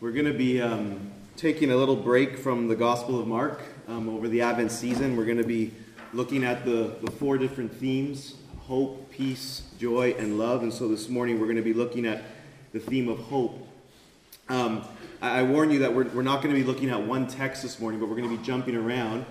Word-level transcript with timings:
We're 0.00 0.12
going 0.12 0.26
to 0.26 0.32
be 0.32 0.62
um, 0.62 1.10
taking 1.34 1.72
a 1.72 1.76
little 1.76 1.96
break 1.96 2.38
from 2.38 2.68
the 2.68 2.76
Gospel 2.76 3.18
of 3.18 3.26
Mark 3.26 3.62
um, 3.88 4.08
over 4.08 4.28
the 4.28 4.42
Advent 4.42 4.70
season. 4.70 5.16
We're 5.16 5.24
going 5.24 5.38
to 5.38 5.44
be 5.44 5.74
looking 6.12 6.44
at 6.44 6.64
the, 6.64 6.94
the 7.02 7.10
four 7.10 7.36
different 7.36 7.74
themes 7.74 8.36
hope, 8.60 9.10
peace, 9.10 9.62
joy, 9.76 10.14
and 10.16 10.38
love. 10.38 10.62
And 10.62 10.72
so 10.72 10.86
this 10.86 11.08
morning 11.08 11.40
we're 11.40 11.46
going 11.46 11.56
to 11.56 11.62
be 11.62 11.74
looking 11.74 12.06
at 12.06 12.22
the 12.72 12.78
theme 12.78 13.08
of 13.08 13.18
hope. 13.18 13.66
Um, 14.48 14.84
I, 15.20 15.40
I, 15.40 15.42
warn 15.42 15.68
you 15.72 15.80
that 15.80 15.92
we're, 15.92 16.04
we're 16.10 16.22
not 16.22 16.42
going 16.44 16.54
to 16.54 16.60
be 16.60 16.64
looking 16.64 16.90
at 16.90 17.02
one 17.02 17.26
text 17.26 17.64
this 17.64 17.80
morning, 17.80 17.98
but 17.98 18.08
we're 18.08 18.16
going 18.16 18.30
to 18.30 18.36
be 18.36 18.44
jumping 18.44 18.76
around. 18.76 19.26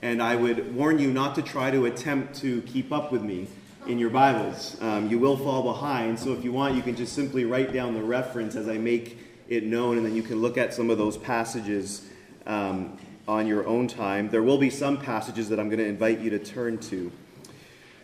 And 0.00 0.22
I 0.22 0.36
would 0.36 0.74
warn 0.74 0.98
you 0.98 1.10
not 1.10 1.34
to 1.36 1.42
try 1.42 1.70
to 1.70 1.86
attempt 1.86 2.34
to 2.40 2.60
keep 2.62 2.92
up 2.92 3.10
with 3.10 3.22
me 3.22 3.48
in 3.86 3.98
your 3.98 4.10
Bibles. 4.10 4.76
Um, 4.82 5.08
you 5.08 5.18
will 5.18 5.38
fall 5.38 5.62
behind, 5.62 6.18
so 6.18 6.34
if 6.34 6.44
you 6.44 6.52
want, 6.52 6.74
you 6.74 6.82
can 6.82 6.94
just 6.94 7.14
simply 7.14 7.46
write 7.46 7.72
down 7.72 7.94
the 7.94 8.02
reference 8.02 8.54
as 8.54 8.68
I 8.68 8.76
make 8.76 9.29
it 9.50 9.64
known, 9.64 9.96
and 9.96 10.06
then 10.06 10.14
you 10.14 10.22
can 10.22 10.40
look 10.40 10.56
at 10.56 10.72
some 10.72 10.88
of 10.88 10.96
those 10.96 11.18
passages 11.18 12.08
um, 12.46 12.96
on 13.26 13.48
your 13.48 13.66
own 13.66 13.88
time. 13.88 14.30
There 14.30 14.44
will 14.44 14.58
be 14.58 14.70
some 14.70 14.96
passages 14.96 15.48
that 15.48 15.58
I'm 15.58 15.68
going 15.68 15.80
to 15.80 15.86
invite 15.86 16.20
you 16.20 16.30
to 16.30 16.38
turn 16.38 16.78
to. 16.78 17.10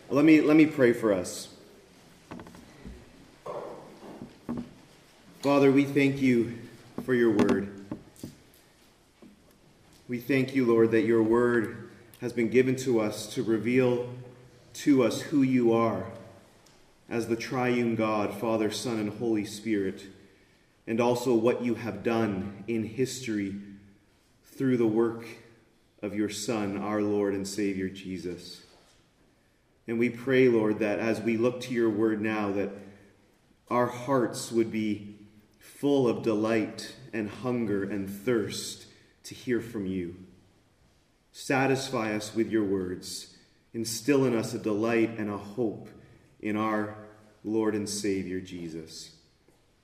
Let 0.09 0.25
me, 0.25 0.41
let 0.41 0.57
me 0.57 0.65
pray 0.65 0.91
for 0.91 1.13
us. 1.13 1.47
Father, 5.39 5.71
we 5.71 5.85
thank 5.85 6.21
you 6.21 6.57
for 7.05 7.13
your 7.13 7.31
word. 7.31 7.69
We 10.09 10.19
thank 10.19 10.53
you, 10.53 10.65
Lord, 10.65 10.91
that 10.91 11.03
your 11.03 11.23
word 11.23 11.89
has 12.19 12.33
been 12.33 12.49
given 12.49 12.75
to 12.77 12.99
us 12.99 13.25
to 13.35 13.43
reveal 13.43 14.09
to 14.73 15.03
us 15.03 15.21
who 15.21 15.43
you 15.43 15.71
are 15.71 16.07
as 17.09 17.27
the 17.27 17.35
triune 17.37 17.95
God, 17.95 18.33
Father, 18.33 18.69
Son, 18.69 18.99
and 18.99 19.17
Holy 19.17 19.45
Spirit 19.45 20.03
and 20.87 21.01
also 21.01 21.35
what 21.35 21.61
you 21.61 21.75
have 21.75 22.01
done 22.01 22.63
in 22.67 22.83
history 22.83 23.55
through 24.45 24.77
the 24.77 24.87
work 24.87 25.25
of 26.01 26.15
your 26.15 26.29
Son, 26.29 26.77
our 26.77 27.01
Lord 27.01 27.33
and 27.33 27.47
Savior 27.47 27.89
Jesus. 27.89 28.63
And 29.87 29.99
we 29.99 30.09
pray, 30.09 30.47
Lord, 30.47 30.79
that 30.79 30.99
as 30.99 31.21
we 31.21 31.37
look 31.37 31.61
to 31.61 31.73
your 31.73 31.89
word 31.89 32.21
now, 32.21 32.51
that 32.53 32.71
our 33.69 33.87
hearts 33.87 34.51
would 34.51 34.71
be 34.71 35.15
full 35.59 36.07
of 36.07 36.23
delight 36.23 36.95
and 37.13 37.29
hunger 37.29 37.83
and 37.83 38.09
thirst 38.09 38.85
to 39.23 39.35
hear 39.35 39.59
from 39.59 39.85
you. 39.85 40.15
Satisfy 41.31 42.15
us 42.15 42.33
with 42.33 42.49
your 42.49 42.63
words. 42.63 43.35
Instill 43.73 44.25
in 44.25 44.35
us 44.35 44.53
a 44.53 44.59
delight 44.59 45.17
and 45.17 45.29
a 45.29 45.37
hope 45.37 45.89
in 46.39 46.55
our 46.55 46.97
Lord 47.43 47.75
and 47.75 47.87
Savior 47.87 48.39
Jesus. 48.39 49.16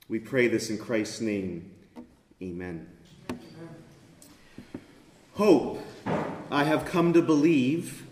We 0.06 0.18
pray 0.18 0.48
this 0.48 0.68
in 0.68 0.76
Christ's 0.76 1.22
name. 1.22 1.70
Amen. 2.42 2.86
Hope, 5.32 5.82
I 6.50 6.64
have 6.64 6.84
come 6.84 7.14
to 7.14 7.22
believe, 7.22 8.06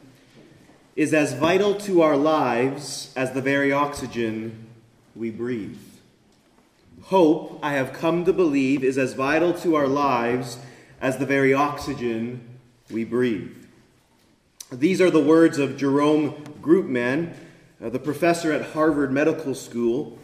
is 0.96 1.12
as 1.12 1.34
vital 1.34 1.74
to 1.80 2.00
our 2.00 2.16
lives 2.16 3.12
as 3.14 3.32
the 3.32 3.42
very 3.42 3.72
oxygen 3.72 4.68
we 5.14 5.30
breathe. 5.30 5.76
Hope, 7.02 7.58
I 7.62 7.74
have 7.74 7.92
come 7.92 8.24
to 8.24 8.32
believe, 8.32 8.82
is 8.82 8.96
as 8.96 9.12
vital 9.12 9.52
to 9.60 9.74
our 9.74 9.86
lives 9.86 10.56
as 10.98 11.18
the 11.18 11.26
very 11.26 11.52
oxygen 11.52 12.58
we 12.90 13.04
breathe. 13.04 13.66
These 14.70 15.02
are 15.02 15.10
the 15.10 15.20
words 15.20 15.58
of 15.58 15.76
Jerome 15.76 16.42
Groopman, 16.62 17.34
uh, 17.84 17.90
the 17.90 17.98
professor 17.98 18.50
at 18.50 18.72
Harvard 18.72 19.12
Medical 19.12 19.54
School 19.54 20.18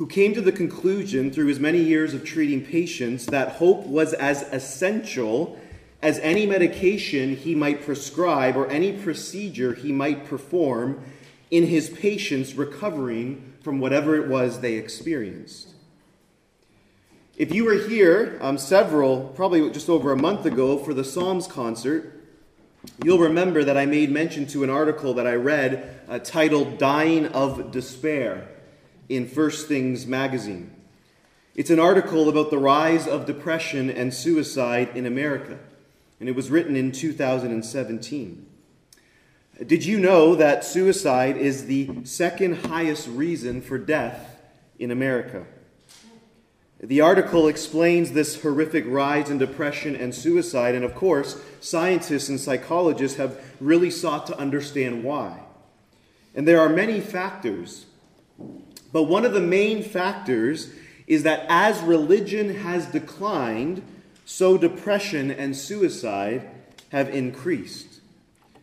who 0.00 0.06
came 0.06 0.32
to 0.32 0.40
the 0.40 0.50
conclusion 0.50 1.30
through 1.30 1.46
his 1.46 1.60
many 1.60 1.78
years 1.78 2.14
of 2.14 2.24
treating 2.24 2.64
patients 2.64 3.26
that 3.26 3.56
hope 3.56 3.86
was 3.86 4.14
as 4.14 4.40
essential 4.44 5.60
as 6.00 6.18
any 6.20 6.46
medication 6.46 7.36
he 7.36 7.54
might 7.54 7.84
prescribe 7.84 8.56
or 8.56 8.66
any 8.68 8.94
procedure 8.94 9.74
he 9.74 9.92
might 9.92 10.24
perform 10.24 10.98
in 11.50 11.66
his 11.66 11.90
patients 11.90 12.54
recovering 12.54 13.52
from 13.60 13.78
whatever 13.78 14.16
it 14.16 14.26
was 14.26 14.60
they 14.60 14.76
experienced. 14.76 15.74
If 17.36 17.52
you 17.52 17.66
were 17.66 17.86
here 17.86 18.38
um, 18.40 18.56
several, 18.56 19.28
probably 19.36 19.68
just 19.68 19.90
over 19.90 20.12
a 20.12 20.16
month 20.16 20.46
ago, 20.46 20.78
for 20.78 20.94
the 20.94 21.04
Psalms 21.04 21.46
concert, 21.46 22.24
you'll 23.04 23.18
remember 23.18 23.64
that 23.64 23.76
I 23.76 23.84
made 23.84 24.10
mention 24.10 24.46
to 24.46 24.64
an 24.64 24.70
article 24.70 25.12
that 25.12 25.26
I 25.26 25.34
read 25.34 26.00
uh, 26.08 26.20
titled 26.20 26.78
Dying 26.78 27.26
of 27.26 27.70
Despair 27.70 28.48
in 29.10 29.26
First 29.26 29.66
Things 29.66 30.06
magazine. 30.06 30.70
It's 31.56 31.68
an 31.68 31.80
article 31.80 32.28
about 32.28 32.50
the 32.50 32.58
rise 32.58 33.08
of 33.08 33.26
depression 33.26 33.90
and 33.90 34.14
suicide 34.14 34.90
in 34.94 35.04
America, 35.04 35.58
and 36.20 36.28
it 36.28 36.36
was 36.36 36.48
written 36.48 36.76
in 36.76 36.92
2017. 36.92 38.46
Did 39.66 39.84
you 39.84 39.98
know 39.98 40.36
that 40.36 40.64
suicide 40.64 41.36
is 41.36 41.66
the 41.66 42.04
second 42.04 42.66
highest 42.66 43.08
reason 43.08 43.60
for 43.60 43.78
death 43.78 44.40
in 44.78 44.92
America? 44.92 45.44
The 46.80 47.00
article 47.00 47.48
explains 47.48 48.12
this 48.12 48.40
horrific 48.40 48.84
rise 48.86 49.28
in 49.28 49.38
depression 49.38 49.96
and 49.96 50.14
suicide, 50.14 50.76
and 50.76 50.84
of 50.84 50.94
course, 50.94 51.38
scientists 51.60 52.28
and 52.28 52.38
psychologists 52.38 53.18
have 53.18 53.38
really 53.60 53.90
sought 53.90 54.28
to 54.28 54.38
understand 54.38 55.02
why. 55.02 55.40
And 56.32 56.46
there 56.46 56.60
are 56.60 56.68
many 56.68 57.00
factors 57.00 57.86
but 58.92 59.04
one 59.04 59.24
of 59.24 59.32
the 59.32 59.40
main 59.40 59.82
factors 59.82 60.72
is 61.06 61.22
that 61.24 61.44
as 61.48 61.80
religion 61.82 62.56
has 62.56 62.86
declined, 62.86 63.82
so 64.24 64.56
depression 64.56 65.30
and 65.30 65.56
suicide 65.56 66.48
have 66.90 67.08
increased. 67.08 68.00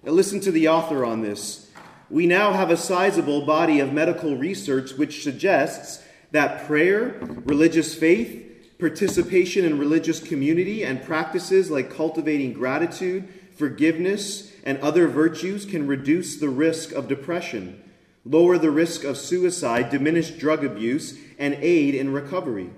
Now, 0.03 0.13
listen 0.13 0.39
to 0.41 0.51
the 0.51 0.67
author 0.69 1.03
on 1.03 1.21
this. 1.21 1.69
We 2.09 2.25
now 2.25 2.53
have 2.53 2.69
a 2.69 2.77
sizable 2.77 3.45
body 3.45 3.79
of 3.79 3.91
medical 3.91 4.37
research 4.37 4.93
which 4.93 5.23
suggests 5.23 6.03
that 6.31 6.65
prayer, 6.65 7.19
religious 7.45 7.95
faith, 7.95 8.77
participation 8.79 9.65
in 9.65 9.77
religious 9.77 10.21
community, 10.21 10.83
and 10.83 11.03
practices 11.03 11.69
like 11.69 11.93
cultivating 11.93 12.53
gratitude, 12.53 13.27
forgiveness, 13.55 14.53
and 14.63 14.77
other 14.79 15.07
virtues 15.07 15.65
can 15.65 15.87
reduce 15.87 16.37
the 16.37 16.49
risk 16.49 16.91
of 16.91 17.07
depression 17.07 17.83
lower 18.29 18.57
the 18.57 18.71
risk 18.71 19.03
of 19.03 19.17
suicide, 19.17 19.89
diminish 19.89 20.31
drug 20.31 20.63
abuse, 20.63 21.17
and 21.39 21.53
aid 21.55 21.95
in 21.95 22.11
recovery. 22.11 22.69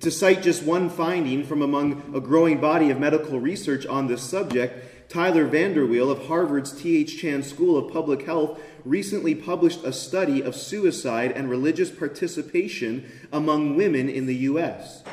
To 0.00 0.10
cite 0.10 0.42
just 0.42 0.62
one 0.62 0.88
finding 0.88 1.44
from 1.44 1.60
among 1.60 2.14
a 2.14 2.20
growing 2.20 2.60
body 2.60 2.90
of 2.90 2.98
medical 2.98 3.38
research 3.38 3.86
on 3.86 4.06
this 4.06 4.22
subject, 4.22 5.10
Tyler 5.10 5.46
VanderWeele 5.46 6.10
of 6.10 6.26
Harvard's 6.26 6.72
T.H. 6.72 7.20
Chan 7.20 7.42
School 7.42 7.76
of 7.76 7.92
Public 7.92 8.24
Health 8.24 8.58
recently 8.84 9.34
published 9.34 9.84
a 9.84 9.92
study 9.92 10.40
of 10.40 10.56
suicide 10.56 11.32
and 11.32 11.50
religious 11.50 11.90
participation 11.90 13.04
among 13.30 13.76
women 13.76 14.08
in 14.08 14.24
the 14.24 14.36
U.S. 14.36 15.04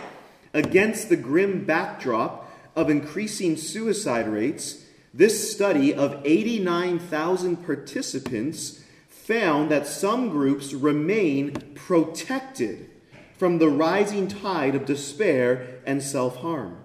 Against 0.54 1.10
the 1.10 1.18
grim 1.18 1.66
backdrop 1.66 2.50
of 2.76 2.90
increasing 2.90 3.58
suicide 3.58 4.30
rates, 4.30 4.86
this 5.14 5.52
study 5.52 5.94
of 5.94 6.22
89,000 6.24 7.66
participants 7.66 8.82
found 9.30 9.70
that 9.70 9.86
some 9.86 10.30
groups 10.30 10.74
remain 10.74 11.52
protected 11.76 12.90
from 13.38 13.60
the 13.60 13.70
rising 13.70 14.28
tide 14.28 14.74
of 14.74 14.88
despair 14.88 15.80
and 15.86 16.02
self 16.02 16.38
harm. 16.38 16.76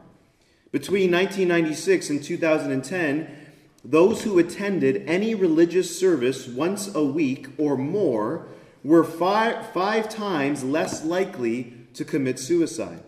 Between 0.71 1.11
1996 1.11 2.11
and 2.11 2.23
2010, 2.23 3.35
those 3.83 4.25
who 4.25 4.39
attended 4.39 5.09
any 5.09 5.35
religious 5.35 5.99
service 5.99 6.47
once 6.47 6.95
a 6.95 7.03
week 7.03 7.49
or 7.57 7.79
more 7.79 8.47
were 8.83 9.05
five, 9.05 9.71
five 9.73 10.11
times 10.11 10.63
less 10.63 11.03
likely 11.03 11.73
to 11.95 12.05
commit 12.05 12.39
suicide. 12.39 13.03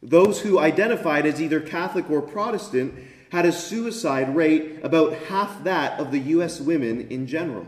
Those 0.00 0.40
who 0.42 0.60
identified 0.60 1.26
as 1.26 1.42
either 1.42 1.60
Catholic 1.60 2.08
or 2.08 2.22
Protestant 2.22 2.94
had 3.32 3.44
a 3.44 3.50
suicide 3.50 4.36
rate 4.36 4.78
about 4.84 5.14
half 5.14 5.64
that 5.64 5.98
of 5.98 6.12
the 6.12 6.20
U.S. 6.36 6.60
women 6.60 7.08
in 7.08 7.26
general. 7.26 7.66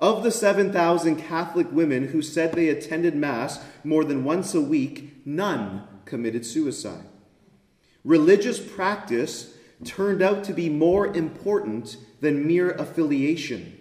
Of 0.00 0.22
the 0.22 0.30
7,000 0.30 1.16
Catholic 1.16 1.70
women 1.70 2.08
who 2.08 2.22
said 2.22 2.52
they 2.52 2.68
attended 2.68 3.14
Mass 3.14 3.62
more 3.84 4.02
than 4.02 4.24
once 4.24 4.54
a 4.54 4.60
week, 4.60 5.26
none 5.26 5.86
committed 6.06 6.46
suicide. 6.46 7.04
Religious 8.02 8.58
practice 8.58 9.54
turned 9.84 10.22
out 10.22 10.42
to 10.44 10.54
be 10.54 10.70
more 10.70 11.14
important 11.14 11.98
than 12.20 12.46
mere 12.46 12.70
affiliation. 12.72 13.76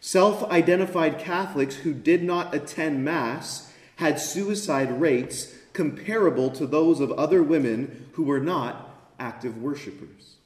Self 0.00 0.44
identified 0.50 1.18
Catholics 1.18 1.76
who 1.76 1.94
did 1.94 2.22
not 2.22 2.54
attend 2.54 3.04
Mass 3.04 3.72
had 3.96 4.20
suicide 4.20 5.00
rates 5.00 5.54
comparable 5.72 6.50
to 6.50 6.66
those 6.66 7.00
of 7.00 7.10
other 7.12 7.42
women 7.42 8.10
who 8.12 8.22
were 8.22 8.40
not 8.40 8.94
active 9.18 9.60
worshippers. 9.60 10.36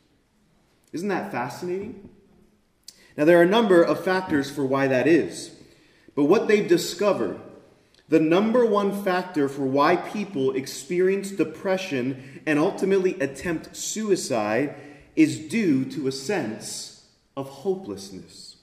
Isn't 0.92 1.08
that 1.08 1.32
fascinating? 1.32 2.08
Now, 3.16 3.24
there 3.24 3.38
are 3.38 3.42
a 3.42 3.46
number 3.46 3.82
of 3.82 4.04
factors 4.04 4.50
for 4.50 4.64
why 4.64 4.86
that 4.88 5.06
is. 5.06 5.50
But 6.14 6.24
what 6.24 6.48
they've 6.48 6.68
discovered, 6.68 7.40
the 8.08 8.20
number 8.20 8.64
one 8.64 9.04
factor 9.04 9.48
for 9.48 9.62
why 9.62 9.96
people 9.96 10.54
experience 10.54 11.30
depression 11.30 12.42
and 12.46 12.58
ultimately 12.58 13.18
attempt 13.20 13.76
suicide 13.76 14.74
is 15.16 15.38
due 15.38 15.84
to 15.86 16.08
a 16.08 16.12
sense 16.12 17.06
of 17.36 17.48
hopelessness. 17.48 18.56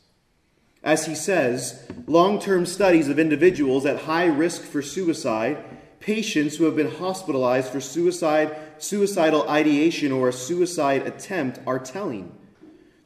As 0.84 1.06
he 1.06 1.16
says, 1.16 1.88
long 2.08 2.40
term 2.40 2.66
studies 2.66 3.10
of 3.10 3.20
individuals 3.20 3.86
at 3.86 4.02
high 4.02 4.28
risk 4.28 4.62
for 4.62 4.82
suicide, 4.82 5.64
patients 6.00 6.56
who 6.56 6.66
have 6.66 6.76
been 6.76 6.92
hospitalized 6.92 7.70
for 7.70 7.82
suicide, 7.82 8.56
suicidal 8.78 9.48
ideation, 9.50 10.12
or 10.12 10.30
a 10.30 10.34
suicide 10.34 11.06
attempt 11.06 11.60
are 11.68 11.80
telling. 11.80 12.32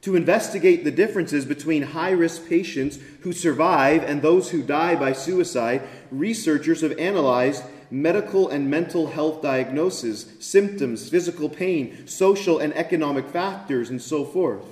To 0.04 0.18
investigate 0.18 0.84
the 0.84 0.92
differences 0.92 1.46
between 1.46 1.82
high 1.82 2.12
risk 2.12 2.48
patients 2.48 3.00
who 3.22 3.32
survive 3.32 4.04
and 4.04 4.22
those 4.22 4.52
who 4.52 4.62
die 4.62 4.96
by 4.96 5.14
suicide, 5.14 5.82
researchers 6.12 6.82
have 6.82 6.98
analyzed 7.00 7.64
medical 7.90 8.50
and 8.50 8.70
mental 8.70 9.08
health 9.08 9.42
diagnoses, 9.42 10.34
symptoms, 10.42 11.08
physical 11.08 11.48
pain, 11.48 12.06
social 12.06 12.60
and 12.60 12.74
economic 12.76 13.30
factors, 13.30 13.90
and 13.90 14.02
so 14.02 14.26
forth. 14.26 14.66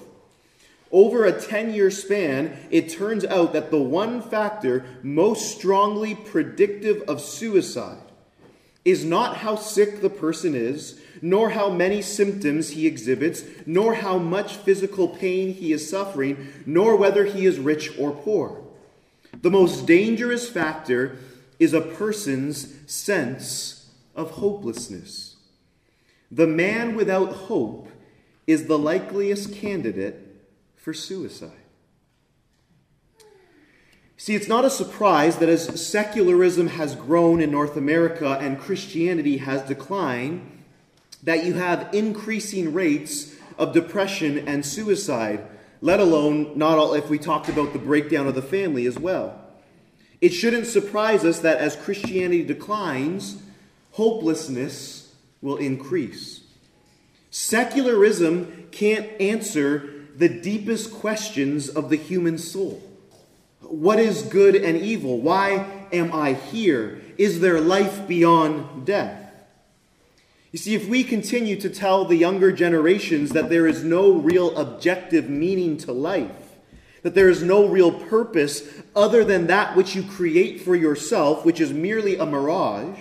Over 0.92 1.24
a 1.24 1.40
10 1.40 1.74
year 1.74 1.92
span, 1.92 2.68
it 2.70 2.90
turns 2.90 3.24
out 3.24 3.54
that 3.54 3.72
the 3.72 3.82
one 3.82 4.22
factor 4.22 4.84
most 5.02 5.56
strongly 5.58 6.14
predictive 6.14 7.04
of 7.08 7.22
suicide 7.22 8.04
is 8.84 9.06
not 9.06 9.38
how 9.38 9.56
sick 9.56 10.02
the 10.02 10.10
person 10.10 10.56
is, 10.56 11.01
nor 11.22 11.52
how 11.52 11.70
many 11.70 12.02
symptoms 12.02 12.72
he 12.72 12.88
exhibits, 12.88 13.44
nor 13.66 13.96
how 13.96 14.18
much 14.18 14.56
physical 14.56 15.08
pain 15.08 15.54
he 15.54 15.72
is 15.72 15.90
suffering, 15.90 16.52
nor 16.66 16.96
whether 16.96 17.26
he 17.26 17.46
is 17.46 17.60
rich 17.60 17.98
or 18.00 18.12
poor. 18.12 18.62
The 19.42 19.52
most 19.52 19.86
dangerous 19.86 20.50
factor 20.50 21.18
is 21.60 21.74
a 21.74 21.82
person's 21.82 22.74
sense 22.92 23.90
of 24.16 24.32
hopelessness. 24.32 25.36
The 26.32 26.48
man 26.48 26.96
without 26.96 27.34
hope 27.34 27.90
is 28.48 28.66
the 28.66 28.80
likeliest 28.80 29.54
candidate 29.54 30.44
for 30.76 30.94
suicide. 30.94 31.52
See, 34.18 34.36
it's 34.36 34.48
not 34.48 34.66
a 34.66 34.70
surprise 34.70 35.38
that 35.38 35.50
as 35.50 35.84
secularism 35.84 36.68
has 36.68 36.96
grown 36.96 37.42
in 37.42 37.50
North 37.50 37.76
America 37.76 38.38
and 38.40 38.60
Christianity 38.60 39.38
has 39.38 39.64
declined, 39.64 40.51
that 41.24 41.46
you 41.46 41.54
have 41.54 41.94
increasing 41.94 42.74
rates 42.74 43.36
of 43.58 43.74
depression 43.74 44.48
and 44.48 44.66
suicide, 44.66 45.46
let 45.82 46.00
alone 46.00 46.58
not 46.58 46.78
all 46.78 46.94
if 46.94 47.10
we 47.10 47.18
talked 47.18 47.50
about 47.50 47.74
the 47.74 47.80
breakdown 47.80 48.28
of 48.28 48.36
the 48.36 48.42
family 48.42 48.86
as 48.86 48.98
well. 48.98 49.40
It 50.20 50.30
shouldn't 50.30 50.68
surprise 50.68 51.26
us 51.26 51.40
that 51.40 51.58
as 51.58 51.76
Christianity 51.76 52.44
declines, 52.44 53.42
hopelessness 53.92 55.14
will 55.42 55.58
increase. 55.58 56.42
Secularism 57.32 58.68
can't 58.72 59.10
answer 59.20 60.06
the 60.16 60.30
deepest 60.30 60.94
questions 60.94 61.70
of 61.70 61.90
the 61.90 61.96
human 61.96 62.38
soul. 62.38 62.84
What 63.62 64.00
is 64.00 64.22
good 64.24 64.56
and 64.56 64.78
evil? 64.78 65.20
Why 65.20 65.66
am 65.92 66.14
I 66.14 66.34
here? 66.34 67.02
Is 67.18 67.40
there 67.40 67.60
life 67.60 68.08
beyond 68.08 68.86
death? 68.86 69.21
You 70.52 70.60
see, 70.60 70.76
if 70.76 70.90
we 70.90 71.04
continue 71.06 71.56
to 71.62 71.70
tell 71.70 72.04
the 72.04 72.18
younger 72.18 72.52
generations 72.52 73.32
that 73.32 73.50
there 73.50 73.68
is 73.68 73.86
no 73.86 74.12
real 74.12 74.58
objective 74.58 75.30
meaning 75.30 75.78
to 75.78 75.94
life, 75.94 76.58
that 77.04 77.16
there 77.16 77.30
is 77.30 77.42
no 77.42 77.66
real 77.68 77.92
purpose 77.92 78.64
other 78.94 79.24
than 79.24 79.48
that 79.48 79.78
which 79.78 79.96
you 79.96 80.04
create 80.04 80.62
for 80.62 80.76
yourself, 80.76 81.46
which 81.46 81.62
is 81.62 81.72
merely 81.72 82.18
a 82.18 82.26
mirage, 82.26 83.00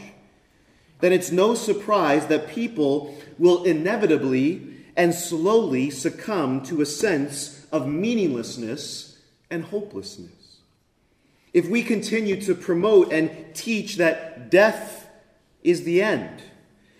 then 1.00 1.12
it's 1.12 1.32
no 1.32 1.54
surprise 1.54 2.26
that 2.26 2.48
people 2.48 3.18
will 3.36 3.64
inevitably 3.64 4.76
and 4.96 5.12
slowly 5.12 5.90
succumb 5.90 6.62
to 6.62 6.80
a 6.80 6.86
sense 6.86 7.66
of 7.72 7.88
meaninglessness 7.88 9.18
and 9.50 9.64
hopelessness. 9.64 10.58
If 11.52 11.68
we 11.68 11.82
continue 11.82 12.40
to 12.42 12.54
promote 12.54 13.12
and 13.12 13.54
teach 13.54 13.96
that 13.96 14.50
death 14.50 15.08
is 15.64 15.82
the 15.82 16.00
end 16.00 16.42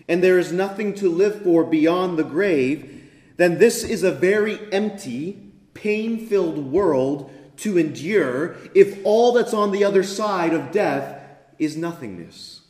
and 0.07 0.23
there 0.23 0.39
is 0.39 0.51
nothing 0.51 0.93
to 0.95 1.09
live 1.09 1.43
for 1.43 1.63
beyond 1.63 2.17
the 2.17 2.23
grave, 2.23 3.09
then 3.37 3.57
this 3.57 3.83
is 3.83 4.03
a 4.03 4.11
very 4.11 4.59
empty, 4.71 5.51
pain 5.73 6.27
filled 6.27 6.57
world 6.57 7.31
to 7.57 7.77
endure 7.77 8.55
if 8.73 8.99
all 9.03 9.33
that's 9.33 9.53
on 9.53 9.71
the 9.71 9.83
other 9.83 10.03
side 10.03 10.53
of 10.53 10.71
death 10.71 11.23
is 11.59 11.77
nothingness. 11.77 12.61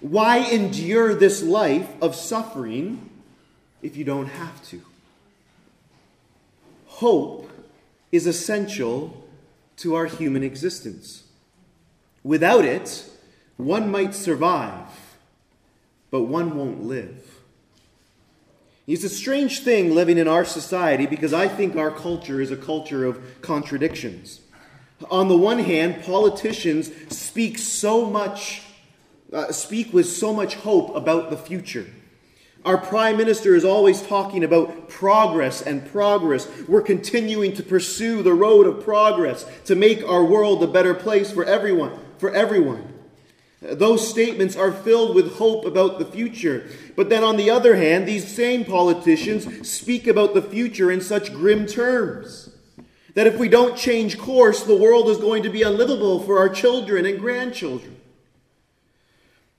Why 0.00 0.38
endure 0.38 1.14
this 1.14 1.42
life 1.42 1.88
of 2.00 2.14
suffering 2.14 3.10
if 3.82 3.96
you 3.96 4.04
don't 4.04 4.26
have 4.26 4.64
to? 4.68 4.82
Hope 6.86 7.50
is 8.10 8.26
essential 8.26 9.24
to 9.78 9.94
our 9.94 10.06
human 10.06 10.42
existence. 10.42 11.24
Without 12.22 12.64
it, 12.64 13.08
one 13.56 13.90
might 13.90 14.14
survive, 14.14 14.87
but 16.10 16.22
one 16.22 16.56
won't 16.56 16.84
live. 16.84 17.24
It's 18.86 19.04
a 19.04 19.10
strange 19.10 19.60
thing 19.60 19.94
living 19.94 20.16
in 20.16 20.26
our 20.26 20.46
society 20.46 21.04
because 21.04 21.34
I 21.34 21.46
think 21.46 21.76
our 21.76 21.90
culture 21.90 22.40
is 22.40 22.50
a 22.50 22.56
culture 22.56 23.04
of 23.04 23.20
contradictions. 23.42 24.40
On 25.10 25.28
the 25.28 25.36
one 25.36 25.58
hand, 25.58 26.02
politicians 26.04 26.90
speak 27.14 27.58
so 27.58 28.06
much, 28.06 28.62
uh, 29.32 29.52
speak 29.52 29.92
with 29.92 30.08
so 30.08 30.32
much 30.32 30.54
hope 30.54 30.96
about 30.96 31.28
the 31.28 31.36
future. 31.36 31.86
Our 32.64 32.78
prime 32.78 33.16
minister 33.16 33.54
is 33.54 33.64
always 33.64 34.02
talking 34.02 34.42
about 34.42 34.88
progress 34.88 35.62
and 35.62 35.86
progress. 35.90 36.48
We're 36.66 36.82
continuing 36.82 37.52
to 37.54 37.62
pursue 37.62 38.22
the 38.22 38.32
road 38.32 38.66
of 38.66 38.82
progress 38.82 39.46
to 39.66 39.74
make 39.74 40.02
our 40.02 40.24
world 40.24 40.62
a 40.62 40.66
better 40.66 40.94
place 40.94 41.30
for 41.30 41.44
everyone, 41.44 41.92
for 42.18 42.30
everyone. 42.34 42.97
Those 43.60 44.08
statements 44.08 44.56
are 44.56 44.70
filled 44.70 45.16
with 45.16 45.36
hope 45.36 45.64
about 45.64 45.98
the 45.98 46.04
future. 46.04 46.68
But 46.94 47.08
then, 47.08 47.24
on 47.24 47.36
the 47.36 47.50
other 47.50 47.74
hand, 47.76 48.06
these 48.06 48.26
same 48.26 48.64
politicians 48.64 49.68
speak 49.68 50.06
about 50.06 50.34
the 50.34 50.42
future 50.42 50.90
in 50.90 51.00
such 51.00 51.32
grim 51.32 51.66
terms 51.66 52.50
that 53.14 53.26
if 53.26 53.36
we 53.36 53.48
don't 53.48 53.76
change 53.76 54.16
course, 54.16 54.62
the 54.62 54.76
world 54.76 55.08
is 55.08 55.18
going 55.18 55.42
to 55.42 55.48
be 55.48 55.62
unlivable 55.62 56.20
for 56.20 56.38
our 56.38 56.48
children 56.48 57.04
and 57.04 57.18
grandchildren. 57.18 57.96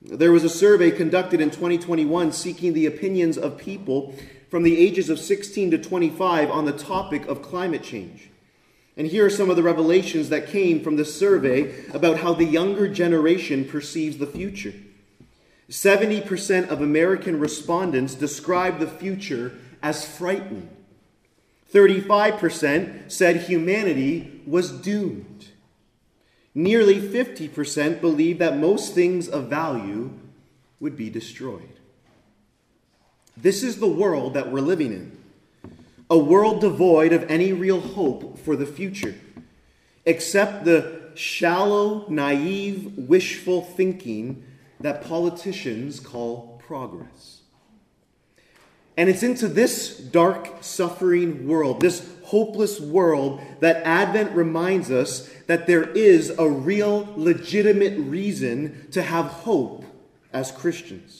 There 0.00 0.32
was 0.32 0.44
a 0.44 0.48
survey 0.48 0.90
conducted 0.90 1.42
in 1.42 1.50
2021 1.50 2.32
seeking 2.32 2.72
the 2.72 2.86
opinions 2.86 3.36
of 3.36 3.58
people 3.58 4.14
from 4.48 4.62
the 4.62 4.78
ages 4.78 5.10
of 5.10 5.18
16 5.18 5.72
to 5.72 5.78
25 5.78 6.50
on 6.50 6.64
the 6.64 6.72
topic 6.72 7.26
of 7.26 7.42
climate 7.42 7.82
change. 7.82 8.29
And 9.00 9.08
here 9.08 9.24
are 9.24 9.30
some 9.30 9.48
of 9.48 9.56
the 9.56 9.62
revelations 9.62 10.28
that 10.28 10.48
came 10.48 10.84
from 10.84 10.96
this 10.96 11.18
survey 11.18 11.86
about 11.94 12.18
how 12.18 12.34
the 12.34 12.44
younger 12.44 12.86
generation 12.86 13.64
perceives 13.64 14.18
the 14.18 14.26
future. 14.26 14.74
70% 15.70 16.68
of 16.68 16.82
American 16.82 17.40
respondents 17.40 18.14
describe 18.14 18.78
the 18.78 18.86
future 18.86 19.56
as 19.82 20.06
frightening. 20.06 20.68
35% 21.72 23.10
said 23.10 23.36
humanity 23.36 24.42
was 24.46 24.70
doomed. 24.70 25.46
Nearly 26.54 27.00
50% 27.00 28.02
believe 28.02 28.38
that 28.38 28.58
most 28.58 28.92
things 28.92 29.30
of 29.30 29.48
value 29.48 30.12
would 30.78 30.94
be 30.98 31.08
destroyed. 31.08 31.72
This 33.34 33.62
is 33.62 33.76
the 33.76 33.86
world 33.86 34.34
that 34.34 34.52
we're 34.52 34.60
living 34.60 34.92
in 34.92 35.19
a 36.10 36.18
world 36.18 36.60
devoid 36.60 37.12
of 37.12 37.30
any 37.30 37.52
real 37.52 37.80
hope 37.80 38.36
for 38.38 38.56
the 38.56 38.66
future, 38.66 39.14
except 40.04 40.64
the 40.64 41.00
shallow, 41.14 42.04
naive, 42.08 42.92
wishful 42.98 43.62
thinking 43.62 44.44
that 44.80 45.04
politicians 45.04 46.00
call 46.00 46.60
progress. 46.66 47.40
And 48.96 49.08
it's 49.08 49.22
into 49.22 49.48
this 49.48 49.96
dark, 49.96 50.62
suffering 50.62 51.46
world, 51.46 51.80
this 51.80 52.10
hopeless 52.24 52.80
world, 52.80 53.40
that 53.60 53.82
Advent 53.86 54.32
reminds 54.32 54.90
us 54.90 55.30
that 55.46 55.66
there 55.66 55.84
is 55.90 56.30
a 56.30 56.48
real, 56.48 57.08
legitimate 57.16 57.96
reason 57.98 58.88
to 58.90 59.02
have 59.02 59.26
hope 59.26 59.84
as 60.32 60.50
Christians. 60.50 61.19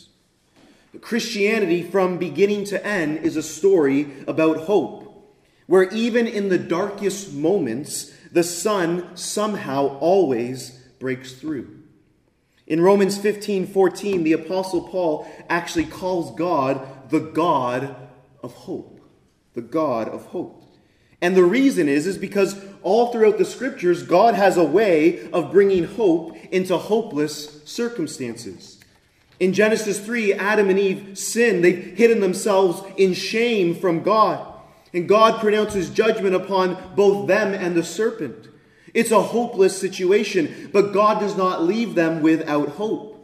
Christianity, 0.99 1.83
from 1.83 2.19
beginning 2.19 2.65
to 2.67 2.85
end, 2.85 3.19
is 3.19 3.37
a 3.37 3.43
story 3.43 4.13
about 4.27 4.65
hope, 4.65 5.37
where 5.67 5.89
even 5.91 6.27
in 6.27 6.49
the 6.49 6.59
darkest 6.59 7.33
moments, 7.33 8.13
the 8.33 8.43
sun 8.43 9.17
somehow 9.17 9.99
always 9.99 10.71
breaks 10.99 11.35
through. 11.35 11.81
In 12.67 12.81
Romans 12.81 13.19
15 13.19 13.67
14, 13.67 14.23
the 14.25 14.33
Apostle 14.33 14.89
Paul 14.89 15.29
actually 15.49 15.87
calls 15.87 16.37
God 16.37 17.11
the 17.11 17.21
God 17.21 17.97
of 18.43 18.53
hope. 18.53 19.01
The 19.55 19.63
God 19.63 20.09
of 20.09 20.27
hope. 20.27 20.63
And 21.21 21.37
the 21.37 21.45
reason 21.45 21.89
is, 21.89 22.07
is 22.07 22.17
because 22.17 22.63
all 22.83 23.13
throughout 23.13 23.39
the 23.39 23.45
scriptures, 23.45 24.03
God 24.03 24.35
has 24.35 24.57
a 24.57 24.65
way 24.65 25.29
of 25.31 25.51
bringing 25.51 25.85
hope 25.85 26.37
into 26.53 26.77
hopeless 26.79 27.63
circumstances. 27.65 28.70
In 29.41 29.55
Genesis 29.55 29.99
3, 29.99 30.35
Adam 30.35 30.69
and 30.69 30.79
Eve 30.79 31.19
sin. 31.19 31.63
They've 31.63 31.97
hidden 31.97 32.21
themselves 32.21 32.83
in 32.99 33.15
shame 33.15 33.75
from 33.75 34.03
God. 34.03 34.47
And 34.93 35.09
God 35.09 35.41
pronounces 35.41 35.89
judgment 35.89 36.35
upon 36.35 36.77
both 36.95 37.27
them 37.27 37.55
and 37.55 37.75
the 37.75 37.83
serpent. 37.83 38.49
It's 38.93 39.13
a 39.13 39.23
hopeless 39.23 39.81
situation, 39.81 40.69
but 40.73 40.93
God 40.93 41.21
does 41.21 41.37
not 41.37 41.63
leave 41.63 41.95
them 41.95 42.23
without 42.23 42.71
hope. 42.71 43.17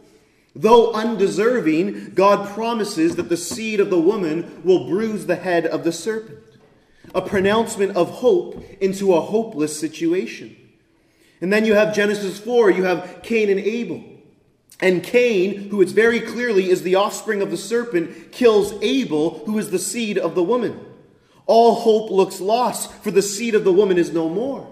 Though 0.55 0.91
undeserving, 0.93 2.15
God 2.15 2.49
promises 2.49 3.15
that 3.15 3.29
the 3.29 3.37
seed 3.37 3.79
of 3.79 3.91
the 3.91 3.99
woman 3.99 4.61
will 4.63 4.87
bruise 4.87 5.27
the 5.27 5.35
head 5.35 5.67
of 5.67 5.83
the 5.83 5.91
serpent. 5.91 6.39
A 7.13 7.21
pronouncement 7.21 7.95
of 7.95 8.09
hope 8.09 8.63
into 8.81 9.13
a 9.13 9.21
hopeless 9.21 9.79
situation. 9.79 10.55
And 11.41 11.53
then 11.53 11.63
you 11.63 11.75
have 11.75 11.93
Genesis 11.93 12.39
4, 12.39 12.71
you 12.71 12.85
have 12.85 13.19
Cain 13.21 13.49
and 13.49 13.59
Abel. 13.59 14.03
And 14.79 15.03
Cain, 15.03 15.69
who 15.69 15.81
it's 15.81 15.91
very 15.91 16.19
clearly 16.19 16.69
is 16.69 16.83
the 16.83 16.95
offspring 16.95 17.41
of 17.41 17.49
the 17.49 17.57
serpent, 17.57 18.31
kills 18.31 18.73
Abel, 18.83 19.43
who 19.45 19.57
is 19.57 19.71
the 19.71 19.79
seed 19.79 20.17
of 20.17 20.35
the 20.35 20.43
woman. 20.43 20.79
All 21.47 21.75
hope 21.75 22.11
looks 22.11 22.39
lost, 22.39 22.91
for 22.91 23.09
the 23.09 23.21
seed 23.21 23.55
of 23.55 23.63
the 23.63 23.73
woman 23.73 23.97
is 23.97 24.11
no 24.11 24.29
more. 24.29 24.71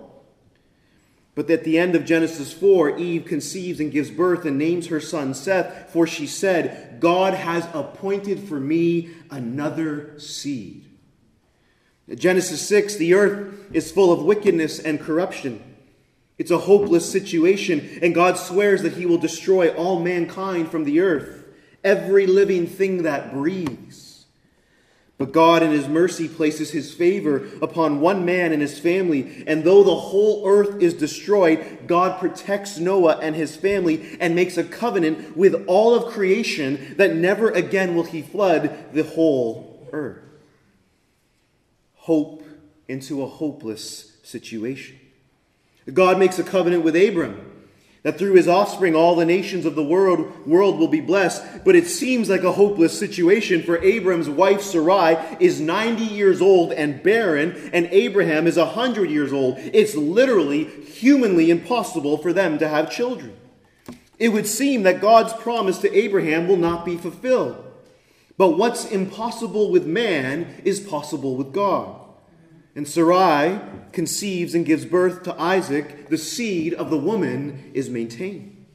But 1.34 1.50
at 1.50 1.64
the 1.64 1.78
end 1.78 1.96
of 1.96 2.06
Genesis 2.06 2.54
4, 2.54 2.98
Eve 2.98 3.26
conceives 3.26 3.80
and 3.80 3.92
gives 3.92 4.10
birth 4.10 4.46
and 4.46 4.58
names 4.58 4.88
her 4.88 5.02
son 5.02 5.34
Seth, 5.34 5.92
for 5.92 6.06
she 6.08 6.28
said, 6.28 7.00
God 7.00 7.34
has 7.34 7.68
appointed 7.74 8.48
for 8.48 8.60
me 8.60 9.10
another 9.30 10.18
seed. 10.20 10.86
Genesis 12.14 12.66
6, 12.68 12.96
the 12.96 13.16
earth 13.16 13.66
is 13.74 13.92
full 13.92 14.14
of 14.14 14.24
wickedness 14.24 14.80
and 14.80 15.00
corruption. 15.00 15.75
It's 16.38 16.52
a 16.52 16.58
hopeless 16.58 17.10
situation, 17.10 18.00
and 18.02 18.14
God 18.14 18.38
swears 18.38 18.82
that 18.82 18.94
He 18.94 19.06
will 19.06 19.18
destroy 19.18 19.70
all 19.70 20.02
mankind 20.02 20.70
from 20.70 20.84
the 20.84 21.00
earth, 21.00 21.46
every 21.84 22.28
living 22.28 22.68
thing 22.68 23.04
that 23.04 23.32
breathes. 23.32 24.26
But 25.18 25.32
God, 25.32 25.64
in 25.64 25.72
His 25.72 25.88
mercy, 25.88 26.28
places 26.28 26.72
His 26.72 26.94
favor 26.94 27.48
upon 27.62 28.02
one 28.02 28.26
man 28.26 28.52
and 28.52 28.62
his 28.62 28.78
family, 28.78 29.46
and 29.48 29.64
though 29.64 29.82
the 29.82 29.96
whole 29.96 30.46
earth 30.46 30.82
is 30.82 30.94
destroyed, 30.94 31.88
God 31.88 32.20
protects 32.20 32.78
Noah 32.78 33.20
and 33.22 33.34
his 33.34 33.56
family 33.56 34.18
and 34.20 34.36
makes 34.36 34.58
a 34.58 34.64
covenant 34.64 35.38
with 35.38 35.64
all 35.68 35.96
of 35.96 36.12
creation 36.12 36.96
that 36.98 37.16
never 37.16 37.50
again 37.50 37.96
will 37.96 38.04
He 38.04 38.22
flood 38.22 38.92
the 38.92 39.04
whole 39.04 39.88
earth. 39.94 40.22
Hope 41.96 42.44
into 42.90 43.24
a 43.24 43.28
hopeless 43.28 44.18
situation. 44.22 45.00
God 45.94 46.18
makes 46.18 46.40
a 46.40 46.44
covenant 46.44 46.84
with 46.84 46.96
Abram 46.96 47.46
that 48.06 48.20
through 48.20 48.34
his 48.34 48.48
offspring 48.48 48.96
all 48.96 49.16
the 49.16 49.26
nations 49.26 49.66
of 49.66 49.74
the 49.74 49.84
world, 49.84 50.46
world 50.46 50.78
will 50.78 50.88
be 50.88 51.02
blessed. 51.02 51.44
But 51.66 51.76
it 51.76 51.88
seems 51.88 52.30
like 52.30 52.44
a 52.44 52.52
hopeless 52.52 52.98
situation 52.98 53.64
for 53.64 53.82
Abram's 53.82 54.30
wife 54.30 54.62
Sarai 54.62 55.18
is 55.40 55.60
90 55.60 56.04
years 56.04 56.40
old 56.40 56.72
and 56.72 57.02
barren, 57.02 57.72
and 57.74 57.88
Abraham 57.88 58.46
is 58.46 58.58
100 58.58 59.10
years 59.10 59.34
old. 59.34 59.58
It's 59.58 59.96
literally 59.96 60.66
humanly 60.66 61.50
impossible 61.50 62.20
for 62.20 62.32
them 62.32 62.60
to 62.60 62.70
have 62.70 62.92
children. 62.92 63.36
It 64.20 64.30
would 64.30 64.46
seem 64.46 64.84
that 64.84 65.02
God's 65.02 65.34
promise 65.34 65.80
to 65.80 65.92
Abraham 65.92 66.48
will 66.48 66.58
not 66.58 66.86
be 66.86 66.98
fulfilled. 66.98 67.58
But 68.38 68.50
what's 68.50 68.86
impossible 68.86 69.72
with 69.72 69.88
man 69.88 70.62
is 70.64 70.80
possible 70.80 71.36
with 71.36 71.54
God. 71.54 72.05
And 72.76 72.88
Sarai 72.88 73.60
conceives 73.94 74.54
and 74.54 74.66
gives 74.66 74.86
birth 74.86 75.24
to 75.24 75.42
Isaac. 75.42 76.10
The 76.10 76.18
seed 76.18 76.74
of 76.74 76.90
the 76.90 76.98
woman 76.98 77.72
is 77.74 77.90
maintained. 77.90 78.66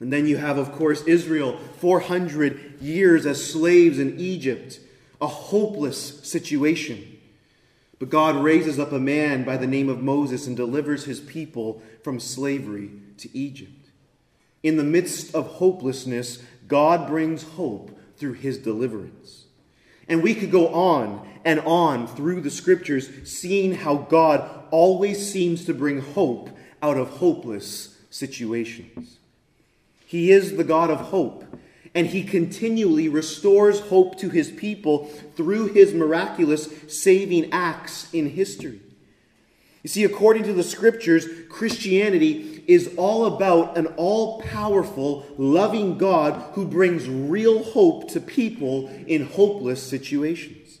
And 0.00 0.12
then 0.12 0.26
you 0.26 0.36
have, 0.36 0.58
of 0.58 0.72
course, 0.72 1.04
Israel, 1.04 1.56
400 1.78 2.80
years 2.80 3.24
as 3.24 3.52
slaves 3.52 4.00
in 4.00 4.18
Egypt, 4.18 4.80
a 5.20 5.28
hopeless 5.28 6.28
situation. 6.28 7.20
But 8.00 8.10
God 8.10 8.34
raises 8.34 8.80
up 8.80 8.90
a 8.90 8.98
man 8.98 9.44
by 9.44 9.56
the 9.56 9.68
name 9.68 9.88
of 9.88 10.02
Moses 10.02 10.48
and 10.48 10.56
delivers 10.56 11.04
his 11.04 11.20
people 11.20 11.80
from 12.02 12.18
slavery 12.18 12.90
to 13.18 13.28
Egypt. 13.32 13.90
In 14.64 14.76
the 14.76 14.82
midst 14.82 15.32
of 15.36 15.46
hopelessness, 15.46 16.42
God 16.66 17.06
brings 17.06 17.44
hope 17.44 17.96
through 18.16 18.32
his 18.32 18.58
deliverance. 18.58 19.41
And 20.08 20.22
we 20.22 20.34
could 20.34 20.50
go 20.50 20.68
on 20.68 21.26
and 21.44 21.60
on 21.60 22.06
through 22.06 22.40
the 22.42 22.50
scriptures, 22.50 23.08
seeing 23.24 23.74
how 23.74 23.96
God 23.96 24.48
always 24.70 25.32
seems 25.32 25.64
to 25.64 25.74
bring 25.74 26.00
hope 26.00 26.50
out 26.82 26.96
of 26.96 27.08
hopeless 27.08 27.98
situations. 28.10 29.18
He 30.04 30.30
is 30.30 30.58
the 30.58 30.64
God 30.64 30.90
of 30.90 30.98
hope, 30.98 31.44
and 31.94 32.06
he 32.06 32.22
continually 32.22 33.08
restores 33.08 33.80
hope 33.80 34.18
to 34.18 34.28
his 34.28 34.50
people 34.50 35.06
through 35.36 35.68
his 35.68 35.94
miraculous 35.94 36.68
saving 36.86 37.50
acts 37.50 38.12
in 38.12 38.28
history. 38.28 38.81
You 39.82 39.88
see, 39.88 40.04
according 40.04 40.44
to 40.44 40.52
the 40.52 40.62
scriptures, 40.62 41.26
Christianity 41.48 42.62
is 42.68 42.94
all 42.96 43.26
about 43.26 43.76
an 43.76 43.86
all 43.96 44.40
powerful, 44.42 45.26
loving 45.36 45.98
God 45.98 46.40
who 46.54 46.66
brings 46.66 47.08
real 47.08 47.64
hope 47.64 48.08
to 48.10 48.20
people 48.20 48.88
in 49.06 49.26
hopeless 49.26 49.82
situations. 49.82 50.78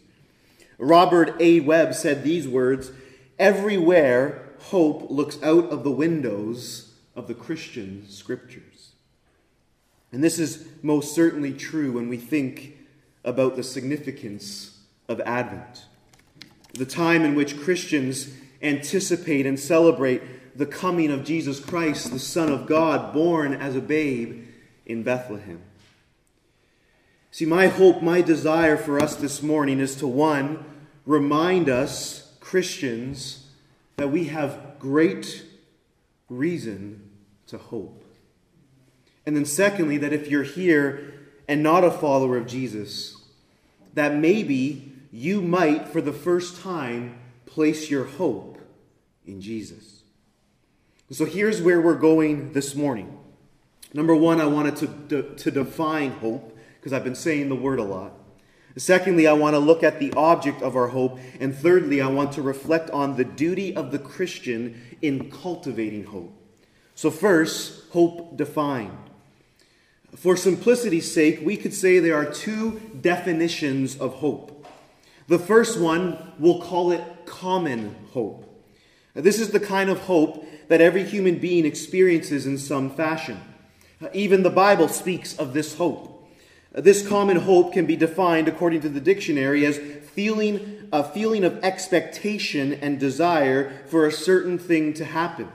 Robert 0.78 1.34
A. 1.40 1.60
Webb 1.60 1.94
said 1.94 2.22
these 2.22 2.46
words 2.46 2.92
Everywhere 3.38 4.54
hope 4.60 5.10
looks 5.10 5.42
out 5.42 5.70
of 5.70 5.82
the 5.82 5.90
windows 5.90 6.92
of 7.16 7.26
the 7.26 7.34
Christian 7.34 8.08
scriptures. 8.08 8.92
And 10.12 10.22
this 10.22 10.38
is 10.38 10.66
most 10.82 11.14
certainly 11.14 11.52
true 11.52 11.92
when 11.92 12.08
we 12.08 12.18
think 12.18 12.76
about 13.24 13.56
the 13.56 13.62
significance 13.62 14.78
of 15.08 15.20
Advent, 15.22 15.86
the 16.74 16.86
time 16.86 17.24
in 17.24 17.34
which 17.34 17.58
Christians 17.58 18.32
anticipate 18.62 19.46
and 19.46 19.58
celebrate 19.58 20.56
the 20.56 20.66
coming 20.66 21.10
of 21.10 21.24
Jesus 21.24 21.60
Christ, 21.60 22.10
the 22.10 22.18
Son 22.18 22.50
of 22.50 22.66
God, 22.66 23.12
born 23.12 23.54
as 23.54 23.74
a 23.74 23.80
babe 23.80 24.46
in 24.86 25.02
Bethlehem. 25.02 25.62
See, 27.30 27.46
my 27.46 27.68
hope, 27.68 28.02
my 28.02 28.20
desire 28.20 28.76
for 28.76 29.00
us 29.00 29.16
this 29.16 29.42
morning 29.42 29.80
is 29.80 29.96
to 29.96 30.06
one, 30.06 30.64
remind 31.06 31.70
us, 31.70 32.36
Christians, 32.40 33.46
that 33.96 34.10
we 34.10 34.26
have 34.26 34.78
great 34.78 35.44
reason 36.28 37.08
to 37.46 37.56
hope. 37.56 38.04
And 39.24 39.34
then, 39.34 39.46
secondly, 39.46 39.96
that 39.98 40.12
if 40.12 40.28
you're 40.28 40.42
here 40.42 41.14
and 41.48 41.62
not 41.62 41.84
a 41.84 41.90
follower 41.90 42.36
of 42.36 42.46
Jesus, 42.46 43.16
that 43.94 44.14
maybe 44.14 44.92
you 45.10 45.40
might, 45.40 45.88
for 45.88 46.00
the 46.00 46.12
first 46.12 46.60
time, 46.60 47.18
place 47.52 47.90
your 47.90 48.04
hope 48.04 48.58
in 49.26 49.40
Jesus. 49.40 50.02
So 51.10 51.26
here's 51.26 51.60
where 51.60 51.82
we're 51.82 51.94
going 51.94 52.54
this 52.54 52.74
morning. 52.74 53.18
Number 53.92 54.14
one, 54.14 54.40
I 54.40 54.46
wanted 54.46 54.76
to, 54.76 54.86
to, 55.10 55.34
to 55.34 55.50
define 55.50 56.12
hope, 56.12 56.56
because 56.80 56.94
I've 56.94 57.04
been 57.04 57.14
saying 57.14 57.50
the 57.50 57.54
word 57.54 57.78
a 57.78 57.84
lot. 57.84 58.14
Secondly, 58.78 59.26
I 59.26 59.34
want 59.34 59.52
to 59.52 59.58
look 59.58 59.82
at 59.82 59.98
the 59.98 60.14
object 60.14 60.62
of 60.62 60.76
our 60.76 60.88
hope. 60.88 61.18
And 61.40 61.54
thirdly, 61.54 62.00
I 62.00 62.06
want 62.08 62.32
to 62.32 62.42
reflect 62.42 62.88
on 62.88 63.16
the 63.16 63.24
duty 63.24 63.76
of 63.76 63.92
the 63.92 63.98
Christian 63.98 64.80
in 65.02 65.30
cultivating 65.30 66.04
hope. 66.04 66.32
So, 66.94 67.10
first, 67.10 67.90
hope 67.90 68.38
defined. 68.38 68.96
For 70.16 70.38
simplicity's 70.38 71.12
sake, 71.12 71.40
we 71.42 71.58
could 71.58 71.74
say 71.74 71.98
there 71.98 72.16
are 72.16 72.32
two 72.32 72.80
definitions 72.98 73.98
of 73.98 74.14
hope. 74.14 74.51
The 75.32 75.38
first 75.38 75.80
one, 75.80 76.18
we'll 76.38 76.60
call 76.60 76.92
it 76.92 77.02
common 77.24 77.96
hope. 78.12 78.44
This 79.14 79.40
is 79.40 79.48
the 79.48 79.60
kind 79.60 79.88
of 79.88 80.00
hope 80.00 80.46
that 80.68 80.82
every 80.82 81.04
human 81.04 81.38
being 81.38 81.64
experiences 81.64 82.44
in 82.44 82.58
some 82.58 82.90
fashion. 82.90 83.40
Uh, 83.98 84.08
even 84.12 84.42
the 84.42 84.50
Bible 84.50 84.88
speaks 84.88 85.34
of 85.38 85.54
this 85.54 85.76
hope. 85.76 86.28
Uh, 86.74 86.82
this 86.82 87.08
common 87.08 87.38
hope 87.38 87.72
can 87.72 87.86
be 87.86 87.96
defined, 87.96 88.46
according 88.46 88.82
to 88.82 88.90
the 88.90 89.00
dictionary, 89.00 89.64
as 89.64 89.78
feeling 89.78 90.90
a 90.92 91.02
feeling 91.02 91.44
of 91.44 91.64
expectation 91.64 92.74
and 92.74 93.00
desire 93.00 93.72
for 93.86 94.06
a 94.06 94.12
certain 94.12 94.58
thing 94.58 94.92
to 94.92 95.04
happen. 95.06 95.48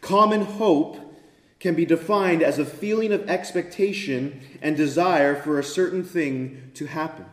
Common 0.00 0.44
hope 0.44 1.14
can 1.60 1.76
be 1.76 1.86
defined 1.86 2.42
as 2.42 2.58
a 2.58 2.64
feeling 2.64 3.12
of 3.12 3.30
expectation 3.30 4.40
and 4.60 4.76
desire 4.76 5.36
for 5.36 5.60
a 5.60 5.64
certain 5.64 6.02
thing 6.02 6.72
to 6.74 6.86
happen. 6.86 7.26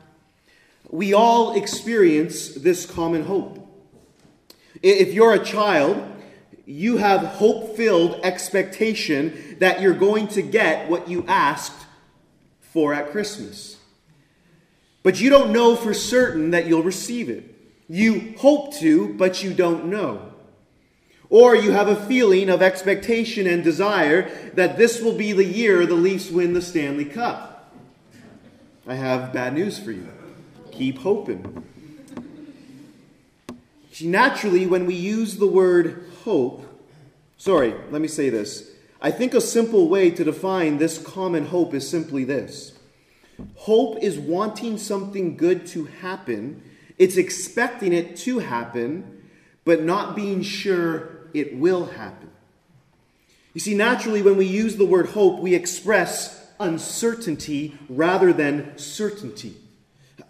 We 0.89 1.13
all 1.13 1.56
experience 1.56 2.50
this 2.50 2.86
common 2.86 3.24
hope. 3.24 3.62
If 4.82 5.13
you're 5.13 5.34
a 5.34 5.44
child, 5.44 6.04
you 6.65 6.98
have 6.98 7.22
hope 7.22 7.75
filled 7.75 8.20
expectation 8.24 9.58
that 9.60 9.82
you're 9.82 9.94
going 9.94 10.27
to 10.30 10.42
get 10.42 10.89
what 10.89 11.08
you 11.08 11.25
asked 11.27 11.86
for 12.62 12.94
at 12.94 13.12
Christmas. 13.12 13.77
But 15.04 15.22
you 15.22 15.30
don't 15.30 15.51
know 15.51 15.75
for 15.75 15.94
certain 15.94 16.51
that 16.51 16.65
you'll 16.65 16.84
receive 16.84 17.30
it. 17.30 17.56
You 17.88 18.34
hope 18.38 18.74
to, 18.75 19.13
but 19.13 19.44
you 19.44 19.54
don't 19.54 19.86
know. 19.86 20.34
Or 21.30 21.56
you 21.56 21.72
have 21.72 21.88
a 21.88 21.96
feeling 22.08 22.50
of 22.50 22.62
expectation 22.62 23.48
and 23.48 23.63
desire 23.63 24.30
that 24.56 24.77
this 24.77 25.01
will 25.01 25.15
be 25.15 25.32
the 25.32 25.46
year 25.46 25.86
the 25.86 25.96
Leafs 25.96 26.30
win 26.30 26.54
the 26.54 26.62
Stanley 26.62 27.06
Cup. 27.06 27.74
I 28.88 28.96
have 28.96 29.34
bad 29.34 29.54
news 29.54 29.80
for 29.80 29.92
you. 29.92 30.08
Keep 30.75 30.98
hoping. 31.00 31.63
See, 33.94 34.08
naturally, 34.08 34.67
when 34.67 34.86
we 34.86 34.94
use 34.94 35.38
the 35.38 35.48
word 35.48 36.03
hope, 36.25 36.65
sorry, 37.38 37.74
let 37.91 38.01
me 38.01 38.10
say 38.10 38.29
this. 38.29 38.72
I 39.01 39.10
think 39.10 39.34
a 39.34 39.39
simple 39.39 39.88
way 39.88 40.12
to 40.12 40.24
define 40.25 40.77
this 40.77 40.98
common 40.98 41.46
hope 41.46 41.74
is 41.74 41.89
simply 41.89 42.25
this 42.25 42.77
Hope 43.55 44.00
is 44.01 44.17
wanting 44.17 44.77
something 44.77 45.38
good 45.38 45.65
to 45.67 45.86
happen, 45.86 46.62
it's 46.98 47.15
expecting 47.15 47.94
it 47.94 48.17
to 48.17 48.39
happen, 48.39 49.24
but 49.63 49.82
not 49.82 50.13
being 50.13 50.41
sure 50.41 51.29
it 51.34 51.55
will 51.55 51.86
happen. 51.86 52.32
You 53.53 53.62
see, 53.62 53.75
naturally, 53.75 54.22
when 54.22 54.36
we 54.36 54.46
use 54.46 54.75
the 54.75 54.86
word 54.86 55.08
hope, 55.08 55.39
we 55.39 55.55
express 55.55 56.51
uncertainty 56.60 57.77
rather 57.88 58.34
than 58.34 58.77
certainty. 58.77 59.55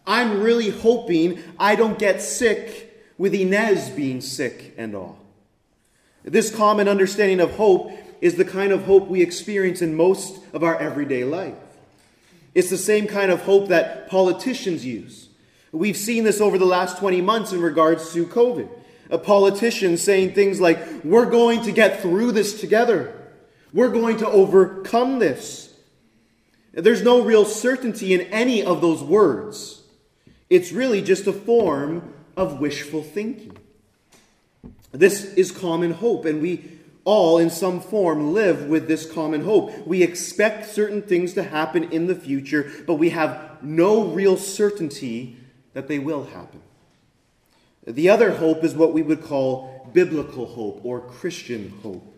I'm 0.06 0.42
really 0.42 0.70
hoping 0.70 1.42
I 1.60 1.75
don't 1.75 1.98
get 1.98 2.22
sick 2.22 2.94
with 3.18 3.34
Inez 3.34 3.89
being 3.89 4.22
sick 4.22 4.74
and 4.77 4.96
all. 4.96 5.20
This 6.24 6.54
common 6.54 6.88
understanding 6.88 7.39
of 7.39 7.51
hope 7.56 7.92
is 8.22 8.36
the 8.36 8.46
kind 8.46 8.72
of 8.72 8.86
hope 8.86 9.08
we 9.08 9.22
experience 9.22 9.82
in 9.82 9.96
most 9.96 10.39
of 10.54 10.63
our 10.63 10.77
everyday 10.77 11.24
life. 11.24 11.54
It's 12.54 12.70
the 12.70 12.77
same 12.77 13.06
kind 13.06 13.32
of 13.32 13.42
hope 13.44 13.68
that 13.68 14.10
politicians 14.10 14.86
use. 14.86 15.30
We've 15.72 15.98
seen 15.98 16.24
this 16.24 16.39
over 16.39 16.58
the 16.58 16.65
last 16.65 16.98
20 16.98 17.22
months 17.22 17.51
in 17.51 17.62
regards 17.62 18.13
to 18.13 18.25
COVID. 18.25 18.70
A 19.10 19.18
politician 19.18 19.98
saying 19.98 20.34
things 20.34 20.60
like, 20.60 20.80
We're 21.04 21.30
going 21.30 21.63
to 21.63 21.72
get 21.72 22.01
through 22.01 22.32
this 22.32 22.60
together. 22.60 23.13
We're 23.74 23.89
going 23.89 24.18
to 24.18 24.27
overcome 24.27 25.20
this. 25.20 25.65
There's 26.75 27.01
no 27.01 27.24
real 27.24 27.46
certainty 27.46 28.13
in 28.13 28.22
any 28.22 28.62
of 28.62 28.82
those 28.82 29.01
words. 29.01 29.84
It's 30.50 30.72
really 30.72 31.01
just 31.01 31.25
a 31.25 31.34
form 31.34 32.13
of 32.36 32.60
wishful 32.60 33.01
thinking. 33.01 33.58
This 34.91 35.34
is 35.36 35.51
common 35.51 35.91
hope, 35.91 36.25
and 36.25 36.41
we 36.41 36.65
all, 37.05 37.38
in 37.38 37.50
some 37.50 37.79
form, 37.79 38.34
live 38.34 38.67
with 38.67 38.88
this 38.88 39.10
common 39.10 39.46
hope. 39.46 39.88
We 39.88 40.03
expect 40.03 40.70
certain 40.70 41.01
things 41.01 41.34
to 41.34 41.44
happen 41.44 41.91
in 41.91 42.08
the 42.08 42.15
future, 42.15 42.72
but 42.86 42.96
we 42.96 43.12
have 43.12 43.63
no 43.63 44.05
real 44.05 44.38
certainty 44.38 45.38
that 45.74 45.88
they 45.88 46.00
will 46.00 46.25
happen. 46.25 46.62
The 47.86 48.10
other 48.10 48.32
hope 48.32 48.63
is 48.63 48.74
what 48.74 48.91
we 48.91 49.03
would 49.03 49.24
call 49.24 49.89
biblical 49.94 50.46
hope 50.48 50.82
or 50.84 51.00
Christian 51.00 51.70
hope. 51.84 52.12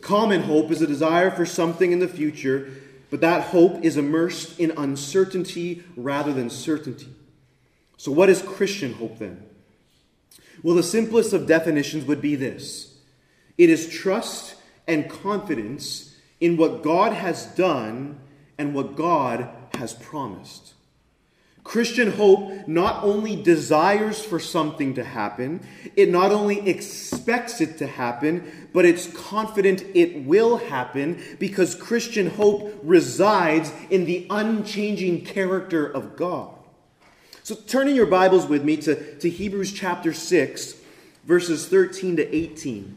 Common 0.00 0.42
hope 0.42 0.70
is 0.70 0.82
a 0.82 0.86
desire 0.86 1.30
for 1.30 1.46
something 1.46 1.92
in 1.92 2.00
the 2.00 2.08
future, 2.08 2.72
but 3.12 3.20
that 3.20 3.48
hope 3.48 3.84
is 3.84 3.98
immersed 3.98 4.58
in 4.58 4.70
uncertainty 4.70 5.84
rather 5.96 6.32
than 6.32 6.48
certainty. 6.48 7.14
So, 7.98 8.10
what 8.10 8.30
is 8.30 8.40
Christian 8.40 8.94
hope 8.94 9.18
then? 9.18 9.44
Well, 10.62 10.74
the 10.74 10.82
simplest 10.82 11.34
of 11.34 11.46
definitions 11.46 12.06
would 12.06 12.22
be 12.22 12.36
this 12.36 12.96
it 13.58 13.68
is 13.68 13.86
trust 13.86 14.54
and 14.88 15.10
confidence 15.10 16.16
in 16.40 16.56
what 16.56 16.82
God 16.82 17.12
has 17.12 17.44
done 17.44 18.18
and 18.56 18.74
what 18.74 18.96
God 18.96 19.46
has 19.74 19.92
promised. 19.92 20.71
Christian 21.64 22.10
hope 22.12 22.66
not 22.66 23.04
only 23.04 23.40
desires 23.40 24.22
for 24.22 24.40
something 24.40 24.94
to 24.94 25.04
happen, 25.04 25.64
it 25.94 26.10
not 26.10 26.32
only 26.32 26.68
expects 26.68 27.60
it 27.60 27.78
to 27.78 27.86
happen, 27.86 28.68
but 28.72 28.84
it's 28.84 29.06
confident 29.06 29.84
it 29.94 30.24
will 30.24 30.56
happen 30.56 31.22
because 31.38 31.74
Christian 31.74 32.30
hope 32.30 32.78
resides 32.82 33.72
in 33.90 34.06
the 34.06 34.26
unchanging 34.28 35.24
character 35.24 35.86
of 35.86 36.16
God. 36.16 36.50
So, 37.44 37.54
turning 37.54 37.96
your 37.96 38.06
Bibles 38.06 38.46
with 38.46 38.64
me 38.64 38.76
to, 38.78 39.18
to 39.18 39.30
Hebrews 39.30 39.72
chapter 39.72 40.12
6, 40.12 40.74
verses 41.24 41.68
13 41.68 42.16
to 42.16 42.36
18. 42.36 42.96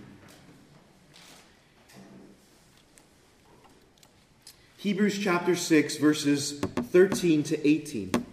Hebrews 4.78 5.18
chapter 5.18 5.56
6, 5.56 5.98
verses 5.98 6.60
13 6.60 7.42
to 7.44 7.68
18. 7.68 8.26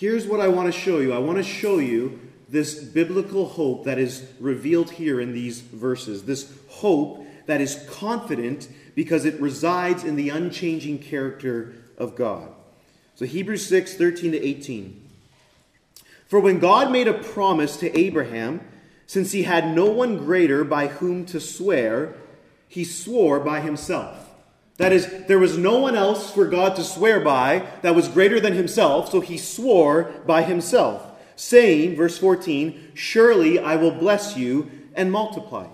Here's 0.00 0.26
what 0.26 0.40
I 0.40 0.48
want 0.48 0.72
to 0.72 0.80
show 0.80 1.00
you 1.00 1.12
I 1.12 1.18
want 1.18 1.36
to 1.36 1.44
show 1.44 1.78
you 1.78 2.18
this 2.48 2.82
biblical 2.82 3.46
hope 3.46 3.84
that 3.84 3.98
is 3.98 4.26
revealed 4.40 4.92
here 4.92 5.20
in 5.20 5.34
these 5.34 5.60
verses. 5.60 6.24
This 6.24 6.50
hope 6.70 7.22
that 7.44 7.60
is 7.60 7.86
confident 7.86 8.68
because 8.94 9.26
it 9.26 9.38
resides 9.42 10.02
in 10.02 10.16
the 10.16 10.30
unchanging 10.30 11.00
character 11.00 11.74
of 11.98 12.16
God. 12.16 12.48
So, 13.14 13.26
Hebrews 13.26 13.66
6 13.66 13.94
13 13.94 14.32
to 14.32 14.42
18. 14.42 15.06
For 16.26 16.40
when 16.40 16.60
God 16.60 16.90
made 16.90 17.06
a 17.06 17.12
promise 17.12 17.76
to 17.76 17.94
Abraham, 17.94 18.62
since 19.06 19.32
he 19.32 19.42
had 19.42 19.76
no 19.76 19.84
one 19.84 20.16
greater 20.16 20.64
by 20.64 20.86
whom 20.86 21.26
to 21.26 21.38
swear, 21.38 22.14
he 22.68 22.84
swore 22.84 23.38
by 23.38 23.60
himself 23.60 24.29
that 24.80 24.94
is, 24.94 25.26
there 25.26 25.38
was 25.38 25.58
no 25.58 25.78
one 25.78 25.94
else 25.94 26.32
for 26.32 26.46
God 26.46 26.74
to 26.76 26.82
swear 26.82 27.20
by 27.20 27.66
that 27.82 27.94
was 27.94 28.08
greater 28.08 28.40
than 28.40 28.54
himself, 28.54 29.10
so 29.10 29.20
he 29.20 29.36
swore 29.36 30.04
by 30.26 30.40
himself, 30.40 31.06
saying, 31.36 31.96
verse 31.96 32.16
14, 32.16 32.92
Surely 32.94 33.58
I 33.58 33.76
will 33.76 33.90
bless 33.90 34.38
you 34.38 34.70
and 34.94 35.12
multiply. 35.12 35.66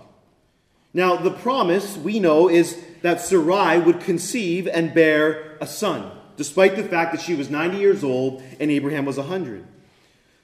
Now, 0.93 1.15
the 1.15 1.31
promise 1.31 1.97
we 1.97 2.19
know 2.19 2.51
is 2.51 2.83
that 3.03 3.21
Sarai 3.21 3.79
would 3.79 4.01
conceive 4.01 4.67
and 4.67 4.93
bear 4.93 5.57
a 5.61 5.69
son, 5.69 6.11
despite 6.37 6.75
the 6.75 6.83
fact 6.83 7.13
that 7.13 7.21
she 7.21 7.37
was 7.37 7.49
90 7.49 7.79
years 7.79 8.03
old 8.03 8.43
and 8.59 8.73
Abraham 8.73 9.05
was 9.05 9.19
100. 9.19 9.65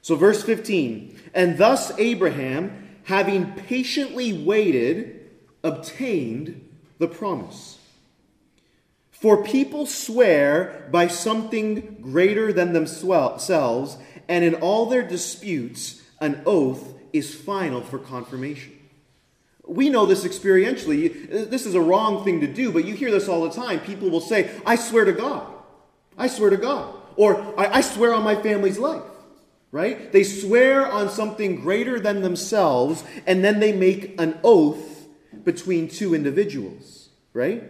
So, 0.03 0.15
verse 0.15 0.45
15, 0.45 1.19
and 1.35 1.59
thus 1.59 1.91
Abraham, 1.99 3.01
having 3.07 3.55
patiently 3.55 4.45
waited, 4.45 5.31
obtained 5.65 6.69
the 6.99 7.09
promise. 7.09 7.81
For 9.23 9.45
people 9.45 9.87
swear 9.87 10.89
by 10.91 11.07
something 11.07 11.99
greater 12.01 12.53
than 12.53 12.73
themselves, 12.73 13.97
and 14.29 14.45
in 14.45 14.57
all 14.57 14.87
their 14.87 15.05
disputes, 15.05 16.03
an 16.21 16.43
oath 16.45 16.93
is 17.13 17.33
final 17.33 17.83
for 17.83 18.01
confirmation. 18.01 18.77
We 19.65 19.91
know 19.91 20.07
this 20.07 20.25
experientially. 20.25 21.49
This 21.49 21.67
is 21.67 21.77
a 21.77 21.81
wrong 21.81 22.25
thing 22.25 22.41
to 22.41 22.49
do, 22.49 22.73
but 22.73 22.85
you 22.85 22.97
hear 22.97 23.13
this 23.13 23.29
all 23.29 23.45
the 23.45 23.55
time. 23.55 23.79
People 23.79 24.11
will 24.11 24.21
say, 24.21 24.51
I 24.67 24.75
swear 24.75 25.05
to 25.05 25.13
God. 25.13 25.47
I 26.19 26.27
swear 26.27 26.51
to 26.51 26.57
God. 26.57 26.93
Or 27.15 27.41
I, 27.57 27.75
I 27.77 27.81
swear 27.81 28.13
on 28.13 28.25
my 28.25 28.35
family's 28.35 28.81
life. 28.81 29.05
Right? 29.71 30.11
They 30.11 30.25
swear 30.25 30.85
on 30.85 31.09
something 31.09 31.61
greater 31.61 32.01
than 32.01 32.23
themselves, 32.23 33.05
and 33.25 33.45
then 33.45 33.61
they 33.61 33.73
make 33.73 34.21
an 34.21 34.41
oath 34.43 35.07
between 35.45 35.89
two 35.89 36.13
individuals. 36.13 37.11
Right? 37.33 37.63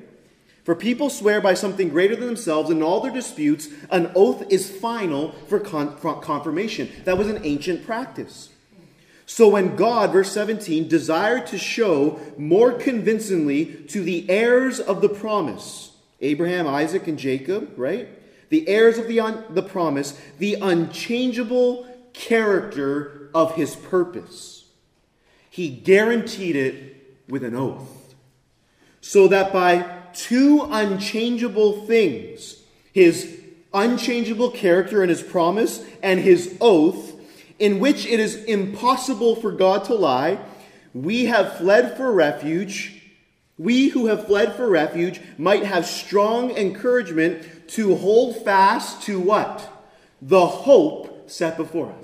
For 0.65 0.77
people 0.77 1.11
swear 1.11 1.41
by 1.41 1.55
something 1.55 1.89
greater 1.89 2.15
than 2.15 2.27
themselves, 2.27 2.71
in 2.71 2.83
all 2.83 3.01
their 3.01 3.13
disputes, 3.13 3.69
an 3.91 4.13
oath 4.15 4.45
is 4.51 4.71
final 4.71 5.33
for 5.49 5.59
con- 5.59 5.97
confirmation. 6.21 6.89
That 7.05 7.19
was 7.19 7.29
an 7.29 7.41
ancient 7.45 7.85
practice. 7.85 8.51
So 9.27 9.49
when 9.49 9.77
God, 9.77 10.13
verse 10.13 10.31
17, 10.33 10.89
desired 10.89 11.47
to 11.49 11.59
show 11.59 12.21
more 12.37 12.73
convincingly 12.73 13.67
to 13.89 14.03
the 14.03 14.29
heirs 14.31 14.79
of 14.79 15.01
the 15.01 15.09
promise, 15.09 15.97
Abraham, 16.21 16.69
Isaac, 16.69 17.09
and 17.09 17.19
Jacob, 17.19 17.73
right? 17.77 18.09
The 18.51 18.69
heirs 18.69 18.99
of 18.99 19.09
the, 19.09 19.21
un- 19.21 19.45
the 19.51 19.63
promise, 19.63 20.21
the 20.39 20.55
unchangeable 20.55 21.89
character 22.13 23.31
of 23.35 23.55
his 23.55 23.75
purpose. 23.75 24.67
He 25.51 25.69
guaranteed 25.69 26.55
it 26.55 27.17
with 27.29 27.43
an 27.43 27.55
oath. 27.55 28.15
So 29.01 29.29
that 29.29 29.53
by 29.53 30.02
two 30.15 30.67
unchangeable 30.71 31.87
things 31.87 32.59
his 32.93 33.41
unchangeable 33.75 34.51
character 34.51 35.03
and 35.03 35.11
his 35.11 35.23
promise, 35.23 35.85
and 36.03 36.21
his 36.21 36.57
oath, 36.61 37.13
in 37.59 37.81
which 37.81 38.07
it 38.07 38.21
is 38.21 38.45
impossible 38.45 39.37
for 39.37 39.53
God 39.53 39.85
to 39.85 39.95
lie, 39.95 40.39
we 40.95 41.27
have 41.27 41.57
fled 41.59 41.97
for 41.97 42.13
refuge. 42.13 42.99
We 43.59 43.89
who 43.89 44.07
have 44.07 44.27
fled 44.27 44.55
for 44.57 44.69
refuge 44.69 45.21
might 45.39 45.65
have 45.65 45.87
strong 45.87 46.51
encouragement 46.51 47.69
to 47.71 47.95
hold 47.97 48.45
fast 48.45 49.03
to 49.03 49.21
what? 49.21 49.71
The 50.21 50.47
hope 50.47 51.31
set 51.31 51.57
before 51.57 51.95
us. 52.01 52.02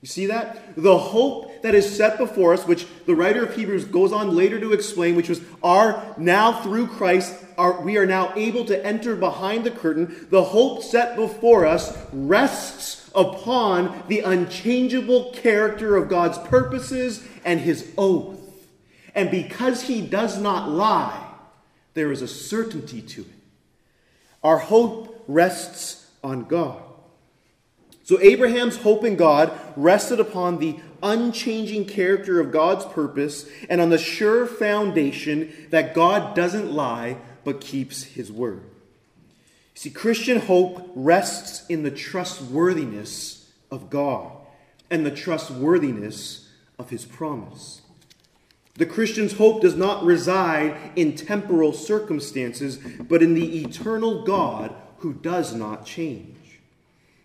You 0.00 0.06
see 0.06 0.26
that? 0.26 0.76
The 0.76 0.96
hope 0.96 1.62
that 1.62 1.74
is 1.74 1.96
set 1.96 2.18
before 2.18 2.54
us, 2.54 2.64
which 2.64 2.86
the 3.06 3.16
writer 3.16 3.44
of 3.44 3.56
Hebrews 3.56 3.86
goes 3.86 4.12
on 4.12 4.34
later 4.34 4.60
to 4.60 4.72
explain, 4.72 5.16
which 5.16 5.28
was 5.28 5.40
our 5.62 6.14
now 6.16 6.62
through 6.62 6.86
Christ, 6.86 7.34
our, 7.56 7.80
we 7.80 7.96
are 7.96 8.06
now 8.06 8.32
able 8.36 8.64
to 8.66 8.86
enter 8.86 9.16
behind 9.16 9.64
the 9.64 9.72
curtain. 9.72 10.28
The 10.30 10.44
hope 10.44 10.84
set 10.84 11.16
before 11.16 11.66
us 11.66 11.98
rests 12.12 13.10
upon 13.12 14.04
the 14.06 14.20
unchangeable 14.20 15.32
character 15.32 15.96
of 15.96 16.08
God's 16.08 16.38
purposes 16.38 17.26
and 17.44 17.58
his 17.58 17.92
oath. 17.98 18.38
And 19.16 19.32
because 19.32 19.82
he 19.82 20.00
does 20.00 20.40
not 20.40 20.68
lie, 20.68 21.24
there 21.94 22.12
is 22.12 22.22
a 22.22 22.28
certainty 22.28 23.02
to 23.02 23.22
it. 23.22 23.26
Our 24.44 24.58
hope 24.58 25.24
rests 25.26 26.08
on 26.22 26.44
God. 26.44 26.80
So 28.08 28.18
Abraham's 28.22 28.78
hope 28.78 29.04
in 29.04 29.16
God 29.16 29.52
rested 29.76 30.18
upon 30.18 30.60
the 30.60 30.76
unchanging 31.02 31.84
character 31.84 32.40
of 32.40 32.50
God's 32.50 32.86
purpose 32.86 33.46
and 33.68 33.82
on 33.82 33.90
the 33.90 33.98
sure 33.98 34.46
foundation 34.46 35.52
that 35.68 35.92
God 35.92 36.34
doesn't 36.34 36.72
lie 36.72 37.18
but 37.44 37.60
keeps 37.60 38.04
his 38.04 38.32
word. 38.32 38.62
See, 39.74 39.90
Christian 39.90 40.40
hope 40.40 40.90
rests 40.94 41.66
in 41.68 41.82
the 41.82 41.90
trustworthiness 41.90 43.52
of 43.70 43.90
God 43.90 44.32
and 44.88 45.04
the 45.04 45.10
trustworthiness 45.10 46.48
of 46.78 46.88
his 46.88 47.04
promise. 47.04 47.82
The 48.76 48.86
Christian's 48.86 49.34
hope 49.34 49.60
does 49.60 49.76
not 49.76 50.02
reside 50.02 50.92
in 50.96 51.14
temporal 51.14 51.74
circumstances, 51.74 52.78
but 53.00 53.22
in 53.22 53.34
the 53.34 53.60
eternal 53.60 54.24
God 54.24 54.74
who 55.00 55.12
does 55.12 55.54
not 55.54 55.84
change. 55.84 56.37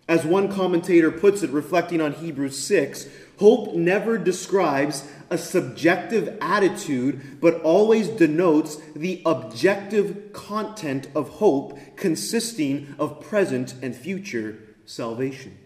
As 0.06 0.24
one 0.24 0.52
commentator 0.52 1.10
puts 1.10 1.42
it, 1.42 1.50
reflecting 1.50 2.00
on 2.00 2.12
Hebrews 2.12 2.58
6, 2.58 3.08
hope 3.38 3.74
never 3.74 4.18
describes 4.18 5.08
a 5.30 5.38
subjective 5.38 6.36
attitude, 6.40 7.40
but 7.40 7.62
always 7.62 8.08
denotes 8.08 8.76
the 8.94 9.22
objective 9.24 10.32
content 10.32 11.08
of 11.14 11.28
hope 11.30 11.78
consisting 11.96 12.94
of 12.98 13.20
present 13.20 13.74
and 13.82 13.96
future 13.96 14.58
salvation. 14.84 15.56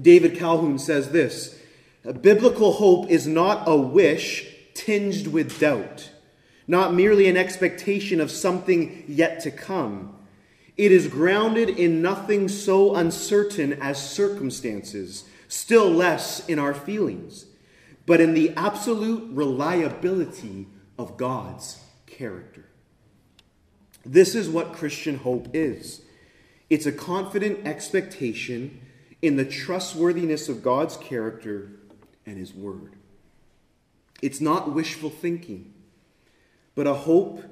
David 0.00 0.36
Calhoun 0.36 0.78
says 0.78 1.10
this 1.10 1.58
Biblical 2.22 2.74
hope 2.74 3.10
is 3.10 3.26
not 3.26 3.64
a 3.66 3.76
wish 3.76 4.46
tinged 4.74 5.26
with 5.26 5.58
doubt, 5.58 6.10
not 6.68 6.94
merely 6.94 7.28
an 7.28 7.36
expectation 7.36 8.20
of 8.20 8.30
something 8.30 9.04
yet 9.08 9.40
to 9.40 9.50
come 9.50 10.17
it 10.78 10.92
is 10.92 11.08
grounded 11.08 11.68
in 11.68 12.00
nothing 12.00 12.48
so 12.48 12.94
uncertain 12.94 13.72
as 13.74 14.10
circumstances, 14.10 15.24
still 15.48 15.90
less 15.90 16.46
in 16.48 16.60
our 16.60 16.72
feelings, 16.72 17.46
but 18.06 18.20
in 18.20 18.32
the 18.32 18.54
absolute 18.56 19.28
reliability 19.32 20.68
of 20.96 21.16
God's 21.16 21.80
character. 22.06 22.64
This 24.06 24.36
is 24.36 24.48
what 24.48 24.72
Christian 24.72 25.18
hope 25.18 25.48
is 25.52 26.02
it's 26.70 26.86
a 26.86 26.92
confident 26.92 27.66
expectation 27.66 28.80
in 29.20 29.36
the 29.36 29.44
trustworthiness 29.44 30.48
of 30.48 30.62
God's 30.62 30.96
character 30.98 31.72
and 32.24 32.38
His 32.38 32.54
Word. 32.54 32.94
It's 34.22 34.40
not 34.40 34.74
wishful 34.74 35.10
thinking, 35.10 35.72
but 36.74 36.86
a 36.86 36.94
hope 36.94 37.42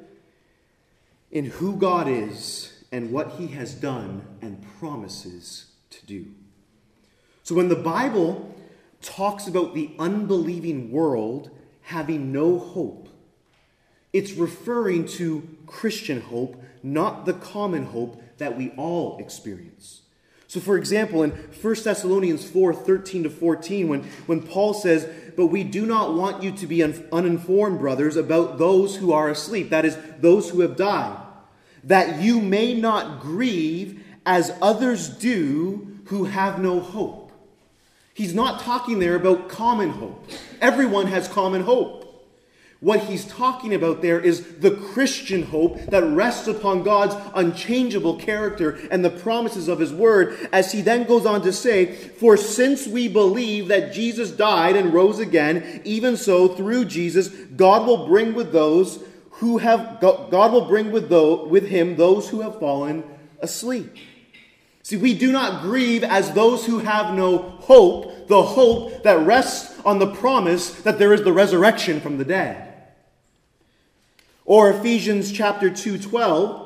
in 1.32 1.46
who 1.46 1.76
God 1.76 2.08
is 2.08 2.75
and 2.92 3.10
what 3.10 3.32
he 3.32 3.48
has 3.48 3.74
done 3.74 4.24
and 4.40 4.64
promises 4.78 5.66
to 5.90 6.04
do. 6.06 6.26
So 7.42 7.54
when 7.54 7.68
the 7.68 7.76
Bible 7.76 8.54
talks 9.02 9.46
about 9.46 9.74
the 9.74 9.90
unbelieving 9.98 10.90
world 10.90 11.50
having 11.82 12.32
no 12.32 12.58
hope, 12.58 13.08
it's 14.12 14.32
referring 14.32 15.06
to 15.08 15.56
Christian 15.66 16.20
hope, 16.20 16.62
not 16.82 17.26
the 17.26 17.34
common 17.34 17.86
hope 17.86 18.22
that 18.38 18.56
we 18.56 18.70
all 18.70 19.18
experience. 19.18 20.02
So, 20.48 20.60
for 20.60 20.76
example, 20.76 21.22
in 21.22 21.30
1 21.30 21.74
Thessalonians 21.82 22.48
4 22.48 22.72
13 22.72 23.24
to 23.24 23.30
14, 23.30 23.88
when, 23.88 24.04
when 24.26 24.42
Paul 24.42 24.74
says, 24.74 25.08
But 25.36 25.48
we 25.48 25.64
do 25.64 25.86
not 25.86 26.14
want 26.14 26.42
you 26.42 26.52
to 26.52 26.66
be 26.66 26.82
un- 26.82 27.08
uninformed, 27.12 27.80
brothers, 27.80 28.16
about 28.16 28.58
those 28.58 28.96
who 28.96 29.12
are 29.12 29.28
asleep, 29.28 29.70
that 29.70 29.84
is, 29.84 29.98
those 30.20 30.50
who 30.50 30.60
have 30.60 30.76
died 30.76 31.25
that 31.86 32.20
you 32.20 32.40
may 32.40 32.74
not 32.74 33.20
grieve 33.20 34.04
as 34.24 34.52
others 34.60 35.08
do 35.08 36.00
who 36.06 36.24
have 36.24 36.60
no 36.60 36.80
hope. 36.80 37.32
He's 38.12 38.34
not 38.34 38.60
talking 38.60 38.98
there 38.98 39.14
about 39.14 39.48
common 39.48 39.90
hope. 39.90 40.28
Everyone 40.60 41.06
has 41.06 41.28
common 41.28 41.62
hope. 41.62 42.02
What 42.80 43.00
he's 43.04 43.24
talking 43.24 43.74
about 43.74 44.02
there 44.02 44.20
is 44.20 44.58
the 44.58 44.70
Christian 44.70 45.44
hope 45.44 45.80
that 45.86 46.04
rests 46.04 46.46
upon 46.46 46.82
God's 46.82 47.16
unchangeable 47.34 48.16
character 48.16 48.78
and 48.90 49.04
the 49.04 49.10
promises 49.10 49.66
of 49.66 49.78
his 49.78 49.92
word, 49.92 50.48
as 50.52 50.72
he 50.72 50.82
then 50.82 51.04
goes 51.04 51.24
on 51.24 51.40
to 51.42 51.52
say, 51.52 51.94
For 51.94 52.36
since 52.36 52.86
we 52.86 53.08
believe 53.08 53.68
that 53.68 53.94
Jesus 53.94 54.30
died 54.30 54.76
and 54.76 54.92
rose 54.92 55.18
again, 55.18 55.80
even 55.84 56.16
so, 56.16 56.48
through 56.48 56.84
Jesus, 56.86 57.28
God 57.28 57.86
will 57.86 58.06
bring 58.06 58.34
with 58.34 58.52
those 58.52 59.02
who 59.38 59.58
have 59.58 60.00
God 60.00 60.52
will 60.52 60.66
bring 60.66 60.90
with, 60.90 61.08
those, 61.08 61.48
with 61.48 61.68
him 61.68 61.96
those 61.96 62.28
who 62.28 62.40
have 62.40 62.58
fallen 62.58 63.04
asleep. 63.40 63.94
See, 64.82 64.96
we 64.96 65.14
do 65.14 65.32
not 65.32 65.62
grieve 65.62 66.04
as 66.04 66.32
those 66.32 66.64
who 66.64 66.78
have 66.78 67.14
no 67.14 67.38
hope, 67.38 68.28
the 68.28 68.42
hope 68.42 69.02
that 69.02 69.26
rests 69.26 69.78
on 69.84 69.98
the 69.98 70.06
promise 70.06 70.70
that 70.82 70.98
there 70.98 71.12
is 71.12 71.22
the 71.22 71.32
resurrection 71.32 72.00
from 72.00 72.18
the 72.18 72.24
dead. 72.24 72.62
Or 74.44 74.70
Ephesians 74.70 75.32
chapter 75.32 75.70
2 75.70 75.98
12. 75.98 76.62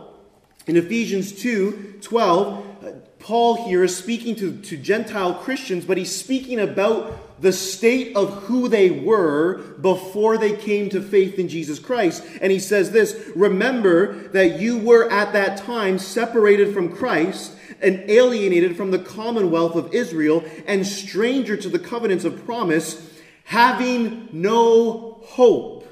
In 0.66 0.76
Ephesians 0.76 1.32
2 1.32 1.98
12, 2.02 2.84
uh, 2.84 2.90
Paul 3.18 3.66
here 3.66 3.82
is 3.82 3.96
speaking 3.96 4.36
to, 4.36 4.60
to 4.62 4.76
Gentile 4.76 5.34
Christians, 5.34 5.84
but 5.84 5.96
he's 5.96 6.14
speaking 6.14 6.60
about 6.60 7.29
the 7.40 7.52
state 7.52 8.14
of 8.14 8.44
who 8.44 8.68
they 8.68 8.90
were 8.90 9.58
before 9.80 10.36
they 10.36 10.54
came 10.54 10.90
to 10.90 11.00
faith 11.00 11.38
in 11.38 11.48
Jesus 11.48 11.78
Christ. 11.78 12.22
And 12.40 12.52
he 12.52 12.58
says 12.58 12.92
this 12.92 13.30
Remember 13.34 14.28
that 14.28 14.60
you 14.60 14.78
were 14.78 15.10
at 15.10 15.32
that 15.32 15.58
time 15.58 15.98
separated 15.98 16.74
from 16.74 16.94
Christ 16.94 17.56
and 17.80 18.08
alienated 18.10 18.76
from 18.76 18.90
the 18.90 18.98
commonwealth 18.98 19.74
of 19.74 19.94
Israel 19.94 20.44
and 20.66 20.86
stranger 20.86 21.56
to 21.56 21.68
the 21.68 21.78
covenants 21.78 22.24
of 22.24 22.44
promise, 22.44 23.10
having 23.44 24.28
no 24.32 25.20
hope 25.22 25.86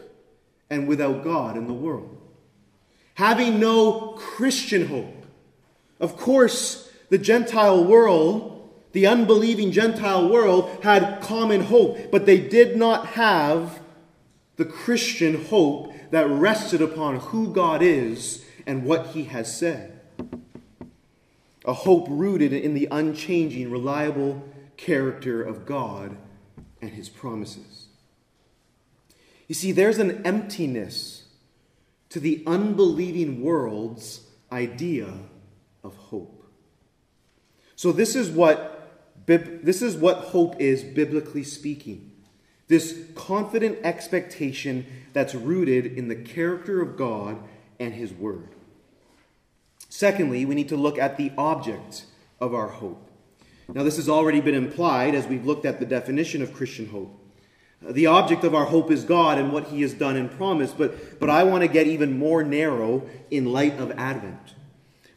and 0.70 0.86
without 0.86 1.24
God 1.24 1.56
in 1.56 1.66
the 1.66 1.72
world. 1.72 2.14
Having 3.14 3.58
no 3.58 4.12
Christian 4.18 4.86
hope. 4.86 5.26
Of 5.98 6.16
course, 6.16 6.92
the 7.08 7.18
Gentile 7.18 7.84
world, 7.84 8.57
the 8.98 9.06
unbelieving 9.06 9.70
Gentile 9.70 10.28
world, 10.28 10.68
had 10.82 11.20
common 11.20 11.60
hope, 11.60 12.10
but 12.10 12.26
they 12.26 12.40
did 12.40 12.76
not 12.76 13.06
have 13.10 13.78
the 14.56 14.64
Christian 14.64 15.44
hope 15.44 15.94
that 16.10 16.28
rested 16.28 16.82
upon 16.82 17.20
who 17.20 17.52
God 17.52 17.80
is 17.80 18.44
and 18.66 18.84
what 18.84 19.08
He 19.08 19.24
has 19.24 19.56
said. 19.56 20.00
A 21.64 21.72
hope 21.72 22.08
rooted 22.10 22.52
in 22.52 22.74
the 22.74 22.88
unchanging, 22.90 23.70
reliable 23.70 24.42
character 24.76 25.44
of 25.44 25.64
God 25.64 26.16
and 26.82 26.90
His 26.90 27.08
promises. 27.08 27.86
You 29.46 29.54
see, 29.54 29.70
there's 29.70 29.98
an 29.98 30.26
emptiness 30.26 31.28
to 32.08 32.18
the 32.18 32.42
unbelieving 32.48 33.42
world's 33.42 34.22
idea 34.50 35.18
of 35.84 35.94
hope. 35.94 36.42
So 37.76 37.92
this 37.92 38.16
is 38.16 38.28
what 38.28 38.74
this 39.36 39.82
is 39.82 39.96
what 39.96 40.16
hope 40.18 40.60
is 40.60 40.82
biblically 40.82 41.44
speaking. 41.44 42.12
This 42.68 43.04
confident 43.14 43.78
expectation 43.84 44.86
that's 45.12 45.34
rooted 45.34 45.86
in 45.86 46.08
the 46.08 46.16
character 46.16 46.80
of 46.80 46.96
God 46.96 47.38
and 47.78 47.94
his 47.94 48.12
word. 48.12 48.48
Secondly, 49.88 50.44
we 50.44 50.54
need 50.54 50.68
to 50.68 50.76
look 50.76 50.98
at 50.98 51.16
the 51.16 51.32
object 51.38 52.04
of 52.40 52.54
our 52.54 52.68
hope. 52.68 53.10
Now, 53.68 53.82
this 53.82 53.96
has 53.96 54.08
already 54.08 54.40
been 54.40 54.54
implied 54.54 55.14
as 55.14 55.26
we've 55.26 55.44
looked 55.44 55.66
at 55.66 55.78
the 55.78 55.86
definition 55.86 56.40
of 56.42 56.54
Christian 56.54 56.88
hope. 56.88 57.14
Uh, 57.86 57.92
the 57.92 58.06
object 58.06 58.44
of 58.44 58.54
our 58.54 58.64
hope 58.64 58.90
is 58.90 59.04
God 59.04 59.38
and 59.38 59.52
what 59.52 59.68
He 59.68 59.82
has 59.82 59.92
done 59.92 60.16
and 60.16 60.30
promised, 60.30 60.78
but, 60.78 61.20
but 61.20 61.30
I 61.30 61.44
want 61.44 61.62
to 61.62 61.68
get 61.68 61.86
even 61.86 62.18
more 62.18 62.42
narrow 62.42 63.08
in 63.30 63.52
light 63.52 63.78
of 63.78 63.90
Advent. 63.92 64.54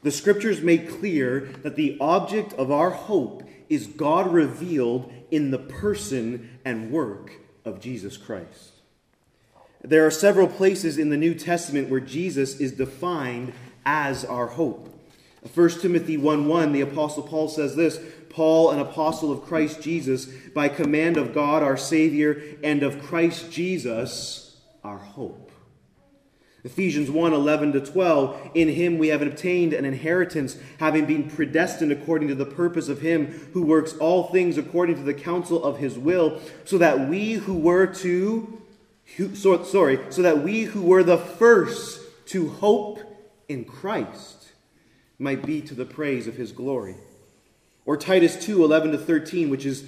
The 0.04 0.12
scriptures 0.12 0.62
make 0.62 0.90
clear 0.90 1.42
that 1.64 1.76
the 1.76 1.98
object 2.00 2.54
of 2.54 2.72
our 2.72 2.90
hope 2.90 3.44
is 3.72 3.88
God 3.88 4.34
revealed 4.34 5.12
in 5.32 5.50
the 5.50 5.58
person 5.58 6.60
and 6.66 6.92
work 6.92 7.32
of 7.64 7.80
Jesus 7.80 8.18
Christ. 8.18 8.74
There 9.82 10.06
are 10.06 10.12
several 10.12 10.48
places 10.48 10.98
in 10.98 11.10
the 11.10 11.16
New 11.16 11.34
Testament 11.34 11.90
where 11.90 12.02
Jesus 12.02 12.60
is 12.60 12.74
defined 12.74 13.54
as 13.86 14.26
our 14.26 14.48
hope. 14.48 14.90
1 15.56 15.70
Timothy 15.80 16.18
1 16.18 16.50
1, 16.50 16.74
the 16.74 16.82
Apostle 16.82 17.24
Paul 17.24 17.48
says 17.48 17.78
this 17.78 17.98
Paul, 18.30 18.72
an 18.72 18.80
apostle 18.80 19.32
of 19.32 19.44
Christ 19.46 19.82
Jesus, 19.82 20.26
by 20.54 20.68
command 20.68 21.16
of 21.16 21.34
God 21.34 21.64
our 21.64 21.78
Savior 21.78 22.42
and 22.62 22.84
of 22.84 23.02
Christ 23.02 23.54
Jesus 23.54 24.58
our 24.84 24.98
hope. 24.98 25.41
Ephesians 26.64 27.10
1 27.10 27.34
11 27.34 27.74
to 27.74 27.82
12. 27.82 28.52
In 28.54 28.70
him 28.70 28.98
we 28.98 29.08
have 29.08 29.22
obtained 29.22 29.74
an 29.74 29.86
inheritance, 29.86 30.58
having 30.80 31.06
been 31.06 31.30
predestined 31.30 31.92
according 31.92 32.28
to 32.28 32.36
the 32.36 32.46
purpose 32.46 32.88
of 32.88 33.02
him 33.02 33.28
who 33.54 33.64
works 33.64 33.96
all 33.98 34.26
things 34.26 34.58
according 34.58 34.96
to 34.96 35.04
the 35.04 35.14
counsel 35.14 35.64
of 35.64 35.78
his 35.78 35.98
will, 35.98 36.40
so 36.66 36.78
that 36.78 37.08
we 37.10 37.34
who 37.34 37.56
were 37.56 37.88
to, 37.88 38.62
who, 39.18 39.36
so, 39.36 39.64
sorry, 39.64 40.00
so 40.10 40.22
that 40.22 40.44
we 40.44 40.62
who 40.62 40.82
were 40.84 41.04
the 41.04 41.18
first 41.18 42.00
to 42.28 42.50
hope 42.50 43.00
in 43.50 43.66
Christ 43.66 44.52
might 45.18 45.46
be 45.46 45.62
to 45.62 45.76
the 45.76 45.86
praise 45.86 46.28
of 46.28 46.36
his 46.36 46.52
glory. 46.52 46.96
Or 47.86 47.98
Titus 47.98 48.44
2 48.46 48.64
11 48.64 48.92
to 48.92 48.98
13, 48.98 49.50
which 49.50 49.66
is 49.66 49.84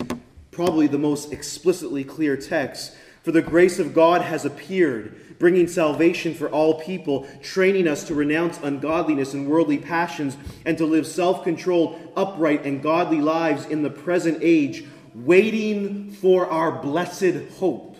probably 0.51 0.87
the 0.87 0.97
most 0.97 1.31
explicitly 1.31 2.03
clear 2.03 2.35
text. 2.35 2.95
For 3.23 3.31
the 3.31 3.41
grace 3.41 3.79
of 3.79 3.93
God 3.93 4.21
has 4.21 4.43
appeared, 4.43 5.15
bringing 5.39 5.67
salvation 5.67 6.33
for 6.33 6.49
all 6.49 6.79
people, 6.81 7.27
training 7.41 7.87
us 7.87 8.03
to 8.05 8.15
renounce 8.15 8.59
ungodliness 8.59 9.33
and 9.33 9.47
worldly 9.47 9.77
passions, 9.77 10.37
and 10.65 10.77
to 10.77 10.85
live 10.85 11.07
self 11.07 11.43
controlled, 11.43 12.11
upright, 12.15 12.65
and 12.65 12.81
godly 12.81 13.21
lives 13.21 13.65
in 13.65 13.83
the 13.83 13.89
present 13.89 14.39
age, 14.41 14.85
waiting 15.13 16.11
for 16.11 16.49
our 16.49 16.71
blessed 16.71 17.53
hope. 17.57 17.97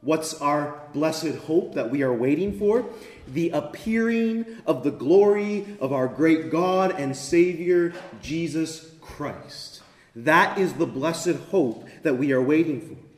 What's 0.00 0.34
our 0.34 0.82
blessed 0.92 1.36
hope 1.46 1.74
that 1.74 1.90
we 1.90 2.02
are 2.02 2.12
waiting 2.12 2.58
for? 2.58 2.84
The 3.26 3.50
appearing 3.50 4.44
of 4.66 4.84
the 4.84 4.90
glory 4.90 5.64
of 5.80 5.94
our 5.94 6.08
great 6.08 6.50
God 6.50 6.94
and 6.98 7.16
Savior, 7.16 7.94
Jesus 8.20 8.90
Christ. 9.00 9.82
That 10.14 10.58
is 10.58 10.74
the 10.74 10.86
blessed 10.86 11.36
hope 11.50 11.88
that 12.02 12.18
we 12.18 12.32
are 12.32 12.42
waiting 12.42 12.82
for. 12.82 13.13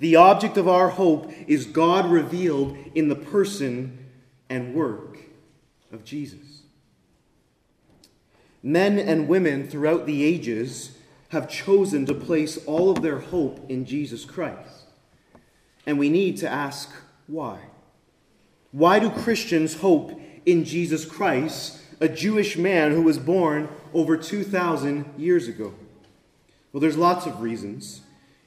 The 0.00 0.16
object 0.16 0.56
of 0.56 0.66
our 0.66 0.88
hope 0.88 1.30
is 1.46 1.66
God 1.66 2.10
revealed 2.10 2.76
in 2.94 3.08
the 3.08 3.14
person 3.14 4.06
and 4.48 4.74
work 4.74 5.18
of 5.92 6.04
Jesus. 6.04 6.62
Men 8.62 8.98
and 8.98 9.28
women 9.28 9.68
throughout 9.68 10.06
the 10.06 10.24
ages 10.24 10.96
have 11.28 11.50
chosen 11.50 12.06
to 12.06 12.14
place 12.14 12.58
all 12.66 12.90
of 12.90 13.02
their 13.02 13.20
hope 13.20 13.70
in 13.70 13.84
Jesus 13.84 14.24
Christ. 14.24 14.86
And 15.86 15.98
we 15.98 16.08
need 16.08 16.38
to 16.38 16.48
ask 16.48 16.90
why. 17.26 17.60
Why 18.72 18.98
do 19.00 19.10
Christians 19.10 19.80
hope 19.80 20.18
in 20.46 20.64
Jesus 20.64 21.04
Christ, 21.04 21.80
a 22.00 22.08
Jewish 22.08 22.56
man 22.56 22.92
who 22.92 23.02
was 23.02 23.18
born 23.18 23.68
over 23.92 24.16
2,000 24.16 25.14
years 25.18 25.46
ago? 25.46 25.74
Well, 26.72 26.80
there's 26.80 26.96
lots 26.96 27.26
of 27.26 27.42
reasons 27.42 28.00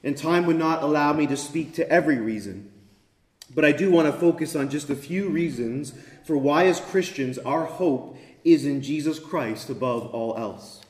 and 0.04 0.16
time 0.16 0.46
would 0.46 0.58
not 0.58 0.82
allow 0.82 1.12
me 1.12 1.26
to 1.26 1.36
speak 1.36 1.74
to 1.74 1.90
every 1.90 2.18
reason. 2.18 2.70
But 3.54 3.64
I 3.64 3.72
do 3.72 3.90
want 3.90 4.06
to 4.12 4.20
focus 4.20 4.54
on 4.54 4.70
just 4.70 4.90
a 4.90 4.96
few 4.96 5.28
reasons 5.28 5.94
for 6.24 6.36
why, 6.36 6.66
as 6.66 6.80
Christians, 6.80 7.38
our 7.38 7.64
hope 7.64 8.16
is 8.44 8.66
in 8.66 8.82
Jesus 8.82 9.18
Christ 9.18 9.70
above 9.70 10.14
all 10.14 10.36
else. 10.36 10.82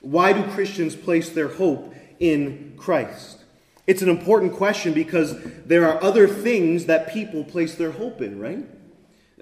Why 0.00 0.32
do 0.32 0.42
Christians 0.52 0.94
place 0.94 1.30
their 1.30 1.48
hope 1.48 1.94
in 2.20 2.74
Christ? 2.76 3.38
It's 3.86 4.02
an 4.02 4.10
important 4.10 4.52
question 4.52 4.92
because 4.92 5.34
there 5.64 5.88
are 5.88 6.02
other 6.02 6.28
things 6.28 6.86
that 6.86 7.12
people 7.12 7.44
place 7.44 7.74
their 7.74 7.90
hope 7.90 8.20
in, 8.20 8.38
right? 8.38 8.64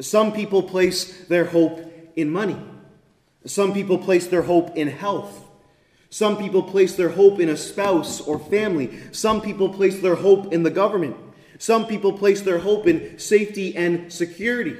Some 0.01 0.33
people 0.33 0.63
place 0.63 1.27
their 1.27 1.47
hope 1.47 1.81
in 2.15 2.31
money. 2.31 2.57
Some 3.45 3.73
people 3.75 3.99
place 3.99 4.29
their 4.29 4.43
hope 4.43 4.77
in 4.77 4.89
health. 4.89 5.46
Some 6.11 6.39
people 6.39 6.63
place 6.63 6.95
their 6.95 7.11
hope 7.11 7.41
in 7.41 7.49
a 7.49 7.57
spouse 7.57 8.21
or 8.21 8.39
family. 8.39 8.99
Some 9.13 9.41
people 9.41 9.69
place 9.69 10.01
their 10.01 10.15
hope 10.15 10.53
in 10.53 10.63
the 10.63 10.71
government. 10.71 11.17
Some 11.59 11.87
people 11.87 12.13
place 12.13 12.43
their 12.43 12.59
hope 12.59 12.87
in 12.87 13.19
safety 13.19 13.77
and 13.77 14.13
security. 14.13 14.77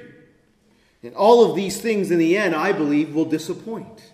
And 1.03 1.15
all 1.15 1.49
of 1.49 1.57
these 1.57 1.81
things, 1.81 2.11
in 2.11 2.19
the 2.19 2.37
end, 2.37 2.55
I 2.55 2.73
believe, 2.73 3.15
will 3.15 3.25
disappoint. 3.25 4.13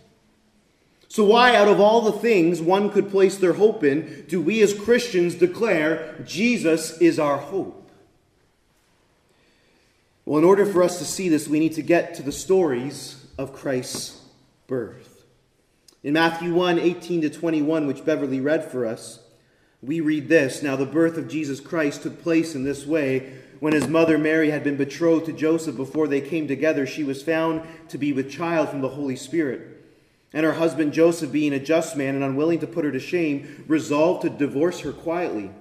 So, 1.09 1.25
why, 1.25 1.55
out 1.55 1.68
of 1.68 1.79
all 1.79 2.01
the 2.01 2.12
things 2.12 2.61
one 2.61 2.90
could 2.90 3.11
place 3.11 3.37
their 3.37 3.53
hope 3.53 3.85
in, 3.85 4.25
do 4.29 4.40
we 4.40 4.62
as 4.62 4.72
Christians 4.72 5.35
declare 5.35 6.18
Jesus 6.25 6.98
is 6.98 7.18
our 7.18 7.37
hope? 7.37 7.90
Well, 10.25 10.38
in 10.38 10.44
order 10.44 10.64
for 10.64 10.83
us 10.83 10.98
to 10.98 11.05
see 11.05 11.29
this, 11.29 11.48
we 11.48 11.59
need 11.59 11.75
to 11.75 11.83
get 11.83 12.14
to 12.14 12.22
the 12.22 12.33
stories 12.33 13.27
of 13.37 13.53
Christ's 13.53 14.22
birth. 14.66 15.12
In 16.04 16.14
Matthew 16.14 16.52
1 16.52 16.80
18 16.80 17.22
to 17.22 17.30
21, 17.30 17.86
which 17.86 18.04
Beverly 18.04 18.40
read 18.40 18.64
for 18.64 18.84
us, 18.84 19.20
we 19.80 20.00
read 20.00 20.28
this 20.28 20.60
Now, 20.60 20.74
the 20.74 20.84
birth 20.84 21.16
of 21.16 21.28
Jesus 21.28 21.60
Christ 21.60 22.02
took 22.02 22.20
place 22.22 22.56
in 22.56 22.64
this 22.64 22.84
way. 22.84 23.34
When 23.60 23.72
his 23.72 23.86
mother 23.86 24.18
Mary 24.18 24.50
had 24.50 24.64
been 24.64 24.76
betrothed 24.76 25.26
to 25.26 25.32
Joseph 25.32 25.76
before 25.76 26.08
they 26.08 26.20
came 26.20 26.48
together, 26.48 26.84
she 26.84 27.04
was 27.04 27.22
found 27.22 27.62
to 27.90 27.98
be 27.98 28.12
with 28.12 28.28
child 28.28 28.68
from 28.68 28.80
the 28.80 28.88
Holy 28.88 29.14
Spirit. 29.14 29.60
And 30.32 30.44
her 30.44 30.54
husband 30.54 30.92
Joseph, 30.92 31.30
being 31.30 31.52
a 31.52 31.60
just 31.60 31.96
man 31.96 32.16
and 32.16 32.24
unwilling 32.24 32.58
to 32.60 32.66
put 32.66 32.84
her 32.84 32.90
to 32.90 32.98
shame, 32.98 33.64
resolved 33.68 34.22
to 34.22 34.30
divorce 34.30 34.80
her 34.80 34.90
quietly. 34.90 35.52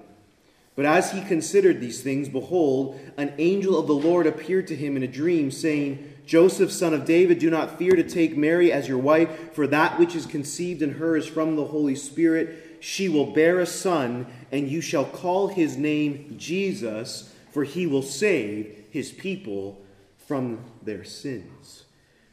But 0.74 0.86
as 0.86 1.12
he 1.12 1.20
considered 1.20 1.80
these 1.80 2.02
things, 2.02 2.28
behold, 2.28 2.98
an 3.16 3.34
angel 3.38 3.78
of 3.78 3.86
the 3.86 3.94
Lord 3.94 4.26
appeared 4.26 4.66
to 4.68 4.76
him 4.76 4.96
in 4.96 5.04
a 5.04 5.08
dream, 5.08 5.52
saying, 5.52 6.11
Joseph, 6.26 6.70
son 6.70 6.94
of 6.94 7.04
David, 7.04 7.38
do 7.38 7.50
not 7.50 7.78
fear 7.78 7.96
to 7.96 8.08
take 8.08 8.36
Mary 8.36 8.70
as 8.72 8.88
your 8.88 8.98
wife, 8.98 9.54
for 9.54 9.66
that 9.66 9.98
which 9.98 10.14
is 10.14 10.26
conceived 10.26 10.82
in 10.82 10.94
her 10.94 11.16
is 11.16 11.26
from 11.26 11.56
the 11.56 11.66
Holy 11.66 11.96
Spirit. 11.96 12.78
She 12.80 13.08
will 13.08 13.32
bear 13.32 13.58
a 13.58 13.66
son, 13.66 14.26
and 14.50 14.68
you 14.68 14.80
shall 14.80 15.04
call 15.04 15.48
his 15.48 15.76
name 15.76 16.34
Jesus, 16.38 17.32
for 17.50 17.64
he 17.64 17.86
will 17.86 18.02
save 18.02 18.86
his 18.90 19.10
people 19.10 19.82
from 20.26 20.64
their 20.82 21.04
sins. 21.04 21.84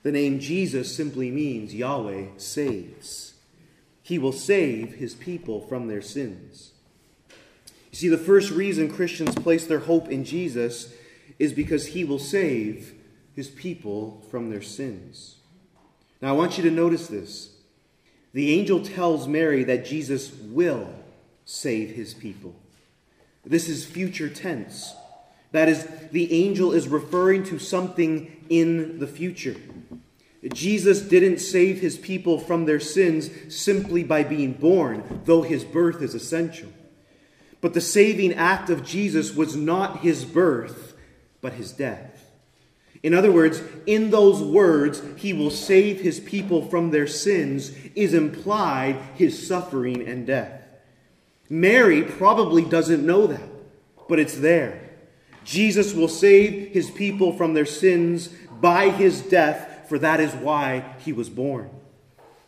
The 0.04 0.12
name 0.12 0.39
Jesus 0.39 0.95
simply 0.95 1.30
means 1.32 1.75
Yahweh 1.75 2.28
saves. 2.38 3.34
He 4.02 4.17
will 4.17 4.32
save 4.32 4.93
his 4.93 5.13
people 5.13 5.62
from 5.62 5.88
their 5.88 6.02
sins. 6.02 6.71
You 7.91 7.97
see, 7.97 8.08
the 8.08 8.17
first 8.17 8.52
reason 8.52 8.91
Christians 8.91 9.36
place 9.36 9.65
their 9.65 9.80
hope 9.80 10.10
in 10.10 10.23
Jesus 10.23 10.93
is 11.38 11.54
because 11.54 11.88
he 11.88 12.04
will 12.04 12.19
save 12.19 12.93
his 13.39 13.47
people 13.47 14.21
from 14.30 14.49
their 14.49 14.62
sins. 14.62 15.38
Now, 16.21 16.28
I 16.28 16.32
want 16.34 16.58
you 16.58 16.63
to 16.65 16.71
notice 16.71 17.08
this. 17.08 17.52
The 18.34 18.54
angel 18.54 18.84
tells 18.84 19.30
Mary 19.30 19.63
that 19.63 19.86
Jesus 19.86 20.34
will 20.34 20.93
save 21.45 21.91
his 21.91 22.13
people. 22.13 22.54
This 23.45 23.69
is 23.69 23.86
future 23.86 24.28
tense. 24.28 24.93
That 25.54 25.69
is, 25.69 25.88
the 26.12 26.34
angel 26.34 26.73
is 26.73 26.89
referring 26.89 27.45
to 27.45 27.60
something 27.60 28.43
in 28.49 28.99
the 28.99 29.08
future. 29.08 29.56
Jesus 30.52 30.99
didn't 30.99 31.39
save 31.39 31.80
his 31.80 31.97
people 31.97 32.39
from 32.39 32.65
their 32.65 32.82
sins 32.82 33.30
simply 33.47 34.04
by 34.04 34.23
being 34.23 34.52
born, 34.52 35.21
though 35.23 35.43
his 35.43 35.63
birth 35.63 36.02
is 36.02 36.13
essential. 36.13 36.73
But 37.62 37.73
the 37.73 37.80
saving 37.80 38.34
act 38.34 38.69
of 38.69 38.84
Jesus 38.84 39.34
was 39.34 39.56
not 39.56 40.02
his 40.02 40.25
birth, 40.25 40.93
but 41.39 41.54
his 41.54 41.71
death. 41.71 42.18
In 43.01 43.13
other 43.13 43.31
words, 43.31 43.62
in 43.85 44.09
those 44.09 44.41
words, 44.41 45.01
he 45.15 45.31
will 45.31 45.51
save 45.51 46.01
his 46.01 46.19
people 46.19 46.65
from 46.67 46.91
their 46.91 47.07
sins, 47.07 47.71
is 47.95 48.13
implied 48.13 48.97
his 49.15 49.47
suffering 49.47 50.07
and 50.07 50.27
death. 50.27 50.62
Mary 51.49 52.03
probably 52.03 52.63
doesn't 52.63 53.05
know 53.05 53.25
that, 53.27 53.49
but 54.07 54.19
it's 54.19 54.38
there. 54.38 54.89
Jesus 55.45 55.93
will 55.93 56.09
save 56.09 56.73
his 56.73 56.91
people 56.91 57.33
from 57.33 57.53
their 57.53 57.65
sins 57.65 58.29
by 58.62 58.89
his 58.89 59.21
death, 59.21 59.88
for 59.88 59.97
that 59.99 60.19
is 60.19 60.33
why 60.35 60.93
he 60.99 61.13
was 61.13 61.29
born. 61.29 61.69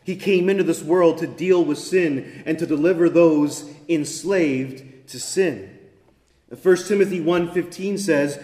He 0.04 0.16
came 0.16 0.50
into 0.50 0.64
this 0.64 0.84
world 0.84 1.20
to 1.20 1.28
deal 1.28 1.64
with 1.64 1.78
sin 1.78 2.44
and 2.46 2.60
to 2.60 2.66
deliver 2.66 3.10
those 3.10 3.72
enslaved 3.88 5.08
to 5.10 5.20
sin. 5.20 5.78
1 6.62 6.78
Timothy 6.88 7.22
1:15 7.22 7.98
says, 7.98 8.38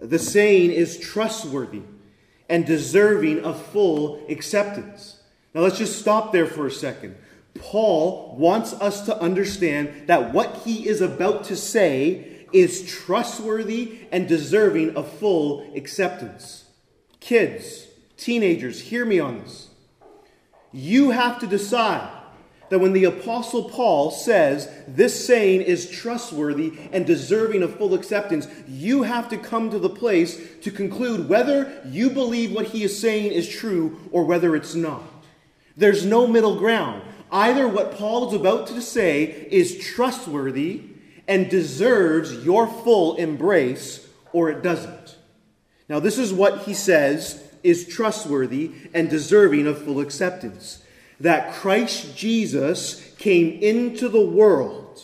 the 0.00 0.18
saying 0.18 0.70
is 0.70 0.98
trustworthy 0.98 1.82
and 2.48 2.64
deserving 2.64 3.44
of 3.44 3.60
full 3.66 4.24
acceptance. 4.28 5.20
Now 5.54 5.62
let's 5.62 5.78
just 5.78 5.98
stop 5.98 6.32
there 6.32 6.46
for 6.46 6.66
a 6.66 6.70
second. 6.70 7.16
Paul 7.58 8.36
wants 8.38 8.72
us 8.74 9.02
to 9.06 9.20
understand 9.20 10.06
that 10.06 10.32
what 10.32 10.62
he 10.64 10.88
is 10.88 11.00
about 11.00 11.44
to 11.44 11.56
say 11.56 12.46
is 12.52 12.86
trustworthy 12.86 14.00
and 14.12 14.28
deserving 14.28 14.96
of 14.96 15.10
full 15.10 15.70
acceptance. 15.74 16.64
Kids, 17.20 17.86
teenagers, 18.16 18.80
hear 18.80 19.04
me 19.04 19.20
on 19.20 19.40
this. 19.40 19.68
You 20.72 21.10
have 21.10 21.40
to 21.40 21.46
decide 21.46 22.17
that 22.70 22.78
when 22.78 22.92
the 22.92 23.04
Apostle 23.04 23.64
Paul 23.64 24.10
says 24.10 24.70
this 24.86 25.26
saying 25.26 25.62
is 25.62 25.90
trustworthy 25.90 26.72
and 26.92 27.06
deserving 27.06 27.62
of 27.62 27.76
full 27.76 27.94
acceptance, 27.94 28.46
you 28.66 29.02
have 29.02 29.28
to 29.30 29.38
come 29.38 29.70
to 29.70 29.78
the 29.78 29.88
place 29.88 30.40
to 30.62 30.70
conclude 30.70 31.28
whether 31.28 31.80
you 31.86 32.10
believe 32.10 32.52
what 32.52 32.68
he 32.68 32.84
is 32.84 32.98
saying 32.98 33.32
is 33.32 33.48
true 33.48 33.98
or 34.12 34.24
whether 34.24 34.54
it's 34.54 34.74
not. 34.74 35.02
There's 35.76 36.04
no 36.04 36.26
middle 36.26 36.58
ground. 36.58 37.02
Either 37.30 37.68
what 37.68 37.96
Paul 37.96 38.28
is 38.28 38.34
about 38.34 38.66
to 38.68 38.82
say 38.82 39.46
is 39.50 39.78
trustworthy 39.78 40.82
and 41.26 41.50
deserves 41.50 42.44
your 42.44 42.66
full 42.66 43.16
embrace, 43.16 44.08
or 44.32 44.50
it 44.50 44.62
doesn't. 44.62 45.16
Now, 45.88 46.00
this 46.00 46.18
is 46.18 46.32
what 46.32 46.62
he 46.62 46.72
says 46.74 47.42
is 47.62 47.86
trustworthy 47.86 48.72
and 48.94 49.10
deserving 49.10 49.66
of 49.66 49.82
full 49.82 50.00
acceptance 50.00 50.82
that 51.20 51.54
Christ 51.54 52.16
Jesus 52.16 53.14
came 53.18 53.60
into 53.60 54.08
the 54.08 54.24
world 54.24 55.00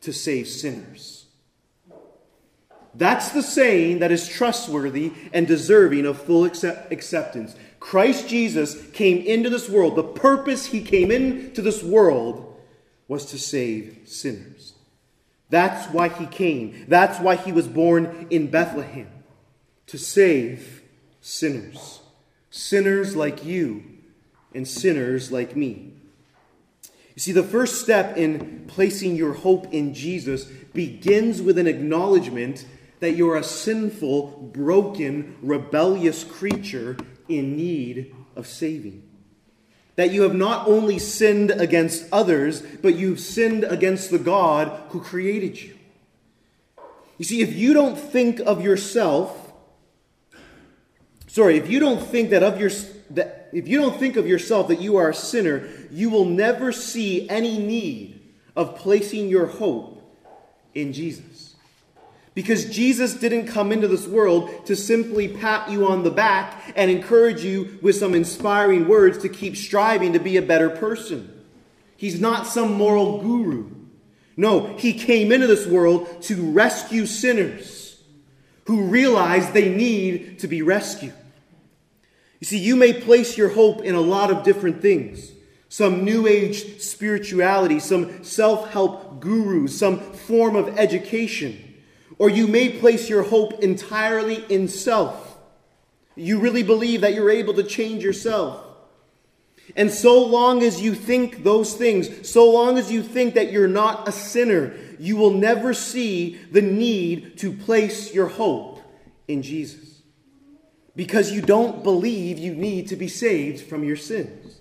to 0.00 0.12
save 0.12 0.48
sinners. 0.48 1.26
That's 2.94 3.30
the 3.30 3.42
saying 3.42 3.98
that 3.98 4.10
is 4.10 4.26
trustworthy 4.26 5.12
and 5.32 5.46
deserving 5.46 6.06
of 6.06 6.20
full 6.20 6.44
accept- 6.44 6.90
acceptance. 6.92 7.54
Christ 7.78 8.28
Jesus 8.28 8.90
came 8.92 9.18
into 9.18 9.50
this 9.50 9.68
world. 9.68 9.96
The 9.96 10.02
purpose 10.02 10.66
he 10.66 10.82
came 10.82 11.10
into 11.10 11.60
this 11.60 11.82
world 11.82 12.58
was 13.06 13.26
to 13.26 13.38
save 13.38 14.00
sinners. 14.06 14.72
That's 15.50 15.86
why 15.92 16.08
he 16.08 16.26
came. 16.26 16.86
That's 16.88 17.20
why 17.20 17.36
he 17.36 17.52
was 17.52 17.68
born 17.68 18.26
in 18.30 18.50
Bethlehem 18.50 19.10
to 19.88 19.98
save 19.98 20.82
sinners. 21.20 22.00
Sinners 22.50 23.14
like 23.14 23.44
you 23.44 23.84
and 24.56 24.66
sinners 24.66 25.30
like 25.30 25.54
me. 25.54 25.92
You 27.14 27.20
see, 27.20 27.32
the 27.32 27.42
first 27.42 27.80
step 27.80 28.16
in 28.16 28.64
placing 28.66 29.16
your 29.16 29.34
hope 29.34 29.72
in 29.72 29.94
Jesus 29.94 30.44
begins 30.44 31.40
with 31.40 31.56
an 31.58 31.66
acknowledgement 31.66 32.66
that 33.00 33.12
you're 33.12 33.36
a 33.36 33.42
sinful, 33.42 34.50
broken, 34.52 35.36
rebellious 35.40 36.24
creature 36.24 36.96
in 37.28 37.56
need 37.56 38.14
of 38.34 38.46
saving. 38.46 39.02
That 39.96 40.10
you 40.10 40.22
have 40.22 40.34
not 40.34 40.68
only 40.68 40.98
sinned 40.98 41.50
against 41.50 42.06
others, 42.12 42.60
but 42.60 42.96
you've 42.96 43.20
sinned 43.20 43.64
against 43.64 44.10
the 44.10 44.18
God 44.18 44.68
who 44.90 45.00
created 45.00 45.60
you. 45.60 45.74
You 47.16 47.24
see, 47.24 47.40
if 47.40 47.54
you 47.54 47.72
don't 47.72 47.98
think 47.98 48.40
of 48.40 48.62
yourself, 48.62 49.52
sorry, 51.28 51.56
if 51.56 51.70
you 51.70 51.80
don't 51.80 52.02
think 52.02 52.28
that 52.30 52.42
of 52.42 52.60
your 52.60 52.70
that 53.10 53.48
if 53.52 53.68
you 53.68 53.80
don't 53.80 53.98
think 53.98 54.16
of 54.16 54.26
yourself 54.26 54.68
that 54.68 54.80
you 54.80 54.96
are 54.96 55.10
a 55.10 55.14
sinner, 55.14 55.68
you 55.90 56.10
will 56.10 56.24
never 56.24 56.72
see 56.72 57.28
any 57.28 57.58
need 57.58 58.20
of 58.54 58.76
placing 58.76 59.28
your 59.28 59.46
hope 59.46 60.02
in 60.74 60.92
Jesus. 60.92 61.54
Because 62.34 62.66
Jesus 62.66 63.14
didn't 63.14 63.46
come 63.46 63.72
into 63.72 63.88
this 63.88 64.06
world 64.06 64.66
to 64.66 64.76
simply 64.76 65.26
pat 65.26 65.70
you 65.70 65.86
on 65.86 66.02
the 66.02 66.10
back 66.10 66.72
and 66.76 66.90
encourage 66.90 67.42
you 67.42 67.78
with 67.80 67.96
some 67.96 68.14
inspiring 68.14 68.86
words 68.86 69.18
to 69.18 69.30
keep 69.30 69.56
striving 69.56 70.12
to 70.12 70.18
be 70.18 70.36
a 70.36 70.42
better 70.42 70.68
person. 70.68 71.32
He's 71.96 72.20
not 72.20 72.46
some 72.46 72.74
moral 72.74 73.22
guru. 73.22 73.70
No, 74.36 74.76
he 74.76 74.92
came 74.92 75.32
into 75.32 75.46
this 75.46 75.66
world 75.66 76.22
to 76.24 76.52
rescue 76.52 77.06
sinners 77.06 78.02
who 78.66 78.82
realize 78.82 79.50
they 79.52 79.74
need 79.74 80.40
to 80.40 80.48
be 80.48 80.60
rescued. 80.60 81.14
You 82.40 82.46
see, 82.46 82.58
you 82.58 82.76
may 82.76 82.92
place 82.92 83.36
your 83.36 83.48
hope 83.48 83.82
in 83.82 83.94
a 83.94 84.00
lot 84.00 84.30
of 84.30 84.42
different 84.42 84.82
things 84.82 85.32
some 85.68 86.04
new 86.04 86.26
age 86.26 86.80
spirituality, 86.80 87.80
some 87.80 88.22
self 88.24 88.70
help 88.70 89.20
gurus, 89.20 89.78
some 89.78 89.98
form 89.98 90.56
of 90.56 90.78
education. 90.78 91.74
Or 92.18 92.30
you 92.30 92.46
may 92.46 92.70
place 92.70 93.10
your 93.10 93.22
hope 93.22 93.60
entirely 93.60 94.44
in 94.48 94.68
self. 94.68 95.36
You 96.14 96.38
really 96.38 96.62
believe 96.62 97.02
that 97.02 97.14
you're 97.14 97.30
able 97.30 97.52
to 97.54 97.62
change 97.62 98.02
yourself. 98.02 98.64
And 99.74 99.90
so 99.90 100.24
long 100.24 100.62
as 100.62 100.80
you 100.80 100.94
think 100.94 101.42
those 101.42 101.74
things, 101.74 102.26
so 102.30 102.50
long 102.50 102.78
as 102.78 102.90
you 102.90 103.02
think 103.02 103.34
that 103.34 103.52
you're 103.52 103.68
not 103.68 104.08
a 104.08 104.12
sinner, 104.12 104.72
you 104.98 105.16
will 105.16 105.32
never 105.32 105.74
see 105.74 106.36
the 106.52 106.62
need 106.62 107.36
to 107.38 107.52
place 107.52 108.14
your 108.14 108.28
hope 108.28 108.80
in 109.28 109.42
Jesus. 109.42 109.95
Because 110.96 111.30
you 111.30 111.42
don't 111.42 111.84
believe 111.84 112.38
you 112.38 112.54
need 112.54 112.88
to 112.88 112.96
be 112.96 113.06
saved 113.06 113.60
from 113.60 113.84
your 113.84 113.96
sins. 113.96 114.60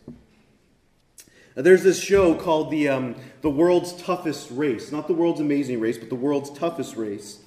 There's 1.56 1.84
this 1.84 2.02
show 2.02 2.36
called 2.36 2.70
the, 2.70 2.90
um, 2.90 3.16
the 3.42 3.50
World's 3.50 3.94
Toughest 3.94 4.52
Race. 4.52 4.92
Not 4.92 5.08
the 5.08 5.14
World's 5.14 5.40
Amazing 5.40 5.80
Race, 5.80 5.98
but 5.98 6.10
the 6.10 6.16
World's 6.16 6.52
Toughest 6.52 6.98
Race. 6.98 7.40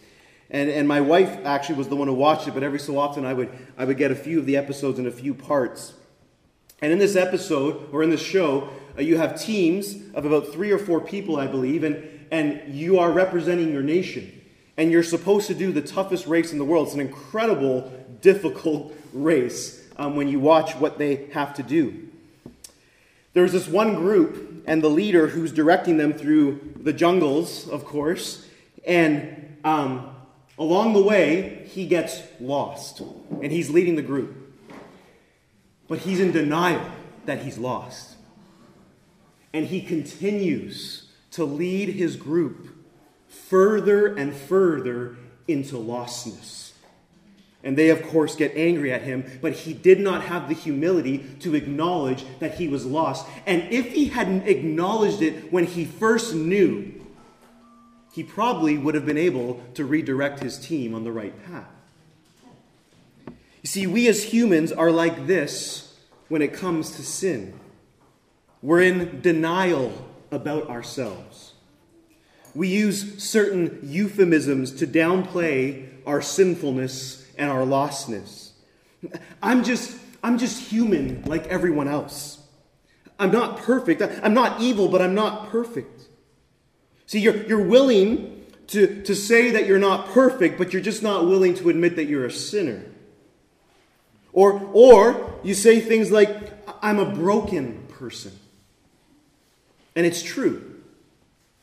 And, 0.50 0.70
and 0.70 0.88
my 0.88 1.02
wife 1.02 1.44
actually 1.44 1.74
was 1.74 1.88
the 1.88 1.96
one 1.96 2.08
who 2.08 2.14
watched 2.14 2.48
it, 2.48 2.54
but 2.54 2.62
every 2.62 2.78
so 2.78 2.98
often 2.98 3.26
I 3.26 3.34
would, 3.34 3.50
I 3.76 3.84
would 3.84 3.98
get 3.98 4.10
a 4.10 4.14
few 4.14 4.38
of 4.38 4.46
the 4.46 4.56
episodes 4.56 4.98
in 4.98 5.06
a 5.06 5.10
few 5.10 5.34
parts. 5.34 5.92
And 6.80 6.90
in 6.90 6.98
this 6.98 7.16
episode, 7.16 7.90
or 7.92 8.02
in 8.02 8.08
this 8.08 8.22
show, 8.22 8.70
uh, 8.96 9.02
you 9.02 9.18
have 9.18 9.38
teams 9.38 9.96
of 10.14 10.24
about 10.24 10.48
three 10.48 10.70
or 10.70 10.78
four 10.78 11.02
people, 11.02 11.36
I 11.36 11.46
believe, 11.46 11.84
and, 11.84 12.08
and 12.30 12.74
you 12.74 12.98
are 12.98 13.10
representing 13.10 13.70
your 13.70 13.82
nation. 13.82 14.37
And 14.78 14.90
you're 14.90 15.02
supposed 15.02 15.48
to 15.48 15.54
do 15.54 15.72
the 15.72 15.82
toughest 15.82 16.26
race 16.26 16.52
in 16.52 16.58
the 16.58 16.64
world. 16.64 16.86
It's 16.86 16.94
an 16.94 17.00
incredible, 17.00 17.92
difficult 18.22 18.96
race 19.12 19.86
um, 19.98 20.16
when 20.16 20.28
you 20.28 20.40
watch 20.40 20.74
what 20.76 20.96
they 20.96 21.26
have 21.34 21.52
to 21.54 21.62
do. 21.62 22.08
There's 23.34 23.52
this 23.52 23.68
one 23.68 23.96
group, 23.96 24.64
and 24.66 24.82
the 24.82 24.88
leader 24.88 25.26
who's 25.26 25.52
directing 25.52 25.98
them 25.98 26.14
through 26.14 26.72
the 26.80 26.94
jungles, 26.94 27.68
of 27.68 27.84
course, 27.84 28.48
and 28.86 29.58
um, 29.64 30.14
Along 30.58 30.92
the 30.92 31.02
way, 31.02 31.64
he 31.72 31.86
gets 31.86 32.20
lost, 32.40 33.00
and 33.00 33.52
he's 33.52 33.70
leading 33.70 33.94
the 33.94 34.02
group. 34.02 34.34
But 35.86 36.00
he's 36.00 36.18
in 36.18 36.32
denial 36.32 36.84
that 37.26 37.42
he's 37.42 37.58
lost. 37.58 38.16
And 39.52 39.66
he 39.66 39.80
continues 39.80 41.08
to 41.30 41.44
lead 41.44 41.90
his 41.90 42.16
group 42.16 42.74
further 43.28 44.14
and 44.14 44.34
further 44.34 45.16
into 45.46 45.76
lostness. 45.76 46.72
And 47.64 47.76
they, 47.76 47.90
of 47.90 48.02
course, 48.04 48.36
get 48.36 48.56
angry 48.56 48.92
at 48.92 49.02
him, 49.02 49.38
but 49.40 49.52
he 49.52 49.72
did 49.72 50.00
not 50.00 50.22
have 50.22 50.48
the 50.48 50.54
humility 50.54 51.18
to 51.40 51.54
acknowledge 51.54 52.24
that 52.38 52.54
he 52.54 52.68
was 52.68 52.86
lost. 52.86 53.26
And 53.46 53.62
if 53.72 53.92
he 53.92 54.06
hadn't 54.06 54.46
acknowledged 54.46 55.22
it 55.22 55.52
when 55.52 55.66
he 55.66 55.84
first 55.84 56.34
knew, 56.34 56.94
he 58.12 58.22
probably 58.22 58.78
would 58.78 58.94
have 58.94 59.06
been 59.06 59.18
able 59.18 59.62
to 59.74 59.84
redirect 59.84 60.40
his 60.40 60.58
team 60.58 60.94
on 60.94 61.04
the 61.04 61.12
right 61.12 61.34
path. 61.46 61.68
You 63.26 63.66
see, 63.66 63.86
we 63.86 64.06
as 64.08 64.24
humans 64.24 64.70
are 64.72 64.90
like 64.90 65.26
this 65.26 65.96
when 66.28 66.42
it 66.42 66.52
comes 66.52 66.92
to 66.92 67.02
sin. 67.02 67.58
We're 68.62 68.82
in 68.82 69.20
denial 69.20 69.92
about 70.30 70.68
ourselves. 70.68 71.47
We 72.58 72.66
use 72.66 73.22
certain 73.22 73.78
euphemisms 73.84 74.72
to 74.80 74.86
downplay 74.88 75.90
our 76.04 76.20
sinfulness 76.20 77.24
and 77.38 77.48
our 77.48 77.60
lostness. 77.60 78.50
I'm 79.40 79.62
just, 79.62 79.96
I'm 80.24 80.38
just 80.38 80.60
human 80.60 81.22
like 81.22 81.46
everyone 81.46 81.86
else. 81.86 82.42
I'm 83.16 83.30
not 83.30 83.58
perfect. 83.58 84.02
I'm 84.02 84.34
not 84.34 84.60
evil, 84.60 84.88
but 84.88 85.00
I'm 85.00 85.14
not 85.14 85.50
perfect. 85.50 86.08
See, 87.06 87.20
you're, 87.20 87.46
you're 87.46 87.62
willing 87.62 88.44
to, 88.66 89.04
to 89.04 89.14
say 89.14 89.52
that 89.52 89.68
you're 89.68 89.78
not 89.78 90.08
perfect, 90.08 90.58
but 90.58 90.72
you're 90.72 90.82
just 90.82 91.00
not 91.00 91.28
willing 91.28 91.54
to 91.54 91.70
admit 91.70 91.94
that 91.94 92.06
you're 92.06 92.26
a 92.26 92.32
sinner. 92.32 92.82
Or, 94.32 94.68
or 94.72 95.38
you 95.44 95.54
say 95.54 95.78
things 95.78 96.10
like, 96.10 96.36
I'm 96.82 96.98
a 96.98 97.08
broken 97.08 97.86
person. 97.86 98.36
And 99.94 100.04
it's 100.04 100.24
true. 100.24 100.67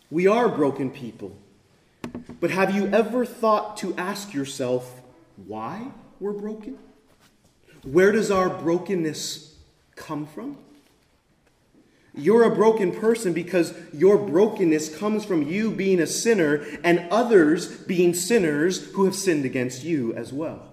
We 0.10 0.28
are 0.28 0.50
broken 0.50 0.92
people. 0.92 1.38
But 2.40 2.52
have 2.52 2.76
you 2.76 2.88
ever 2.88 3.26
thought 3.26 3.78
to 3.78 3.96
ask 3.96 4.34
yourself 4.34 5.02
why 5.48 5.88
we're 6.20 6.34
broken? 6.34 6.78
Where 7.84 8.12
does 8.12 8.32
our 8.32 8.50
brokenness 8.50 9.56
come 9.96 10.26
from? 10.26 10.58
You're 12.18 12.44
a 12.44 12.56
broken 12.56 12.94
person 12.94 13.34
because 13.34 13.74
your 13.94 14.18
brokenness 14.18 14.98
comes 14.98 15.26
from 15.26 15.44
you 15.44 15.70
being 15.70 16.00
a 16.00 16.08
sinner 16.08 16.66
and 16.84 17.08
others 17.12 17.68
being 17.68 18.14
sinners 18.14 18.92
who 18.94 19.04
have 19.06 19.16
sinned 19.16 19.44
against 19.44 19.84
you 19.84 20.14
as 20.14 20.32
well. 20.32 20.72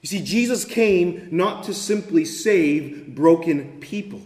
You 0.00 0.08
see, 0.08 0.22
Jesus 0.22 0.64
came 0.64 1.28
not 1.30 1.64
to 1.64 1.74
simply 1.74 2.24
save 2.24 3.14
broken 3.14 3.80
people. 3.80 4.22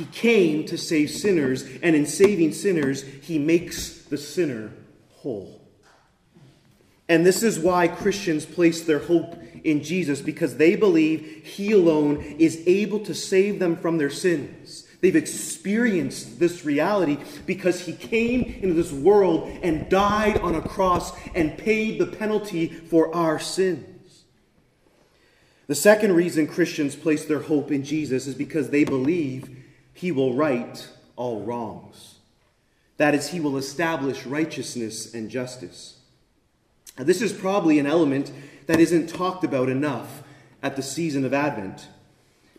He 0.00 0.06
came 0.06 0.64
to 0.64 0.78
save 0.78 1.10
sinners, 1.10 1.62
and 1.82 1.94
in 1.94 2.06
saving 2.06 2.54
sinners, 2.54 3.02
he 3.02 3.38
makes 3.38 4.04
the 4.04 4.16
sinner 4.16 4.72
whole. 5.16 5.60
And 7.06 7.26
this 7.26 7.42
is 7.42 7.58
why 7.58 7.86
Christians 7.86 8.46
place 8.46 8.82
their 8.82 9.00
hope 9.00 9.38
in 9.62 9.82
Jesus 9.82 10.22
because 10.22 10.56
they 10.56 10.74
believe 10.74 11.42
He 11.44 11.72
alone 11.72 12.22
is 12.38 12.62
able 12.66 13.00
to 13.00 13.14
save 13.14 13.58
them 13.58 13.76
from 13.76 13.98
their 13.98 14.08
sins. 14.08 14.86
They've 15.02 15.14
experienced 15.14 16.40
this 16.40 16.64
reality 16.64 17.18
because 17.44 17.80
He 17.80 17.92
came 17.92 18.44
into 18.44 18.72
this 18.72 18.92
world 18.92 19.50
and 19.62 19.90
died 19.90 20.38
on 20.38 20.54
a 20.54 20.62
cross 20.62 21.12
and 21.34 21.58
paid 21.58 21.98
the 21.98 22.06
penalty 22.06 22.68
for 22.68 23.14
our 23.14 23.38
sins. 23.38 24.24
The 25.66 25.74
second 25.74 26.14
reason 26.14 26.46
Christians 26.46 26.96
place 26.96 27.26
their 27.26 27.40
hope 27.40 27.70
in 27.70 27.84
Jesus 27.84 28.26
is 28.26 28.34
because 28.34 28.70
they 28.70 28.84
believe 28.84 29.59
he 30.00 30.10
will 30.10 30.32
right 30.32 30.88
all 31.14 31.42
wrongs. 31.42 32.14
That 32.96 33.14
is, 33.14 33.28
he 33.28 33.40
will 33.40 33.58
establish 33.58 34.24
righteousness 34.24 35.12
and 35.12 35.30
justice. 35.30 35.98
Now, 36.96 37.04
this 37.04 37.20
is 37.20 37.34
probably 37.34 37.78
an 37.78 37.86
element 37.86 38.32
that 38.66 38.80
isn't 38.80 39.08
talked 39.08 39.44
about 39.44 39.68
enough 39.68 40.22
at 40.62 40.76
the 40.76 40.82
season 40.82 41.26
of 41.26 41.34
Advent. 41.34 41.88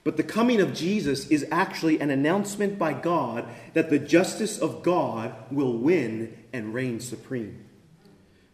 But 0.04 0.18
the 0.18 0.24
coming 0.24 0.62
of 0.62 0.76
Jesus 0.76 1.28
is 1.30 1.48
actually 1.52 2.00
an 2.00 2.12
announcement 2.12 2.78
by 2.78 2.94
God 2.94 3.48
that 3.74 3.90
the 3.90 4.00
justice 4.00 4.60
of 4.60 4.84
God 4.84 5.34
will 5.50 5.74
win 5.74 6.38
and 6.54 6.76
reign 6.76 7.00
supreme. 7.00 7.66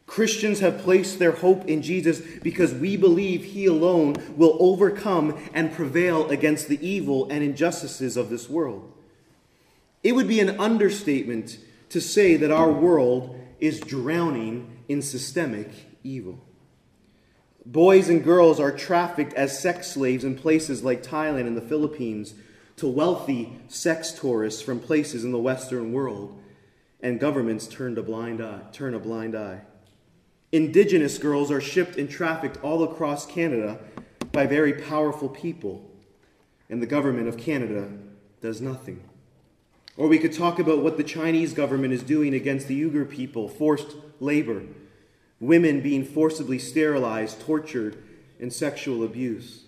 Christians 0.08 0.62
have 0.62 0.80
placed 0.80 1.20
their 1.20 1.34
hope 1.34 1.66
in 1.66 1.82
Jesus 1.82 2.22
because 2.42 2.74
we 2.74 2.96
believe 2.98 3.44
he 3.44 3.66
alone 3.66 4.16
will 4.36 4.58
overcome 4.60 5.38
and 5.54 5.72
prevail 5.72 6.30
against 6.30 6.70
the 6.70 6.86
evil 6.86 7.30
and 7.30 7.44
injustices 7.44 8.18
of 8.18 8.30
this 8.30 8.50
world. 8.50 8.92
It 10.04 10.14
would 10.14 10.28
be 10.28 10.40
an 10.40 10.60
understatement 10.60 11.60
to 11.90 12.00
say 12.00 12.38
that 12.38 12.52
our 12.52 12.72
world 12.72 13.38
is 13.60 13.80
drowning 13.82 14.80
in 14.88 15.02
systemic 15.02 15.70
evil. 16.04 16.40
Boys 17.66 18.08
and 18.08 18.24
girls 18.24 18.62
are 18.62 18.72
trafficked 18.72 19.34
as 19.34 19.60
sex 19.60 19.92
slaves 19.92 20.24
in 20.24 20.38
places 20.38 20.84
like 20.86 21.04
Thailand 21.04 21.48
and 21.48 21.58
the 21.58 21.62
Philippines 21.62 22.34
to 22.78 22.88
wealthy 22.88 23.58
sex 23.68 24.14
tourists 24.14 24.62
from 24.62 24.80
places 24.80 25.26
in 25.26 25.34
the 25.34 25.38
Western 25.38 25.92
world, 25.92 26.42
and 27.02 27.20
governments 27.20 27.68
turn 27.68 27.98
a 27.98 28.02
blind 28.02 28.42
eye. 28.42 28.62
Turn 28.72 28.94
a 28.94 29.00
blind 29.00 29.36
eye. 29.36 29.62
Indigenous 30.52 31.18
girls 31.18 31.52
are 31.52 31.60
shipped 31.60 31.98
and 31.98 32.10
trafficked 32.10 32.64
all 32.64 32.84
across 32.84 33.26
Canada 33.26 33.80
by 34.32 34.46
very 34.46 34.74
powerful 34.74 35.28
people, 35.28 35.92
and 36.70 36.82
the 36.82 36.88
government 36.88 37.28
of 37.28 37.38
Canada 37.38 37.90
does 38.40 38.62
nothing. 38.62 39.04
Or 39.98 40.08
we 40.08 40.20
could 40.20 40.32
talk 40.32 40.58
about 40.60 40.84
what 40.84 40.96
the 40.96 41.04
Chinese 41.04 41.54
government 41.54 41.94
is 41.94 42.04
doing 42.04 42.34
against 42.34 42.68
the 42.68 42.82
Uyghur 42.82 43.10
people, 43.10 43.50
forced 43.50 43.96
labor, 44.22 44.62
women 45.40 45.82
being 45.82 46.06
forcibly 46.06 46.60
sterilized, 46.60 47.42
tortured, 47.42 48.02
and 48.40 48.54
sexual 48.54 49.04
abuse. 49.04 49.64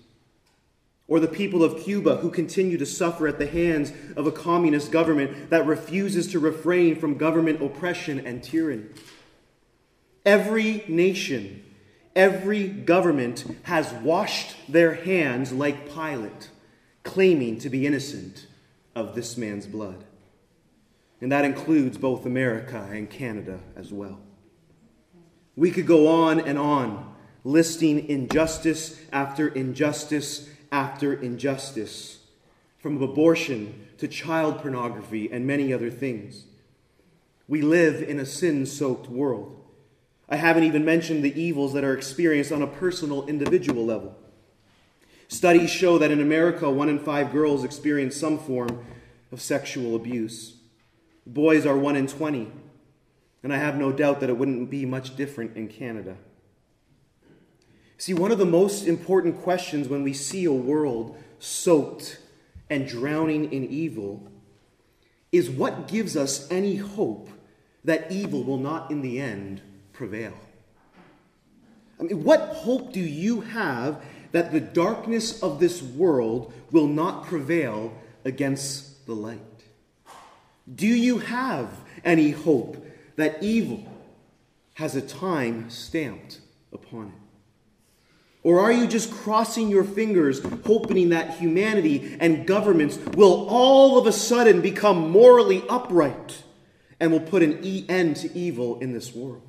Or 1.10 1.20
the 1.20 1.28
people 1.28 1.64
of 1.64 1.84
Cuba 1.84 2.18
who 2.18 2.30
continue 2.30 2.78
to 2.78 2.86
suffer 2.86 3.28
at 3.28 3.40
the 3.40 3.48
hands 3.48 3.92
of 4.16 4.28
a 4.28 4.32
communist 4.32 4.92
government 4.92 5.50
that 5.50 5.66
refuses 5.66 6.32
to 6.32 6.40
refrain 6.40 6.96
from 6.96 7.18
government 7.18 7.62
oppression 7.62 8.26
and 8.26 8.44
tyranny. 8.44 8.86
Every 10.26 10.84
nation, 10.88 11.63
every 12.15 12.67
government 12.67 13.45
has 13.63 13.91
washed 13.93 14.55
their 14.67 14.93
hands 14.93 15.51
like 15.51 15.93
Pilate, 15.93 16.49
claiming 17.03 17.59
to 17.59 17.70
be 17.70 17.86
innocent 17.86 18.47
of 18.95 19.15
this 19.15 19.38
man's 19.38 19.65
blood. 19.65 20.03
And 21.22 21.32
that 21.32 21.45
includes 21.45 21.97
both 21.97 22.26
America 22.26 22.88
and 22.91 23.09
Canada 23.09 23.59
as 23.76 23.91
well. 23.91 24.20
We 25.55 25.72
could 25.72 25.88
go 25.88 26.07
on 26.07 26.39
and 26.39 26.57
on, 26.57 27.13
listing 27.43 28.07
injustice 28.07 28.99
after 29.11 29.47
injustice 29.49 30.49
after 30.72 31.13
injustice, 31.13 32.20
from 32.78 33.01
abortion 33.01 33.88
to 33.97 34.07
child 34.07 34.59
pornography 34.59 35.30
and 35.32 35.45
many 35.45 35.74
other 35.74 35.89
things. 35.89 36.45
We 37.47 37.61
live 37.61 38.01
in 38.01 38.20
a 38.20 38.26
sin 38.26 38.65
soaked 38.65 39.09
world. 39.09 39.59
I 40.30 40.36
haven't 40.36 40.64
even 40.64 40.86
mentioned 40.86 41.24
the 41.24 41.42
evils 41.42 41.74
that 41.74 41.84
are 41.84 41.96
experienced 41.96 42.52
on 42.52 42.62
a 42.62 42.68
personal, 42.68 43.26
individual 43.28 43.84
level. 43.84 44.16
Studies 45.28 45.72
show 45.72 45.98
that 45.98 46.12
in 46.12 46.22
America, 46.22 46.70
one 46.70 46.88
in 46.88 47.00
five 47.00 47.32
girls 47.32 47.64
experience 47.64 48.16
some 48.16 48.38
form 48.38 48.86
of 49.32 49.42
sexual 49.42 49.96
abuse. 49.96 50.58
Boys 51.26 51.66
are 51.66 51.78
1 51.78 51.96
in 51.96 52.08
20. 52.08 52.52
And 53.42 53.54
I 53.54 53.58
have 53.58 53.78
no 53.78 53.92
doubt 53.92 54.20
that 54.20 54.30
it 54.30 54.38
wouldn't 54.38 54.70
be 54.70 54.86
much 54.86 55.16
different 55.16 55.56
in 55.56 55.68
Canada. 55.68 56.18
See, 57.98 58.14
one 58.14 58.32
of 58.32 58.38
the 58.38 58.46
most 58.46 58.86
important 58.86 59.42
questions 59.42 59.88
when 59.88 60.04
we 60.04 60.14
see 60.14 60.46
a 60.46 60.54
world 60.54 61.18
soaked 61.40 62.20
and 62.70 62.88
drowning 62.88 63.52
in 63.52 63.66
evil 63.66 64.32
is 65.32 65.50
what 65.50 65.88
gives 65.88 66.16
us 66.16 66.50
any 66.52 66.76
hope 66.76 67.30
that 67.84 68.12
evil 68.12 68.44
will 68.44 68.58
not 68.58 68.92
in 68.92 69.02
the 69.02 69.20
end 69.20 69.62
prevail? 70.00 70.34
I 72.00 72.04
mean, 72.04 72.24
what 72.24 72.39
hope 72.39 72.93
do 72.93 73.02
you 73.02 73.41
have 73.41 74.02
that 74.32 74.54
the 74.54 74.62
darkness 74.62 75.43
of 75.43 75.60
this 75.60 75.84
world 75.84 76.54
will 76.72 76.88
not 76.88 77.26
prevail 77.26 77.93
against 78.24 79.06
the 79.06 79.14
light? 79.14 79.41
Do 80.74 80.88
you 80.88 81.18
have 81.18 81.70
any 82.06 82.32
hope 82.32 82.88
that 83.18 83.43
evil 83.43 83.86
has 84.76 84.95
a 84.95 85.02
time 85.02 85.70
stamped 85.70 86.39
upon 86.72 87.08
it? 87.08 87.14
Or 88.41 88.62
are 88.62 88.72
you 88.72 88.88
just 88.88 89.12
crossing 89.12 89.68
your 89.68 89.84
fingers, 89.84 90.41
hoping 90.66 91.10
that 91.10 91.38
humanity 91.39 92.16
and 92.22 92.47
governments 92.47 92.97
will 93.18 93.50
all 93.50 94.00
of 94.00 94.08
a 94.08 94.14
sudden 94.14 94.62
become 94.62 95.12
morally 95.12 95.62
upright 95.68 96.43
and 97.02 97.12
will 97.12 97.20
put 97.20 97.43
an 97.43 97.62
end 97.89 98.16
to 98.18 98.34
evil 98.34 98.80
in 98.80 98.93
this 98.93 99.14
world? 99.14 99.49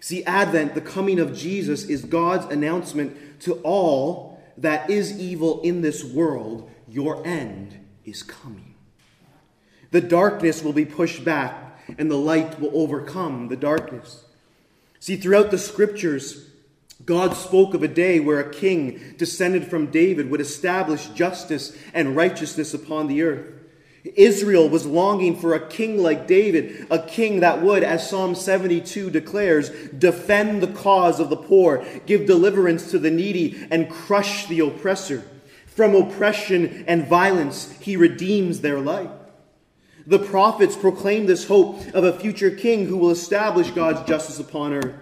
See, 0.00 0.24
Advent, 0.24 0.74
the 0.74 0.80
coming 0.80 1.18
of 1.18 1.36
Jesus, 1.36 1.84
is 1.84 2.04
God's 2.04 2.52
announcement 2.52 3.40
to 3.40 3.54
all 3.62 4.40
that 4.56 4.90
is 4.90 5.18
evil 5.18 5.60
in 5.62 5.82
this 5.82 6.04
world 6.04 6.70
your 6.88 7.24
end 7.26 7.78
is 8.04 8.22
coming. 8.22 8.74
The 9.90 10.00
darkness 10.00 10.62
will 10.62 10.72
be 10.72 10.84
pushed 10.84 11.24
back, 11.24 11.80
and 11.98 12.10
the 12.10 12.16
light 12.16 12.60
will 12.60 12.70
overcome 12.74 13.48
the 13.48 13.56
darkness. 13.56 14.24
See, 15.00 15.16
throughout 15.16 15.50
the 15.50 15.58
scriptures, 15.58 16.50
God 17.04 17.34
spoke 17.34 17.74
of 17.74 17.82
a 17.82 17.88
day 17.88 18.20
where 18.20 18.40
a 18.40 18.52
king 18.52 19.14
descended 19.16 19.68
from 19.68 19.90
David 19.90 20.30
would 20.30 20.40
establish 20.40 21.06
justice 21.08 21.76
and 21.94 22.16
righteousness 22.16 22.74
upon 22.74 23.06
the 23.06 23.22
earth. 23.22 23.57
Israel 24.16 24.68
was 24.68 24.86
longing 24.86 25.36
for 25.36 25.54
a 25.54 25.68
king 25.68 25.98
like 25.98 26.26
David, 26.26 26.86
a 26.90 26.98
king 26.98 27.40
that 27.40 27.62
would, 27.62 27.82
as 27.82 28.08
Psalm 28.08 28.34
72 28.34 29.10
declares, 29.10 29.70
defend 29.90 30.62
the 30.62 30.72
cause 30.72 31.20
of 31.20 31.30
the 31.30 31.36
poor, 31.36 31.84
give 32.06 32.26
deliverance 32.26 32.90
to 32.90 32.98
the 32.98 33.10
needy, 33.10 33.66
and 33.70 33.90
crush 33.90 34.46
the 34.46 34.60
oppressor. 34.60 35.24
From 35.66 35.94
oppression 35.94 36.84
and 36.86 37.06
violence, 37.06 37.70
he 37.80 37.96
redeems 37.96 38.60
their 38.60 38.80
life. 38.80 39.10
The 40.06 40.18
prophets 40.18 40.74
proclaim 40.74 41.26
this 41.26 41.46
hope 41.46 41.86
of 41.94 42.02
a 42.02 42.18
future 42.18 42.50
king 42.50 42.86
who 42.86 42.96
will 42.96 43.10
establish 43.10 43.70
God's 43.70 44.08
justice 44.08 44.38
upon 44.38 44.72
earth. 44.72 44.94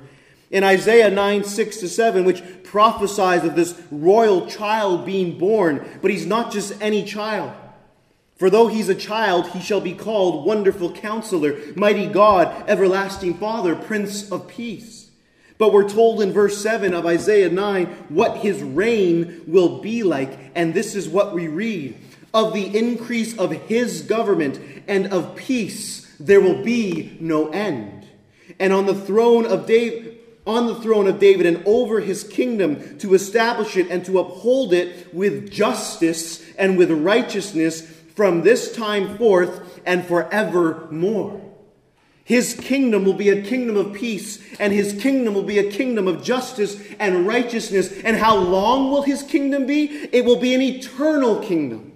In 0.50 0.64
Isaiah 0.64 1.10
9, 1.10 1.44
6 1.44 1.76
to 1.78 1.88
7, 1.88 2.24
which 2.24 2.42
prophesies 2.62 3.44
of 3.44 3.56
this 3.56 3.80
royal 3.90 4.46
child 4.46 5.06
being 5.06 5.38
born, 5.38 5.88
but 6.02 6.10
he's 6.10 6.26
not 6.26 6.52
just 6.52 6.80
any 6.80 7.04
child. 7.04 7.52
For 8.36 8.50
though 8.50 8.68
he's 8.68 8.88
a 8.88 8.94
child, 8.94 9.48
he 9.48 9.60
shall 9.60 9.80
be 9.80 9.94
called 9.94 10.44
Wonderful 10.44 10.92
Counselor, 10.92 11.58
Mighty 11.74 12.06
God, 12.06 12.68
Everlasting 12.68 13.34
Father, 13.34 13.74
Prince 13.74 14.30
of 14.30 14.46
Peace. 14.46 15.10
But 15.58 15.72
we're 15.72 15.88
told 15.88 16.20
in 16.20 16.32
verse 16.32 16.58
7 16.58 16.92
of 16.92 17.06
Isaiah 17.06 17.48
9 17.48 17.86
what 18.10 18.38
his 18.38 18.62
reign 18.62 19.42
will 19.46 19.80
be 19.80 20.02
like, 20.02 20.38
and 20.54 20.74
this 20.74 20.94
is 20.94 21.08
what 21.08 21.34
we 21.34 21.48
read 21.48 21.96
of 22.34 22.52
the 22.52 22.76
increase 22.76 23.36
of 23.38 23.50
his 23.50 24.02
government 24.02 24.60
and 24.86 25.06
of 25.06 25.34
peace 25.36 26.06
there 26.20 26.40
will 26.40 26.62
be 26.62 27.16
no 27.18 27.48
end. 27.48 28.06
And 28.60 28.74
on 28.74 28.84
the 28.84 28.94
throne 28.94 29.46
of 29.46 29.66
David 29.66 30.12
on 30.46 30.68
the 30.68 30.76
throne 30.76 31.08
of 31.08 31.18
David 31.18 31.44
and 31.44 31.60
over 31.66 31.98
his 31.98 32.22
kingdom 32.22 32.98
to 32.98 33.14
establish 33.14 33.76
it 33.76 33.90
and 33.90 34.04
to 34.04 34.20
uphold 34.20 34.72
it 34.72 35.12
with 35.12 35.50
justice 35.50 36.40
and 36.56 36.78
with 36.78 36.88
righteousness 36.92 37.95
from 38.16 38.40
this 38.40 38.74
time 38.74 39.18
forth 39.18 39.80
and 39.84 40.04
forevermore. 40.06 41.42
His 42.24 42.54
kingdom 42.54 43.04
will 43.04 43.14
be 43.14 43.28
a 43.28 43.42
kingdom 43.42 43.76
of 43.76 43.92
peace, 43.92 44.42
and 44.58 44.72
his 44.72 45.00
kingdom 45.00 45.34
will 45.34 45.44
be 45.44 45.60
a 45.60 45.70
kingdom 45.70 46.08
of 46.08 46.24
justice 46.24 46.82
and 46.98 47.24
righteousness. 47.24 47.92
And 48.02 48.16
how 48.16 48.36
long 48.36 48.90
will 48.90 49.02
his 49.02 49.22
kingdom 49.22 49.66
be? 49.66 50.08
It 50.12 50.24
will 50.24 50.40
be 50.40 50.54
an 50.54 50.62
eternal 50.62 51.38
kingdom. 51.38 51.92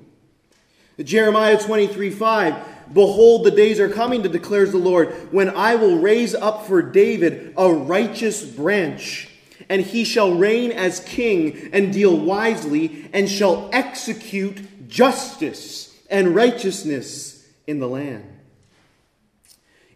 Jeremiah 1.02 1.58
23 1.58 2.10
5. 2.10 2.54
Behold, 2.92 3.44
the 3.44 3.50
days 3.50 3.80
are 3.80 3.88
coming, 3.88 4.22
declares 4.22 4.72
the 4.72 4.78
Lord, 4.78 5.08
when 5.32 5.48
I 5.50 5.76
will 5.76 5.98
raise 5.98 6.34
up 6.34 6.66
for 6.66 6.82
David 6.82 7.54
a 7.56 7.72
righteous 7.72 8.44
branch, 8.44 9.28
and 9.68 9.80
he 9.80 10.04
shall 10.04 10.34
reign 10.34 10.70
as 10.70 11.00
king 11.00 11.70
and 11.72 11.92
deal 11.92 12.16
wisely, 12.16 13.08
and 13.12 13.28
shall 13.28 13.70
execute 13.72 14.88
justice 14.88 15.89
and 16.10 16.34
righteousness 16.34 17.48
in 17.66 17.78
the 17.78 17.88
land. 17.88 18.24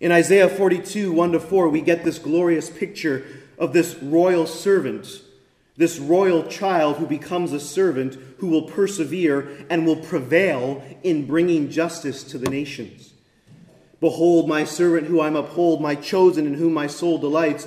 In 0.00 0.12
Isaiah 0.12 0.48
42 0.48 1.12
1 1.12 1.32
to 1.32 1.40
4, 1.40 1.68
we 1.68 1.80
get 1.80 2.04
this 2.04 2.18
glorious 2.18 2.70
picture 2.70 3.24
of 3.58 3.72
this 3.72 3.94
royal 3.96 4.46
servant 4.46 5.20
This 5.76 5.98
royal 5.98 6.44
child 6.44 6.96
who 6.98 7.06
becomes 7.06 7.52
a 7.52 7.58
servant, 7.58 8.16
who 8.38 8.46
will 8.46 8.62
persevere 8.62 9.66
and 9.68 9.84
will 9.84 9.96
prevail 9.96 10.84
in 11.02 11.26
bringing 11.26 11.68
justice 11.68 12.22
to 12.24 12.38
the 12.38 12.48
nations. 12.48 13.12
Behold, 14.00 14.48
my 14.48 14.64
servant 14.64 15.08
who 15.08 15.20
I 15.20 15.28
uphold, 15.28 15.80
my 15.80 15.96
chosen 15.96 16.46
in 16.46 16.54
whom 16.54 16.74
my 16.74 16.86
soul 16.86 17.18
delights. 17.18 17.66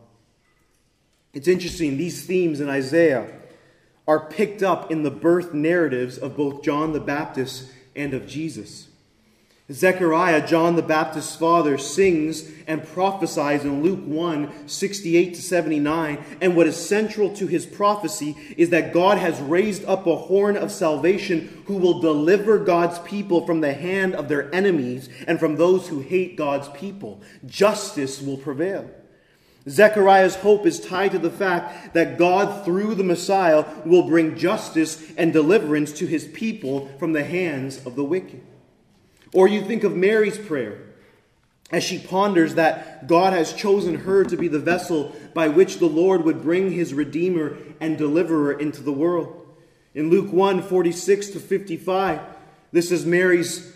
It's 1.33 1.47
interesting, 1.47 1.97
these 1.97 2.25
themes 2.25 2.59
in 2.59 2.69
Isaiah 2.69 3.31
are 4.07 4.19
picked 4.19 4.61
up 4.61 4.91
in 4.91 5.03
the 5.03 5.11
birth 5.11 5.53
narratives 5.53 6.17
of 6.17 6.35
both 6.35 6.63
John 6.63 6.91
the 6.91 6.99
Baptist 6.99 7.71
and 7.95 8.13
of 8.13 8.27
Jesus. 8.27 8.87
Zechariah, 9.71 10.45
John 10.45 10.75
the 10.75 10.81
Baptist's 10.81 11.35
father, 11.35 11.77
sings 11.77 12.49
and 12.67 12.85
prophesies 12.85 13.63
in 13.63 13.81
Luke 13.81 14.05
1 14.05 14.67
68 14.67 15.35
to 15.35 15.41
79. 15.41 16.25
And 16.41 16.55
what 16.55 16.67
is 16.67 16.75
central 16.75 17.33
to 17.35 17.47
his 17.47 17.65
prophecy 17.65 18.35
is 18.57 18.71
that 18.71 18.91
God 18.91 19.17
has 19.17 19.39
raised 19.39 19.85
up 19.85 20.05
a 20.07 20.15
horn 20.15 20.57
of 20.57 20.71
salvation 20.71 21.63
who 21.67 21.77
will 21.77 22.01
deliver 22.01 22.59
God's 22.59 22.99
people 22.99 23.45
from 23.45 23.61
the 23.61 23.73
hand 23.73 24.13
of 24.15 24.27
their 24.27 24.53
enemies 24.53 25.07
and 25.25 25.39
from 25.39 25.55
those 25.55 25.87
who 25.87 26.01
hate 26.01 26.35
God's 26.35 26.67
people. 26.69 27.21
Justice 27.45 28.21
will 28.21 28.37
prevail. 28.37 28.89
Zechariah's 29.69 30.35
hope 30.35 30.65
is 30.65 30.79
tied 30.79 31.11
to 31.11 31.19
the 31.19 31.29
fact 31.29 31.93
that 31.93 32.17
God, 32.17 32.65
through 32.65 32.95
the 32.95 33.03
Messiah, 33.03 33.65
will 33.85 34.03
bring 34.03 34.35
justice 34.37 35.11
and 35.17 35.31
deliverance 35.31 35.91
to 35.93 36.07
his 36.07 36.25
people 36.25 36.87
from 36.97 37.13
the 37.13 37.23
hands 37.23 37.85
of 37.85 37.95
the 37.95 38.03
wicked. 38.03 38.41
Or 39.33 39.47
you 39.47 39.61
think 39.61 39.83
of 39.83 39.95
Mary's 39.95 40.37
prayer 40.37 40.79
as 41.71 41.83
she 41.83 41.99
ponders 41.99 42.55
that 42.55 43.07
God 43.07 43.33
has 43.33 43.53
chosen 43.53 43.95
her 43.95 44.23
to 44.25 44.35
be 44.35 44.47
the 44.47 44.59
vessel 44.59 45.15
by 45.33 45.47
which 45.47 45.77
the 45.77 45.85
Lord 45.85 46.23
would 46.25 46.41
bring 46.41 46.71
his 46.71 46.93
Redeemer 46.93 47.57
and 47.79 47.97
Deliverer 47.97 48.53
into 48.53 48.81
the 48.81 48.91
world. 48.91 49.37
In 49.93 50.09
Luke 50.09 50.33
1 50.33 50.63
46 50.63 51.29
to 51.29 51.39
55, 51.39 52.19
this 52.71 52.91
is 52.91 53.05
Mary's 53.05 53.75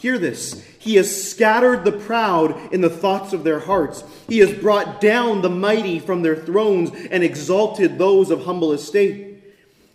Hear 0.00 0.16
this. 0.16 0.64
He 0.78 0.94
has 0.94 1.30
scattered 1.30 1.84
the 1.84 1.92
proud 1.92 2.72
in 2.72 2.80
the 2.80 2.88
thoughts 2.88 3.34
of 3.34 3.44
their 3.44 3.60
hearts. 3.60 4.02
He 4.28 4.38
has 4.38 4.50
brought 4.50 4.98
down 4.98 5.42
the 5.42 5.50
mighty 5.50 5.98
from 5.98 6.22
their 6.22 6.36
thrones 6.36 6.90
and 7.10 7.22
exalted 7.22 7.98
those 7.98 8.30
of 8.30 8.46
humble 8.46 8.72
estate. 8.72 9.42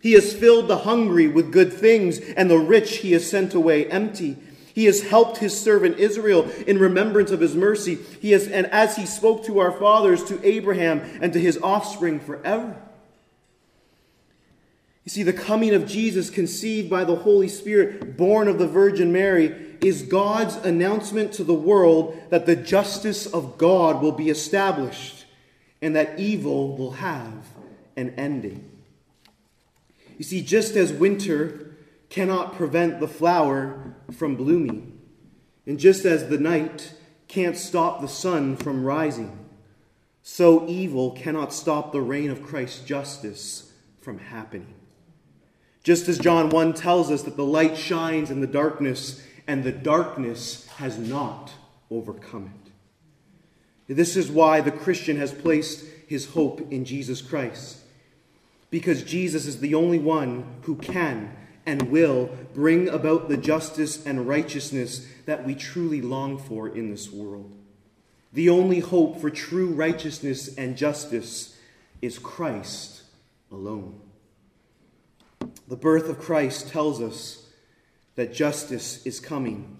He 0.03 0.11
has 0.11 0.31
filled 0.31 0.67
the 0.67 0.77
hungry 0.77 1.27
with 1.27 1.51
good 1.51 1.73
things, 1.73 2.19
and 2.19 2.51
the 2.51 2.59
rich 2.59 2.97
he 2.97 3.13
has 3.13 3.27
sent 3.27 3.55
away 3.55 3.87
empty. 3.87 4.37
He 4.75 4.85
has 4.85 5.01
helped 5.01 5.37
his 5.37 5.59
servant 5.59 5.97
Israel 5.97 6.47
in 6.67 6.77
remembrance 6.77 7.31
of 7.31 7.39
his 7.39 7.55
mercy. 7.55 7.95
He 8.21 8.29
has, 8.33 8.47
and 8.47 8.67
as 8.67 8.97
he 8.97 9.07
spoke 9.07 9.43
to 9.45 9.57
our 9.57 9.71
fathers, 9.71 10.23
to 10.25 10.39
Abraham, 10.47 11.01
and 11.19 11.33
to 11.33 11.39
his 11.39 11.57
offspring 11.63 12.19
forever. 12.19 12.79
You 15.03 15.09
see, 15.09 15.23
the 15.23 15.33
coming 15.33 15.73
of 15.73 15.87
Jesus, 15.87 16.29
conceived 16.29 16.91
by 16.91 17.05
the 17.05 17.15
Holy 17.15 17.47
Spirit, 17.47 18.17
born 18.17 18.47
of 18.47 18.59
the 18.59 18.67
Virgin 18.67 19.11
Mary, 19.11 19.64
is 19.83 20.03
God's 20.03 20.55
announcement 20.57 21.33
to 21.33 21.43
the 21.43 21.53
world 21.53 22.21
that 22.29 22.45
the 22.45 22.55
justice 22.55 23.25
of 23.25 23.57
God 23.57 24.01
will 24.01 24.11
be 24.11 24.29
established 24.29 25.25
and 25.81 25.95
that 25.95 26.19
evil 26.19 26.75
will 26.77 26.91
have 26.91 27.33
an 27.95 28.13
ending. 28.17 28.71
You 30.17 30.23
see, 30.23 30.41
just 30.41 30.75
as 30.75 30.93
winter 30.93 31.75
cannot 32.09 32.55
prevent 32.55 32.99
the 32.99 33.07
flower 33.07 33.93
from 34.17 34.35
blooming. 34.35 34.99
And 35.65 35.79
just 35.79 36.05
as 36.05 36.29
the 36.29 36.37
night 36.37 36.93
can't 37.27 37.57
stop 37.57 38.01
the 38.01 38.07
sun 38.07 38.55
from 38.55 38.85
rising, 38.85 39.37
so 40.21 40.67
evil 40.67 41.11
cannot 41.11 41.53
stop 41.53 41.91
the 41.91 42.01
reign 42.01 42.29
of 42.29 42.43
Christ's 42.43 42.83
justice 42.83 43.71
from 44.01 44.19
happening. 44.19 44.73
Just 45.83 46.07
as 46.07 46.17
John 46.17 46.49
1 46.49 46.73
tells 46.73 47.11
us 47.11 47.23
that 47.23 47.35
the 47.35 47.45
light 47.45 47.77
shines 47.77 48.31
in 48.31 48.41
the 48.41 48.47
darkness, 48.47 49.21
and 49.47 49.63
the 49.63 49.71
darkness 49.71 50.67
has 50.77 50.97
not 50.97 51.51
overcome 51.91 52.51
it. 53.87 53.95
This 53.95 54.15
is 54.15 54.31
why 54.31 54.61
the 54.61 54.71
Christian 54.71 55.17
has 55.17 55.31
placed 55.31 55.85
his 56.07 56.27
hope 56.27 56.71
in 56.71 56.85
Jesus 56.85 57.21
Christ. 57.21 57.77
Because 58.69 59.03
Jesus 59.03 59.45
is 59.45 59.59
the 59.59 59.75
only 59.75 59.99
one 59.99 60.45
who 60.63 60.75
can 60.75 61.35
and 61.65 61.91
will 61.91 62.29
bring 62.53 62.89
about 62.89 63.29
the 63.29 63.37
justice 63.37 64.05
and 64.05 64.27
righteousness 64.27 65.07
that 65.25 65.45
we 65.45 65.55
truly 65.55 66.01
long 66.01 66.37
for 66.37 66.67
in 66.67 66.91
this 66.91 67.11
world. 67.11 67.55
The 68.33 68.49
only 68.49 68.79
hope 68.79 69.21
for 69.21 69.29
true 69.29 69.67
righteousness 69.67 70.55
and 70.57 70.77
justice 70.77 71.57
is 72.01 72.19
Christ 72.19 73.03
alone. 73.51 73.99
The 75.67 75.77
birth 75.77 76.09
of 76.09 76.19
Christ 76.19 76.69
tells 76.69 77.01
us 77.01 77.44
that 78.15 78.33
justice 78.33 79.05
is 79.05 79.19
coming. 79.19 79.77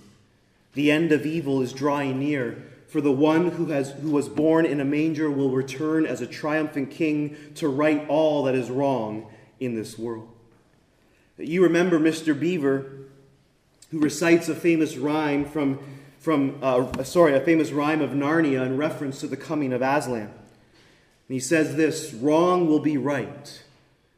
The 0.74 0.92
end 0.92 1.12
of 1.12 1.26
evil 1.26 1.62
is 1.62 1.74
drawing 1.74 2.20
near, 2.20 2.64
for 2.88 3.02
the 3.02 3.12
one 3.12 3.52
who, 3.52 3.68
has, 3.68 3.92
who 3.92 4.12
was 4.12 4.30
born 4.30 4.66
in 4.66 4.80
a 4.80 4.86
manger 4.86 5.30
will 5.30 5.52
return 5.52 6.06
as 6.06 6.22
a 6.22 6.28
triumphant 6.28 6.92
king 6.92 7.36
to 7.56 7.68
right 7.68 8.08
all 8.08 8.44
that 8.44 8.56
is 8.56 8.70
wrong 8.70 9.28
in 9.60 9.76
this 9.76 9.98
world. 9.98 10.30
You 11.38 11.64
remember 11.64 12.00
Mr. 12.00 12.38
Beaver, 12.38 12.86
who 13.92 14.00
recites 14.00 14.48
a 14.50 14.56
famous 14.56 14.96
rhyme 14.98 15.46
from, 15.46 15.80
from 16.20 16.60
uh, 16.62 17.04
sorry, 17.04 17.36
a 17.36 17.42
famous 17.42 17.72
rhyme 17.72 18.02
of 18.02 18.12
Narnia 18.12 18.66
in 18.66 18.78
reference 18.78 19.20
to 19.22 19.28
the 19.28 19.38
coming 19.38 19.74
of 19.74 19.82
Aslan. 19.82 20.22
And 20.22 20.32
he 21.34 21.40
says 21.40 21.76
this 21.76 22.14
Wrong 22.14 22.68
will 22.68 22.80
be 22.80 22.98
right 22.98 23.64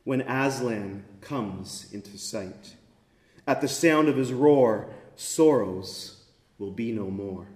when 0.03 0.21
Aslan 0.21 1.03
comes 1.21 1.91
into 1.91 2.17
sight. 2.17 2.75
At 3.47 3.61
the 3.61 3.67
sound 3.69 4.09
of 4.09 4.17
his 4.17 4.33
roar, 4.33 4.89
sorrows 5.15 6.21
will 6.59 6.71
be 6.71 6.91
no 6.91 7.09
more. 7.09 7.47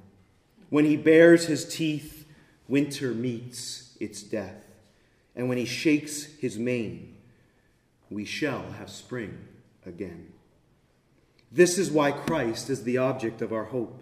When 0.70 0.86
he 0.86 0.96
bares 0.96 1.48
his 1.48 1.68
teeth, 1.68 2.26
winter 2.70 3.14
meets 3.14 3.98
its 4.00 4.24
death. 4.24 4.64
And 5.36 5.50
when 5.50 5.58
he 5.58 5.66
shakes 5.66 6.24
his 6.24 6.58
mane, 6.58 7.16
we 8.10 8.24
shall 8.24 8.72
have 8.80 8.90
spring 8.90 9.38
again. 9.86 10.32
This 11.52 11.78
is 11.78 11.92
why 11.92 12.12
Christ 12.12 12.70
is 12.70 12.84
the 12.84 12.98
object 12.98 13.42
of 13.42 13.52
our 13.52 13.66
hope. 13.66 14.02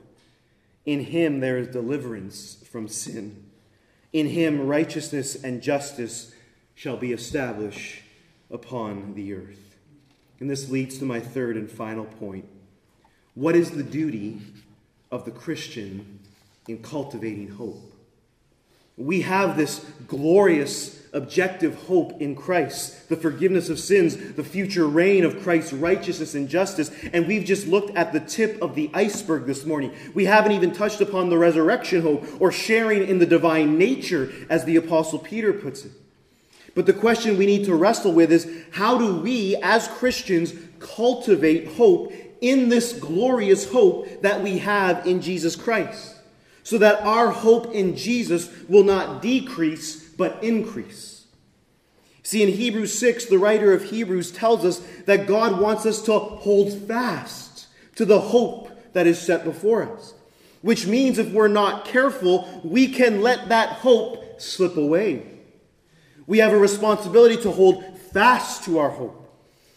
In 0.85 1.05
him 1.05 1.39
there 1.39 1.57
is 1.57 1.67
deliverance 1.67 2.63
from 2.71 2.87
sin. 2.87 3.45
In 4.13 4.27
him 4.27 4.67
righteousness 4.67 5.43
and 5.43 5.61
justice 5.61 6.33
shall 6.75 6.97
be 6.97 7.11
established 7.11 8.03
upon 8.51 9.15
the 9.15 9.33
earth. 9.33 9.68
And 10.39 10.49
this 10.49 10.69
leads 10.69 10.97
to 10.99 11.05
my 11.05 11.19
third 11.19 11.57
and 11.57 11.69
final 11.69 12.05
point. 12.05 12.45
What 13.35 13.55
is 13.55 13.71
the 13.71 13.83
duty 13.83 14.41
of 15.11 15.25
the 15.25 15.31
Christian 15.31 16.19
in 16.67 16.81
cultivating 16.81 17.49
hope? 17.49 17.93
We 18.97 19.21
have 19.21 19.55
this 19.55 19.85
glorious 20.07 20.99
objective 21.13 21.75
hope 21.83 22.21
in 22.21 22.35
Christ, 22.35 23.09
the 23.09 23.15
forgiveness 23.15 23.69
of 23.69 23.79
sins, 23.79 24.33
the 24.33 24.43
future 24.43 24.87
reign 24.87 25.23
of 25.23 25.41
Christ's 25.41 25.73
righteousness 25.73 26.35
and 26.35 26.49
justice. 26.49 26.91
And 27.13 27.27
we've 27.27 27.45
just 27.45 27.67
looked 27.67 27.95
at 27.95 28.13
the 28.13 28.19
tip 28.19 28.61
of 28.61 28.75
the 28.75 28.89
iceberg 28.93 29.45
this 29.45 29.65
morning. 29.65 29.93
We 30.13 30.25
haven't 30.25 30.51
even 30.51 30.73
touched 30.73 31.01
upon 31.01 31.29
the 31.29 31.37
resurrection 31.37 32.01
hope 32.01 32.25
or 32.39 32.51
sharing 32.51 33.07
in 33.07 33.19
the 33.19 33.25
divine 33.25 33.77
nature, 33.77 34.31
as 34.49 34.65
the 34.65 34.75
Apostle 34.75 35.19
Peter 35.19 35.53
puts 35.53 35.85
it. 35.85 35.91
But 36.75 36.85
the 36.85 36.93
question 36.93 37.37
we 37.37 37.45
need 37.45 37.65
to 37.65 37.75
wrestle 37.75 38.13
with 38.13 38.31
is 38.31 38.49
how 38.71 38.97
do 38.97 39.19
we, 39.21 39.55
as 39.57 39.87
Christians, 39.87 40.53
cultivate 40.79 41.67
hope 41.75 42.13
in 42.41 42.69
this 42.69 42.93
glorious 42.93 43.69
hope 43.69 44.21
that 44.21 44.41
we 44.41 44.59
have 44.59 45.05
in 45.05 45.21
Jesus 45.21 45.55
Christ, 45.55 46.15
so 46.63 46.77
that 46.77 47.01
our 47.01 47.29
hope 47.29 47.73
in 47.73 47.95
Jesus 47.95 48.49
will 48.67 48.83
not 48.83 49.21
decrease 49.21 50.09
but 50.09 50.43
increase. 50.43 51.25
See, 52.23 52.43
in 52.43 52.49
Hebrews 52.49 52.97
6, 52.99 53.25
the 53.25 53.39
writer 53.39 53.73
of 53.73 53.85
Hebrews 53.85 54.31
tells 54.31 54.63
us 54.63 54.79
that 55.05 55.25
God 55.25 55.59
wants 55.59 55.85
us 55.85 56.01
to 56.03 56.19
hold 56.19 56.87
fast 56.87 57.67
to 57.95 58.05
the 58.05 58.19
hope 58.19 58.69
that 58.93 59.07
is 59.07 59.19
set 59.19 59.43
before 59.43 59.91
us, 59.91 60.13
which 60.61 60.85
means 60.85 61.17
if 61.17 61.31
we're 61.31 61.47
not 61.47 61.85
careful, 61.85 62.61
we 62.63 62.87
can 62.87 63.21
let 63.21 63.49
that 63.49 63.69
hope 63.69 64.39
slip 64.39 64.77
away. 64.77 65.38
We 66.29 66.37
have 66.37 66.53
a 66.53 66.59
responsibility 66.59 67.37
to 67.37 67.49
hold 67.49 67.83
fast 68.13 68.63
to 68.65 68.77
our 68.77 68.91
hope. 68.91 69.15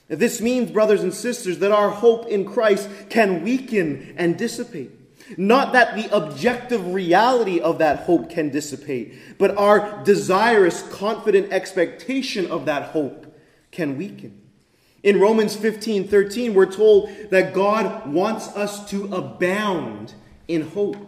This 0.09 0.43
means, 0.43 0.71
brothers 0.71 1.03
and 1.03 1.15
sisters, 1.15 1.61
that 1.61 1.73
our 1.73 1.89
hope 1.89 2.27
in 2.27 2.45
Christ 2.45 2.91
can 3.09 3.43
weaken 3.43 4.13
and 4.19 4.37
dissipate. 4.37 4.91
Not 5.39 5.73
that 5.73 5.97
the 5.97 6.15
objective 6.15 6.93
reality 6.93 7.59
of 7.59 7.79
that 7.79 8.01
hope 8.01 8.29
can 8.29 8.51
dissipate, 8.51 9.15
but 9.39 9.57
our 9.57 10.05
desirous, 10.05 10.83
confident 10.93 11.51
expectation 11.55 12.51
of 12.51 12.67
that 12.67 12.91
hope 12.91 13.35
can 13.71 13.97
weaken. 13.97 14.39
In 15.03 15.21
Romans 15.21 15.57
15 15.57 16.07
13, 16.07 16.53
we're 16.53 16.71
told 16.71 17.09
that 17.31 17.55
God 17.55 18.13
wants 18.13 18.49
us 18.49 18.91
to 18.91 19.07
abound 19.15 20.13
in 20.49 20.69
hope. 20.69 20.99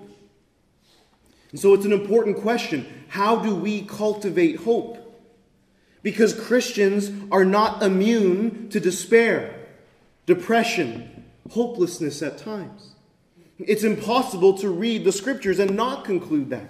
And 1.50 1.60
so 1.60 1.74
it's 1.74 1.84
an 1.84 1.92
important 1.92 2.38
question. 2.38 2.86
How 3.08 3.36
do 3.36 3.54
we 3.54 3.82
cultivate 3.82 4.60
hope? 4.60 5.02
Because 6.04 6.38
Christians 6.38 7.10
are 7.32 7.46
not 7.46 7.82
immune 7.82 8.68
to 8.68 8.78
despair, 8.78 9.58
depression, 10.26 11.24
hopelessness 11.50 12.20
at 12.20 12.36
times. 12.36 12.94
It's 13.58 13.84
impossible 13.84 14.58
to 14.58 14.68
read 14.68 15.04
the 15.04 15.12
scriptures 15.12 15.58
and 15.58 15.74
not 15.74 16.04
conclude 16.04 16.50
that. 16.50 16.68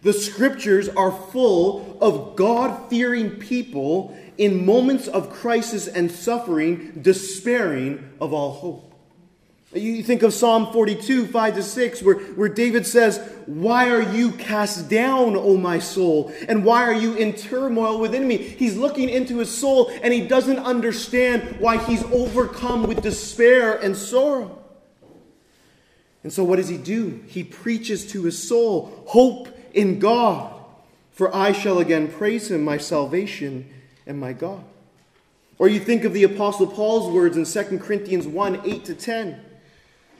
The 0.00 0.14
scriptures 0.14 0.88
are 0.88 1.12
full 1.12 1.98
of 2.00 2.36
God 2.36 2.88
fearing 2.88 3.32
people 3.32 4.16
in 4.38 4.64
moments 4.64 5.08
of 5.08 5.30
crisis 5.30 5.86
and 5.86 6.10
suffering, 6.10 7.00
despairing 7.02 8.12
of 8.18 8.32
all 8.32 8.52
hope. 8.52 8.93
You 9.74 10.04
think 10.04 10.22
of 10.22 10.32
Psalm 10.32 10.72
42, 10.72 11.26
5 11.26 11.54
to 11.56 11.62
6, 11.62 12.02
where, 12.02 12.14
where 12.14 12.48
David 12.48 12.86
says, 12.86 13.18
Why 13.46 13.90
are 13.90 14.02
you 14.02 14.30
cast 14.30 14.88
down, 14.88 15.34
O 15.36 15.56
my 15.56 15.80
soul? 15.80 16.32
And 16.48 16.64
why 16.64 16.84
are 16.84 16.94
you 16.94 17.14
in 17.14 17.32
turmoil 17.32 17.98
within 17.98 18.28
me? 18.28 18.36
He's 18.36 18.76
looking 18.76 19.08
into 19.08 19.38
his 19.38 19.50
soul 19.50 19.90
and 20.02 20.14
he 20.14 20.28
doesn't 20.28 20.60
understand 20.60 21.56
why 21.58 21.78
he's 21.78 22.04
overcome 22.04 22.84
with 22.84 23.02
despair 23.02 23.74
and 23.74 23.96
sorrow. 23.96 24.62
And 26.22 26.32
so, 26.32 26.44
what 26.44 26.56
does 26.56 26.68
he 26.68 26.78
do? 26.78 27.24
He 27.26 27.42
preaches 27.42 28.06
to 28.12 28.22
his 28.22 28.40
soul, 28.40 29.04
Hope 29.08 29.48
in 29.72 29.98
God, 29.98 30.54
for 31.10 31.34
I 31.34 31.50
shall 31.50 31.80
again 31.80 32.06
praise 32.06 32.48
him, 32.48 32.62
my 32.62 32.78
salvation 32.78 33.68
and 34.06 34.20
my 34.20 34.34
God. 34.34 34.64
Or 35.58 35.68
you 35.68 35.80
think 35.80 36.04
of 36.04 36.12
the 36.12 36.22
Apostle 36.22 36.68
Paul's 36.68 37.12
words 37.12 37.36
in 37.36 37.44
2 37.44 37.78
Corinthians 37.80 38.28
1 38.28 38.60
8 38.64 38.84
to 38.84 38.94
10. 38.94 39.40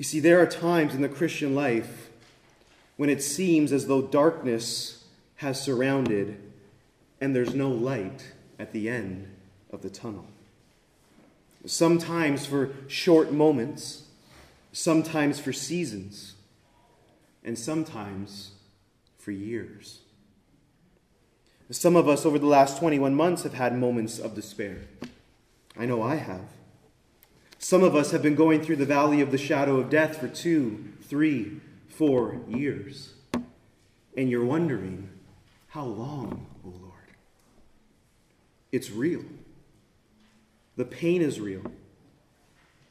You 0.00 0.04
see, 0.04 0.18
there 0.18 0.40
are 0.40 0.46
times 0.46 0.94
in 0.94 1.02
the 1.02 1.10
Christian 1.10 1.54
life 1.54 2.08
when 2.96 3.10
it 3.10 3.22
seems 3.22 3.70
as 3.70 3.86
though 3.86 4.00
darkness 4.00 5.04
has 5.36 5.60
surrounded 5.60 6.40
and 7.20 7.36
there's 7.36 7.54
no 7.54 7.68
light 7.68 8.32
at 8.58 8.72
the 8.72 8.88
end 8.88 9.28
of 9.70 9.82
the 9.82 9.90
tunnel. 9.90 10.24
Sometimes 11.66 12.46
for 12.46 12.70
short 12.88 13.30
moments, 13.30 14.04
sometimes 14.72 15.38
for 15.38 15.52
seasons, 15.52 16.32
and 17.44 17.58
sometimes 17.58 18.52
for 19.18 19.32
years. 19.32 19.98
Some 21.70 21.94
of 21.94 22.08
us 22.08 22.24
over 22.24 22.38
the 22.38 22.46
last 22.46 22.78
21 22.78 23.14
months 23.14 23.42
have 23.42 23.52
had 23.52 23.76
moments 23.76 24.18
of 24.18 24.34
despair. 24.34 24.78
I 25.78 25.84
know 25.84 26.00
I 26.00 26.14
have. 26.14 26.46
Some 27.62 27.82
of 27.82 27.94
us 27.94 28.10
have 28.12 28.22
been 28.22 28.34
going 28.34 28.62
through 28.62 28.76
the 28.76 28.86
valley 28.86 29.20
of 29.20 29.30
the 29.30 29.38
shadow 29.38 29.76
of 29.76 29.90
death 29.90 30.16
for 30.16 30.28
two, 30.28 30.88
three, 31.02 31.60
four 31.90 32.40
years. 32.48 33.12
And 34.16 34.30
you're 34.30 34.46
wondering, 34.46 35.10
how 35.68 35.84
long, 35.84 36.46
O 36.64 36.68
oh 36.68 36.80
Lord? 36.80 36.94
It's 38.72 38.90
real. 38.90 39.22
The 40.78 40.86
pain 40.86 41.20
is 41.20 41.38
real. 41.38 41.60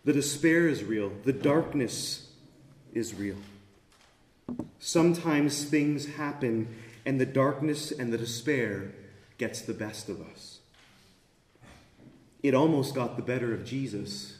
The 0.05 0.13
despair 0.13 0.67
is 0.67 0.83
real. 0.83 1.13
The 1.23 1.33
darkness 1.33 2.29
is 2.93 3.15
real. 3.15 3.37
Sometimes 4.77 5.63
things 5.63 6.05
happen 6.05 6.67
and 7.07 7.19
the 7.19 7.25
darkness 7.25 7.91
and 7.91 8.13
the 8.13 8.19
despair 8.19 8.91
gets 9.39 9.61
the 9.61 9.73
best 9.73 10.09
of 10.09 10.21
us. 10.21 10.59
It 12.43 12.53
almost 12.53 12.93
got 12.93 13.15
the 13.15 13.23
better 13.23 13.51
of 13.51 13.65
Jesus 13.65 14.38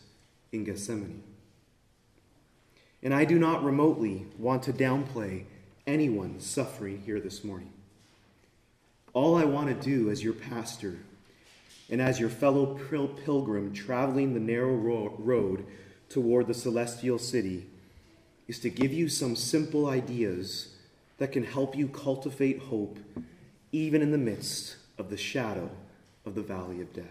in 0.52 0.64
Gethsemane. 0.64 1.24
And 3.02 3.14
I 3.14 3.26
do 3.26 3.40
not 3.40 3.64
remotely 3.64 4.26
want 4.38 4.64
to 4.64 4.74
downplay 4.74 5.46
anyone's 5.88 6.46
suffering 6.46 7.02
here 7.06 7.20
this 7.20 7.44
morning. 7.44 7.72
All 9.14 9.36
I 9.36 9.46
want 9.46 9.68
to 9.68 9.90
do 9.90 10.10
as 10.10 10.24
your 10.24 10.34
pastor 10.34 11.00
and 11.90 12.02
as 12.02 12.20
your 12.20 12.30
fellow 12.30 12.78
pilgrim 13.26 13.74
traveling 13.74 14.34
the 14.34 14.40
narrow 14.40 14.76
road 15.18 15.66
toward 16.10 16.48
the 16.48 16.54
celestial 16.54 17.18
city 17.18 17.68
is 18.48 18.60
to 18.60 18.70
give 18.70 18.92
you 18.92 19.08
some 19.10 19.36
simple 19.36 19.88
ideas 19.88 20.76
that 21.18 21.32
can 21.32 21.44
help 21.44 21.76
you 21.76 21.88
cultivate 21.88 22.60
hope 22.60 22.98
even 23.72 24.02
in 24.02 24.12
the 24.12 24.18
midst 24.18 24.76
of 24.98 25.10
the 25.10 25.18
shadow 25.18 25.70
of 26.26 26.36
the 26.36 26.42
valley 26.42 26.82
of 26.82 26.94
death. 26.94 27.06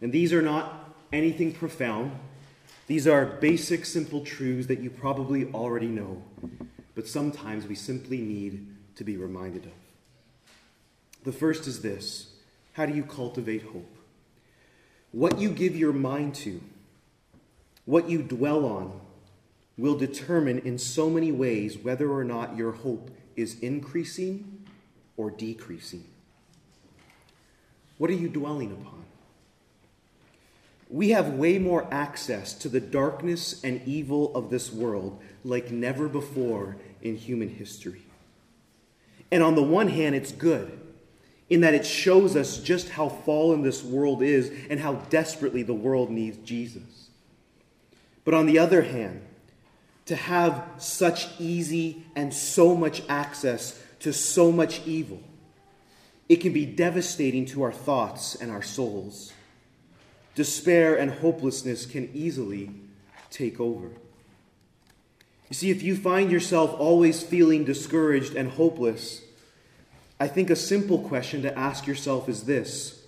And 0.00 0.12
these 0.12 0.32
are 0.32 0.42
not 0.42 0.93
anything 1.14 1.52
profound. 1.52 2.12
These 2.86 3.06
are 3.06 3.24
basic, 3.24 3.86
simple 3.86 4.24
truths 4.24 4.66
that 4.66 4.80
you 4.80 4.90
probably 4.90 5.46
already 5.52 5.86
know, 5.86 6.22
but 6.94 7.08
sometimes 7.08 7.66
we 7.66 7.74
simply 7.74 8.18
need 8.18 8.66
to 8.96 9.04
be 9.04 9.16
reminded 9.16 9.66
of. 9.66 9.72
The 11.24 11.32
first 11.32 11.66
is 11.66 11.80
this 11.80 12.34
How 12.74 12.86
do 12.86 12.94
you 12.94 13.04
cultivate 13.04 13.62
hope? 13.62 13.96
What 15.12 15.38
you 15.38 15.50
give 15.50 15.76
your 15.76 15.92
mind 15.92 16.34
to, 16.36 16.60
what 17.84 18.10
you 18.10 18.22
dwell 18.22 18.66
on, 18.66 19.00
will 19.78 19.96
determine 19.96 20.58
in 20.60 20.78
so 20.78 21.08
many 21.08 21.32
ways 21.32 21.78
whether 21.78 22.10
or 22.10 22.24
not 22.24 22.56
your 22.56 22.72
hope 22.72 23.10
is 23.36 23.58
increasing 23.60 24.64
or 25.16 25.30
decreasing. 25.30 26.04
What 27.98 28.10
are 28.10 28.14
you 28.14 28.28
dwelling 28.28 28.72
upon? 28.72 29.03
We 30.88 31.10
have 31.10 31.34
way 31.34 31.58
more 31.58 31.86
access 31.90 32.54
to 32.54 32.68
the 32.68 32.80
darkness 32.80 33.62
and 33.64 33.80
evil 33.86 34.34
of 34.36 34.50
this 34.50 34.72
world 34.72 35.20
like 35.44 35.70
never 35.70 36.08
before 36.08 36.76
in 37.02 37.16
human 37.16 37.48
history. 37.48 38.02
And 39.30 39.42
on 39.42 39.54
the 39.54 39.62
one 39.62 39.88
hand, 39.88 40.14
it's 40.14 40.32
good 40.32 40.80
in 41.50 41.60
that 41.60 41.74
it 41.74 41.84
shows 41.84 42.36
us 42.36 42.58
just 42.58 42.88
how 42.90 43.08
fallen 43.08 43.62
this 43.62 43.82
world 43.84 44.22
is 44.22 44.50
and 44.70 44.80
how 44.80 44.94
desperately 45.10 45.62
the 45.62 45.74
world 45.74 46.10
needs 46.10 46.38
Jesus. 46.38 47.10
But 48.24 48.34
on 48.34 48.46
the 48.46 48.58
other 48.58 48.82
hand, 48.82 49.20
to 50.06 50.16
have 50.16 50.64
such 50.78 51.28
easy 51.38 52.02
and 52.16 52.32
so 52.32 52.74
much 52.74 53.02
access 53.08 53.78
to 54.00 54.12
so 54.12 54.50
much 54.50 54.86
evil, 54.86 55.22
it 56.28 56.36
can 56.36 56.52
be 56.52 56.64
devastating 56.64 57.44
to 57.46 57.62
our 57.62 57.72
thoughts 57.72 58.34
and 58.34 58.50
our 58.50 58.62
souls 58.62 59.33
despair 60.34 60.96
and 60.96 61.10
hopelessness 61.10 61.86
can 61.86 62.10
easily 62.12 62.70
take 63.30 63.60
over. 63.60 63.90
You 65.48 65.54
see, 65.54 65.70
if 65.70 65.82
you 65.82 65.96
find 65.96 66.30
yourself 66.30 66.74
always 66.78 67.22
feeling 67.22 67.64
discouraged 67.64 68.34
and 68.34 68.50
hopeless, 68.50 69.22
I 70.18 70.28
think 70.28 70.50
a 70.50 70.56
simple 70.56 70.98
question 70.98 71.42
to 71.42 71.58
ask 71.58 71.86
yourself 71.86 72.28
is 72.28 72.44
this 72.44 73.02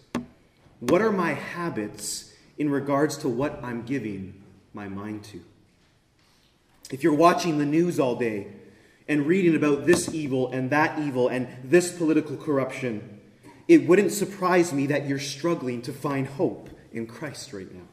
What 0.80 1.02
are 1.02 1.12
my 1.12 1.32
habits 1.32 2.32
in 2.58 2.70
regards 2.70 3.16
to 3.18 3.28
what 3.28 3.62
I'm 3.62 3.82
giving 3.82 4.42
my 4.74 4.88
mind 4.88 5.24
to? 5.24 5.40
If 6.90 7.02
you're 7.02 7.14
watching 7.14 7.58
the 7.58 7.64
news 7.64 7.98
all 7.98 8.14
day 8.14 8.48
and 9.08 9.26
reading 9.26 9.56
about 9.56 9.86
this 9.86 10.12
evil 10.12 10.52
and 10.52 10.70
that 10.70 10.98
evil 10.98 11.28
and 11.28 11.48
this 11.64 11.90
political 11.90 12.36
corruption, 12.36 13.20
it 13.66 13.88
wouldn't 13.88 14.12
surprise 14.12 14.72
me 14.72 14.86
that 14.86 15.06
you're 15.06 15.18
struggling 15.18 15.82
to 15.82 15.92
find 15.92 16.26
hope 16.26 16.70
in 16.96 17.06
Christ 17.06 17.52
right 17.52 17.72
now. 17.72 17.88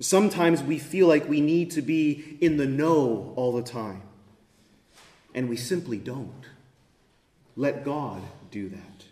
Sometimes 0.00 0.62
we 0.62 0.78
feel 0.78 1.06
like 1.06 1.28
we 1.28 1.42
need 1.42 1.70
to 1.72 1.82
be 1.82 2.38
in 2.40 2.56
the 2.56 2.66
know 2.66 3.34
all 3.36 3.52
the 3.52 3.62
time, 3.62 4.02
and 5.34 5.48
we 5.48 5.56
simply 5.56 5.98
don't. 5.98 6.46
Let 7.56 7.84
God 7.84 8.22
do 8.50 8.70
that. 8.70 9.04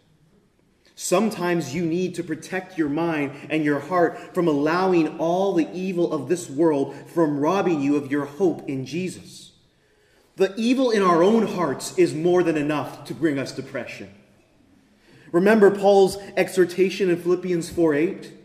Sometimes 0.95 1.75
you 1.75 1.85
need 1.85 2.15
to 2.15 2.25
protect 2.25 2.79
your 2.79 2.89
mind 2.89 3.33
and 3.51 3.63
your 3.63 3.79
heart 3.79 4.35
from 4.35 4.49
allowing 4.49 5.19
all 5.19 5.53
the 5.55 5.69
evil 5.73 6.13
of 6.13 6.29
this 6.29 6.49
world 6.49 6.97
from 7.11 7.39
robbing 7.39 7.81
you 7.81 7.97
of 7.97 8.11
your 8.11 8.25
hope 8.25 8.69
in 8.69 8.87
Jesus. 8.87 9.53
The 10.37 10.55
evil 10.57 10.91
in 10.91 11.03
our 11.03 11.23
own 11.23 11.47
hearts 11.47 11.97
is 11.99 12.15
more 12.15 12.43
than 12.43 12.57
enough 12.57 13.05
to 13.05 13.15
bring 13.15 13.39
us 13.39 13.53
depression. 13.53 14.13
Remember 15.31 15.71
Paul's 15.71 16.17
exhortation 16.37 17.11
in 17.11 17.21
Philippians 17.21 17.69
4 17.69 17.95
8? 17.95 18.38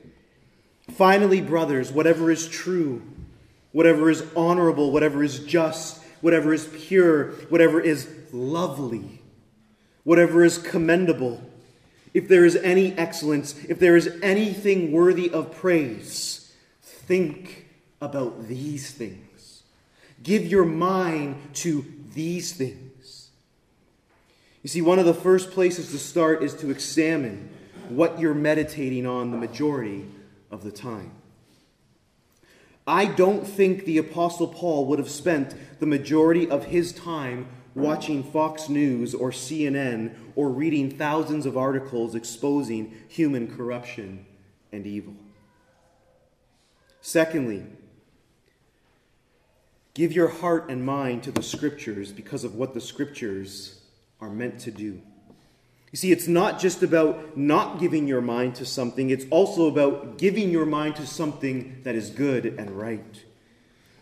Finally, 0.92 1.42
brothers, 1.42 1.92
whatever 1.92 2.30
is 2.30 2.48
true, 2.48 3.02
whatever 3.72 4.10
is 4.10 4.24
honorable, 4.36 4.92
whatever 4.92 5.24
is 5.24 5.40
just, 5.40 6.04
whatever 6.22 6.54
is 6.54 6.68
pure, 6.86 7.32
whatever 7.50 7.80
is 7.80 8.10
lovely, 8.32 9.22
whatever 10.04 10.44
is 10.44 10.58
commendable 10.58 11.42
if 12.14 12.28
there 12.28 12.46
is 12.46 12.56
any 12.58 12.94
excellence, 12.94 13.56
if 13.68 13.80
there 13.80 13.98
is 13.98 14.20
anything 14.22 14.92
worthy 14.92 15.30
of 15.32 15.52
praise, 15.52 16.54
think 16.82 17.68
about 18.00 18.48
these 18.48 18.92
things. 18.92 19.64
Give 20.22 20.46
your 20.46 20.66
mind 20.66 21.42
to 21.56 21.86
these 22.14 22.54
things. 22.54 23.30
You 24.62 24.70
see, 24.70 24.82
one 24.82 25.00
of 25.00 25.06
the 25.06 25.14
first 25.14 25.52
places 25.52 25.92
to 25.92 25.98
start 25.98 26.44
is 26.44 26.54
to 26.56 26.70
examine 26.70 27.50
what 27.90 28.20
you're 28.20 28.34
meditating 28.34 29.06
on 29.06 29.32
the 29.32 29.38
majority 29.38 30.06
of 30.54 30.64
the 30.64 30.72
time. 30.72 31.12
I 32.86 33.06
don't 33.06 33.45
think 33.45 33.86
the 33.86 33.97
Apostle 33.97 34.47
Paul 34.47 34.86
would 34.86 34.99
have 34.99 35.10
spent 35.10 35.56
the 35.80 35.86
majority 35.86 36.49
of 36.49 36.66
his 36.66 36.93
time 36.93 37.47
watching 37.74 38.24
Fox 38.24 38.70
News 38.70 39.16
or 39.16 39.32
CNN 39.32 40.14
or 40.36 40.49
reading 40.49 40.91
thousands 40.91 41.47
of 41.47 41.58
articles 41.58 42.14
exposing 42.14 42.93
human 43.08 43.54
corruption 43.56 44.26
and 44.72 44.86
evil. 44.86 45.16
Secondly, 47.01 47.66
give 49.93 50.12
your 50.12 50.28
heart 50.28 50.70
and 50.70 50.86
mind 50.86 51.24
to 51.24 51.32
the 51.32 51.41
Scriptures 51.41 52.12
because 52.12 52.43
of 52.43 52.56
what 52.56 52.76
the 52.76 52.82
Scriptures 52.82 53.82
are 54.22 54.30
meant 54.30 54.60
to 54.60 54.72
do. 54.72 55.01
You 55.94 55.98
see, 55.98 56.12
it's 56.12 56.28
not 56.28 56.60
just 56.60 56.82
about 56.82 57.38
not 57.38 57.80
giving 57.80 58.08
your 58.08 58.20
mind 58.20 58.56
to 58.56 58.66
something, 58.66 59.12
it's 59.12 59.26
also 59.30 59.68
about 59.68 60.18
giving 60.18 60.50
your 60.50 60.66
mind 60.66 60.96
to 60.96 61.06
something 61.06 61.82
that 61.84 61.94
is 61.94 62.10
good 62.10 62.48
and 62.48 62.72
right. 62.72 63.24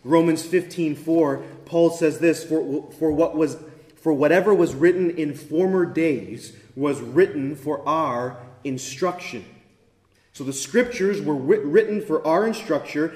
Romans 0.06 0.42
15 0.42 0.96
4, 0.96 1.44
Paul 1.66 1.89
says 1.89 2.20
this 2.20 2.46
for, 2.46 2.89
for 2.94 3.12
what 3.12 3.36
was 3.36 3.58
for 3.98 4.14
whatever 4.14 4.54
was 4.54 4.74
written 4.74 5.12
in 5.12 5.34
former 5.34 5.86
days 5.86 6.54
was 6.78 7.02
written 7.02 7.58
for 7.58 7.86
our 7.86 8.38
instruction. 8.64 9.44
So 10.32 10.46
the 10.46 10.54
scriptures 10.54 11.22
were 11.22 11.36
written 11.36 12.02
for 12.02 12.26
our 12.26 12.48
instruction 12.48 13.12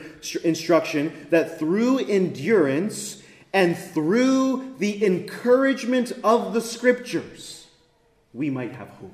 that 1.30 1.58
through 1.58 2.00
endurance 2.00 3.24
and 3.54 3.78
through 3.78 4.76
the 4.80 5.06
encouragement 5.06 6.12
of 6.26 6.54
the 6.54 6.60
scriptures, 6.60 7.65
we 8.36 8.50
might 8.50 8.74
have 8.74 8.90
hope. 8.90 9.14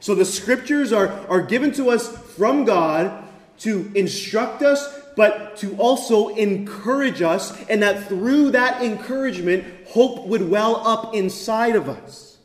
So 0.00 0.14
the 0.14 0.24
scriptures 0.24 0.92
are, 0.92 1.08
are 1.28 1.40
given 1.40 1.72
to 1.72 1.90
us 1.90 2.08
from 2.34 2.64
God 2.64 3.24
to 3.58 3.90
instruct 3.94 4.62
us, 4.62 5.00
but 5.16 5.56
to 5.58 5.74
also 5.76 6.28
encourage 6.28 7.22
us, 7.22 7.58
and 7.70 7.82
that 7.82 8.06
through 8.08 8.50
that 8.50 8.82
encouragement, 8.82 9.64
hope 9.88 10.26
would 10.26 10.50
well 10.50 10.86
up 10.86 11.14
inside 11.14 11.74
of 11.74 11.88
us. 11.88 12.36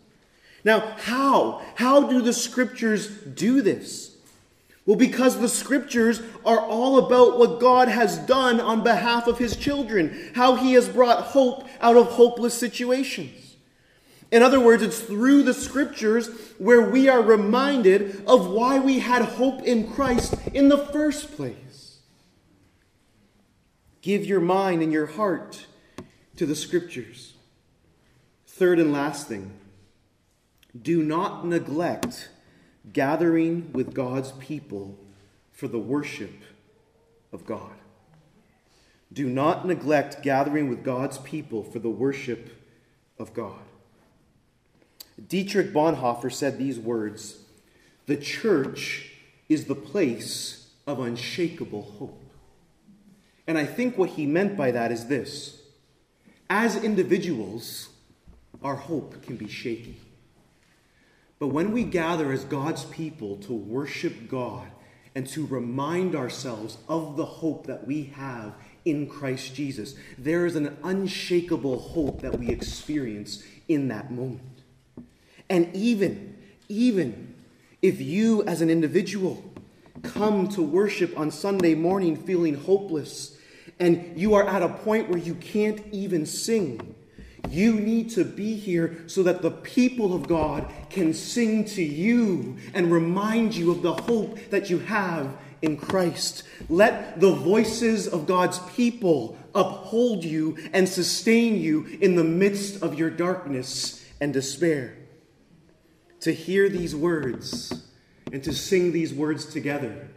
Now, 0.63 0.79
how? 0.97 1.61
How 1.75 2.07
do 2.07 2.21
the 2.21 2.33
scriptures 2.33 3.09
do 3.09 3.61
this? 3.61 4.15
Well, 4.85 4.95
because 4.95 5.39
the 5.39 5.49
scriptures 5.49 6.21
are 6.45 6.59
all 6.59 6.97
about 6.97 7.37
what 7.37 7.59
God 7.59 7.87
has 7.87 8.17
done 8.19 8.59
on 8.59 8.83
behalf 8.83 9.27
of 9.27 9.37
his 9.37 9.55
children, 9.55 10.31
how 10.33 10.55
he 10.55 10.73
has 10.73 10.87
brought 10.87 11.23
hope 11.23 11.67
out 11.81 11.97
of 11.97 12.07
hopeless 12.07 12.53
situations. 12.53 13.50
In 14.31 14.41
other 14.41 14.61
words, 14.61 14.81
it's 14.81 15.01
through 15.01 15.43
the 15.43 15.53
scriptures 15.53 16.29
where 16.57 16.81
we 16.81 17.09
are 17.09 17.21
reminded 17.21 18.23
of 18.25 18.49
why 18.49 18.79
we 18.79 18.99
had 18.99 19.21
hope 19.23 19.61
in 19.63 19.91
Christ 19.91 20.35
in 20.53 20.69
the 20.69 20.77
first 20.77 21.35
place. 21.35 21.99
Give 24.01 24.25
your 24.25 24.39
mind 24.39 24.81
and 24.81 24.91
your 24.91 25.05
heart 25.05 25.67
to 26.37 26.45
the 26.45 26.55
scriptures. 26.55 27.33
Third 28.47 28.79
and 28.79 28.93
last 28.93 29.27
thing 29.27 29.53
do 30.79 31.03
not 31.03 31.45
neglect 31.45 32.29
gathering 32.93 33.71
with 33.73 33.93
God's 33.93 34.31
people 34.33 34.97
for 35.51 35.67
the 35.67 35.79
worship 35.79 36.33
of 37.33 37.45
God. 37.45 37.73
Do 39.11 39.27
not 39.27 39.67
neglect 39.67 40.23
gathering 40.23 40.69
with 40.69 40.83
God's 40.83 41.17
people 41.17 41.63
for 41.63 41.79
the 41.79 41.89
worship 41.89 42.49
of 43.19 43.33
God. 43.33 43.59
Dietrich 45.27 45.73
Bonhoeffer 45.73 46.31
said 46.31 46.57
these 46.57 46.79
words 46.79 47.37
The 48.05 48.17
church 48.17 49.11
is 49.49 49.65
the 49.65 49.75
place 49.75 50.69
of 50.87 50.99
unshakable 50.99 51.83
hope. 51.99 52.23
And 53.47 53.57
I 53.57 53.65
think 53.65 53.97
what 53.97 54.11
he 54.11 54.25
meant 54.25 54.55
by 54.55 54.71
that 54.71 54.91
is 54.91 55.07
this 55.07 55.61
as 56.49 56.83
individuals, 56.83 57.89
our 58.61 58.75
hope 58.75 59.21
can 59.23 59.37
be 59.37 59.47
shaky. 59.47 59.97
But 61.39 61.47
when 61.47 61.71
we 61.71 61.83
gather 61.83 62.31
as 62.31 62.43
God's 62.43 62.85
people 62.85 63.37
to 63.37 63.53
worship 63.53 64.29
God 64.29 64.67
and 65.15 65.25
to 65.29 65.45
remind 65.45 66.15
ourselves 66.15 66.77
of 66.87 67.17
the 67.17 67.25
hope 67.25 67.67
that 67.67 67.87
we 67.87 68.13
have 68.15 68.53
in 68.85 69.07
Christ 69.07 69.55
Jesus, 69.55 69.95
there 70.17 70.45
is 70.45 70.55
an 70.55 70.77
unshakable 70.83 71.79
hope 71.79 72.21
that 72.21 72.37
we 72.37 72.49
experience 72.49 73.43
in 73.67 73.87
that 73.87 74.11
moment. 74.11 74.60
And 75.51 75.75
even, 75.75 76.37
even 76.69 77.35
if 77.81 77.99
you 77.99 78.41
as 78.43 78.61
an 78.61 78.69
individual 78.69 79.43
come 80.01 80.47
to 80.47 80.61
worship 80.61 81.19
on 81.19 81.29
Sunday 81.29 81.75
morning 81.75 82.15
feeling 82.15 82.55
hopeless 82.55 83.37
and 83.77 84.17
you 84.17 84.33
are 84.33 84.47
at 84.47 84.61
a 84.61 84.69
point 84.69 85.09
where 85.09 85.19
you 85.19 85.35
can't 85.35 85.83
even 85.91 86.25
sing, 86.25 86.95
you 87.49 87.73
need 87.73 88.11
to 88.11 88.23
be 88.23 88.55
here 88.55 89.03
so 89.07 89.23
that 89.23 89.41
the 89.41 89.51
people 89.51 90.13
of 90.13 90.25
God 90.25 90.71
can 90.89 91.13
sing 91.13 91.65
to 91.65 91.83
you 91.83 92.55
and 92.73 92.89
remind 92.89 93.53
you 93.53 93.71
of 93.71 93.81
the 93.81 93.93
hope 93.93 94.39
that 94.51 94.69
you 94.69 94.79
have 94.79 95.35
in 95.61 95.75
Christ. 95.75 96.43
Let 96.69 97.19
the 97.19 97.33
voices 97.33 98.07
of 98.07 98.25
God's 98.25 98.59
people 98.73 99.37
uphold 99.53 100.23
you 100.23 100.57
and 100.71 100.87
sustain 100.87 101.57
you 101.57 101.87
in 101.99 102.15
the 102.15 102.23
midst 102.23 102.81
of 102.81 102.97
your 102.97 103.09
darkness 103.09 104.01
and 104.21 104.31
despair 104.31 104.95
to 106.21 106.33
hear 106.33 106.69
these 106.69 106.95
words 106.95 107.83
and 108.31 108.43
to 108.43 108.53
sing 108.53 108.91
these 108.91 109.13
words 109.13 109.45
together. 109.45 110.07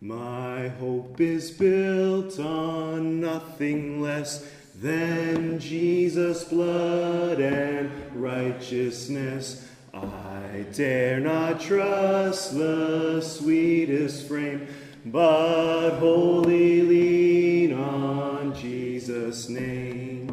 My 0.00 0.68
hope 0.68 1.20
is 1.20 1.50
built 1.50 2.38
on 2.38 3.20
nothing 3.20 4.02
less 4.02 4.46
than 4.80 5.58
Jesus' 5.58 6.44
blood 6.44 7.40
and 7.40 7.90
righteousness. 8.14 9.68
I 9.94 10.66
dare 10.72 11.20
not 11.20 11.60
trust 11.60 12.54
the 12.54 13.20
sweetest 13.20 14.28
frame, 14.28 14.66
but 15.06 15.98
wholly 15.98 16.82
lean 16.82 17.72
on 17.72 18.54
Jesus' 18.54 19.48
name. 19.48 20.25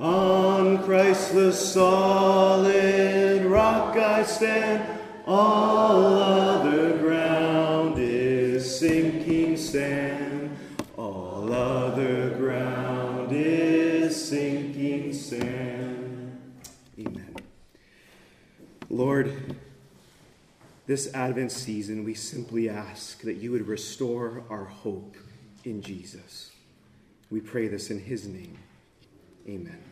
On 0.00 0.82
Christ 0.82 1.34
the 1.34 1.52
solid 1.52 3.44
rock 3.44 3.94
I 3.98 4.22
stand, 4.22 4.98
all 5.26 6.14
other 6.14 6.96
ground 6.96 7.96
is 7.98 8.78
sinking 8.78 9.58
sand. 9.58 10.56
All 10.96 11.52
other 11.52 12.30
ground 12.30 13.28
is 13.32 14.28
sinking 14.28 15.12
sand. 15.12 16.40
Amen. 16.98 17.36
Lord, 18.88 19.54
this 20.86 21.12
Advent 21.12 21.52
season, 21.52 22.04
we 22.04 22.14
simply 22.14 22.70
ask 22.70 23.20
that 23.20 23.34
you 23.34 23.52
would 23.52 23.66
restore 23.66 24.44
our 24.48 24.64
hope 24.64 25.18
in 25.64 25.82
Jesus. 25.82 26.52
We 27.30 27.40
pray 27.40 27.68
this 27.68 27.90
in 27.90 27.98
his 28.00 28.26
name. 28.26 28.56
Amen. 29.46 29.89